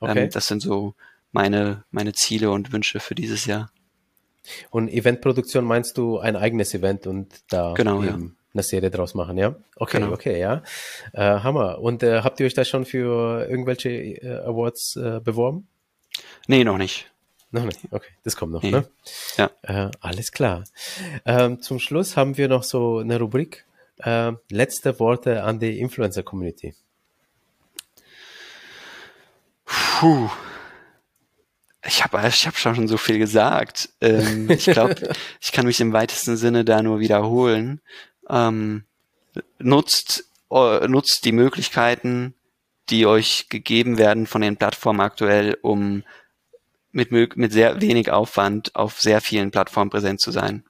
Okay. 0.00 0.24
Ähm, 0.24 0.30
das 0.30 0.46
sind 0.46 0.60
so 0.60 0.94
meine, 1.32 1.84
meine 1.90 2.12
Ziele 2.12 2.50
und 2.50 2.72
Wünsche 2.72 3.00
für 3.00 3.14
dieses 3.14 3.46
Jahr. 3.46 3.70
Und 4.70 4.88
Eventproduktion 4.88 5.64
meinst 5.64 5.98
du 5.98 6.18
ein 6.18 6.36
eigenes 6.36 6.72
Event 6.74 7.06
und 7.06 7.34
da 7.48 7.72
Genau, 7.74 8.02
ja. 8.02 8.14
eine 8.14 8.62
Serie 8.62 8.90
draus 8.90 9.14
machen, 9.14 9.36
ja? 9.38 9.56
Okay, 9.74 9.98
Genau. 9.98 10.12
okay, 10.12 10.38
ja. 10.38 10.62
Äh, 11.12 11.40
Hammer. 11.40 11.78
Und 11.80 12.02
äh, 12.02 12.20
habt 12.22 12.38
ihr 12.38 12.46
euch 12.46 12.54
da 12.54 12.64
schon 12.64 12.84
für 12.84 13.46
irgendwelche 13.48 13.88
äh, 13.90 14.38
Awards 14.44 14.96
äh, 14.96 15.20
beworben? 15.20 15.66
Nee, 16.46 16.62
noch 16.64 16.78
nicht. 16.78 17.10
Noch 17.56 17.64
nicht. 17.64 17.80
Okay, 17.90 18.08
das 18.24 18.36
kommt 18.36 18.52
noch, 18.52 18.62
Nee. 18.62 18.70
ne? 18.70 18.88
Ja. 19.36 19.50
Äh, 19.62 19.90
alles 20.00 20.30
klar. 20.32 20.64
Ähm, 21.24 21.60
zum 21.60 21.78
Schluss 21.78 22.16
haben 22.16 22.36
wir 22.36 22.48
noch 22.48 22.62
so 22.62 22.98
eine 22.98 23.18
Rubrik. 23.18 23.64
Äh, 23.98 24.32
letzte 24.50 24.98
Worte 25.00 25.42
an 25.42 25.58
die 25.58 25.78
Influencer-Community. 25.80 26.74
Puh. 29.64 30.30
Ich 31.86 32.02
habe 32.04 32.26
ich 32.28 32.46
hab 32.46 32.56
schon 32.56 32.88
so 32.88 32.96
viel 32.96 33.18
gesagt. 33.18 33.90
Ähm, 34.00 34.50
ich 34.50 34.66
glaube, 34.66 34.96
ich 35.40 35.52
kann 35.52 35.66
mich 35.66 35.80
im 35.80 35.92
weitesten 35.92 36.36
Sinne 36.36 36.64
da 36.64 36.82
nur 36.82 36.98
wiederholen. 37.00 37.80
Ähm, 38.28 38.84
nutzt, 39.58 40.24
äh, 40.50 40.86
nutzt 40.88 41.24
die 41.24 41.32
Möglichkeiten, 41.32 42.34
die 42.90 43.06
euch 43.06 43.48
gegeben 43.48 43.98
werden 43.98 44.26
von 44.26 44.40
den 44.42 44.56
Plattformen 44.56 45.00
aktuell, 45.00 45.58
um 45.62 46.02
mit, 46.96 47.36
mit 47.36 47.52
sehr 47.52 47.80
wenig 47.80 48.10
Aufwand 48.10 48.74
auf 48.74 49.00
sehr 49.00 49.20
vielen 49.20 49.50
Plattformen 49.50 49.90
präsent 49.90 50.20
zu 50.20 50.30
sein. 50.30 50.64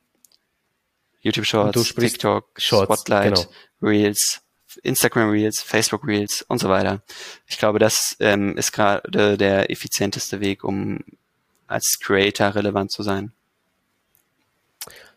YouTube 1.21 1.47
Shorts, 1.47 1.95
TikTok, 1.95 2.49
Shorts, 2.57 2.85
Spotlight, 2.85 3.35
genau. 3.35 3.49
Reels, 3.83 4.43
Instagram 4.83 5.31
Reels, 5.31 5.63
Facebook 5.63 6.07
Reels 6.07 6.43
und 6.43 6.59
so 6.59 6.69
weiter. 6.69 7.03
Ich 7.47 7.59
glaube, 7.59 7.79
das 7.79 8.17
ähm, 8.21 8.57
ist 8.57 8.73
gerade 8.73 9.37
der 9.37 9.71
effizienteste 9.71 10.41
Weg, 10.41 10.65
um 10.65 11.01
als 11.67 11.99
Creator 12.01 12.55
relevant 12.55 12.91
zu 12.91 13.03
sein. 13.03 13.33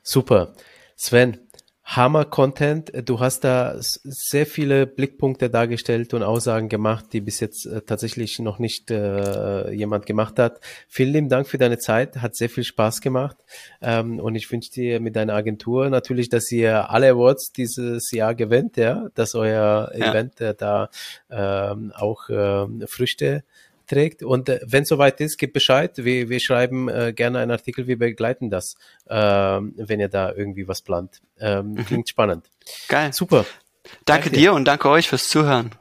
Super. 0.01 0.53
Sven, 0.95 1.48
Hammer 1.95 2.25
Content. 2.25 2.91
Du 3.05 3.19
hast 3.19 3.43
da 3.43 3.75
sehr 3.79 4.45
viele 4.45 4.85
Blickpunkte 4.85 5.49
dargestellt 5.49 6.13
und 6.13 6.21
Aussagen 6.21 6.69
gemacht, 6.69 7.05
die 7.13 7.19
bis 7.19 7.39
jetzt 7.39 7.65
äh, 7.65 7.81
tatsächlich 7.81 8.37
noch 8.37 8.59
nicht 8.59 8.91
äh, 8.91 9.71
jemand 9.71 10.05
gemacht 10.05 10.37
hat. 10.37 10.59
Vielen 10.87 11.13
lieben 11.13 11.29
Dank 11.29 11.47
für 11.47 11.57
deine 11.57 11.79
Zeit. 11.79 12.17
Hat 12.17 12.35
sehr 12.35 12.49
viel 12.49 12.63
Spaß 12.63 13.01
gemacht. 13.01 13.37
Ähm, 13.81 14.19
und 14.19 14.35
ich 14.35 14.51
wünsche 14.51 14.69
dir 14.69 14.99
mit 14.99 15.15
deiner 15.15 15.33
Agentur 15.33 15.89
natürlich, 15.89 16.29
dass 16.29 16.51
ihr 16.51 16.91
alle 16.91 17.09
Awards 17.09 17.53
dieses 17.53 18.11
Jahr 18.11 18.35
gewinnt, 18.35 18.77
ja, 18.77 19.07
dass 19.15 19.33
euer 19.33 19.91
Ja. 19.95 20.11
Event 20.11 20.39
äh, 20.41 20.53
da 20.53 20.89
ähm, 21.31 21.91
auch 21.95 22.29
ähm, 22.29 22.83
Früchte 22.87 23.43
trägt. 23.89 24.23
Und 24.23 24.49
äh, 24.49 24.59
wenn 24.65 24.85
soweit 24.85 25.19
ist, 25.19 25.37
gebt 25.37 25.53
Bescheid. 25.53 25.97
Wir, 25.97 26.29
wir 26.29 26.39
schreiben 26.39 26.87
äh, 26.87 27.13
gerne 27.13 27.39
einen 27.39 27.51
Artikel, 27.51 27.87
wir 27.87 27.97
begleiten 27.97 28.49
das, 28.49 28.75
ähm, 29.09 29.73
wenn 29.75 29.99
ihr 29.99 30.09
da 30.09 30.31
irgendwie 30.33 30.67
was 30.67 30.81
plant. 30.81 31.21
Ähm, 31.39 31.75
klingt 31.85 32.09
spannend. 32.09 32.49
Geil. 32.87 33.11
Super. 33.13 33.45
Danke 33.83 33.97
Danke 34.05 34.29
dir. 34.29 34.37
dir 34.37 34.53
und 34.53 34.65
danke 34.65 34.89
euch 34.89 35.09
fürs 35.09 35.29
Zuhören. 35.29 35.71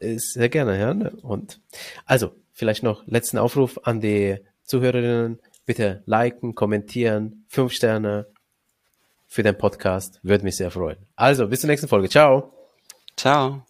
Äh, 0.00 0.18
Sehr 0.18 0.48
gerne, 0.48 0.78
ja. 0.78 0.94
ne? 0.94 1.10
Und 1.22 1.60
also, 2.04 2.32
vielleicht 2.52 2.82
noch 2.82 3.06
letzten 3.06 3.38
Aufruf 3.38 3.80
an 3.84 4.00
die 4.00 4.36
Zuhörerinnen. 4.64 5.40
Bitte 5.64 6.02
liken, 6.06 6.54
kommentieren, 6.54 7.44
fünf 7.48 7.72
Sterne 7.72 8.26
für 9.26 9.42
den 9.42 9.56
Podcast. 9.56 10.18
Würde 10.22 10.44
mich 10.44 10.56
sehr 10.56 10.70
freuen. 10.70 10.98
Also, 11.14 11.48
bis 11.48 11.60
zur 11.60 11.68
nächsten 11.68 11.88
Folge. 11.88 12.08
Ciao. 12.08 12.54
Ciao. 13.16 13.64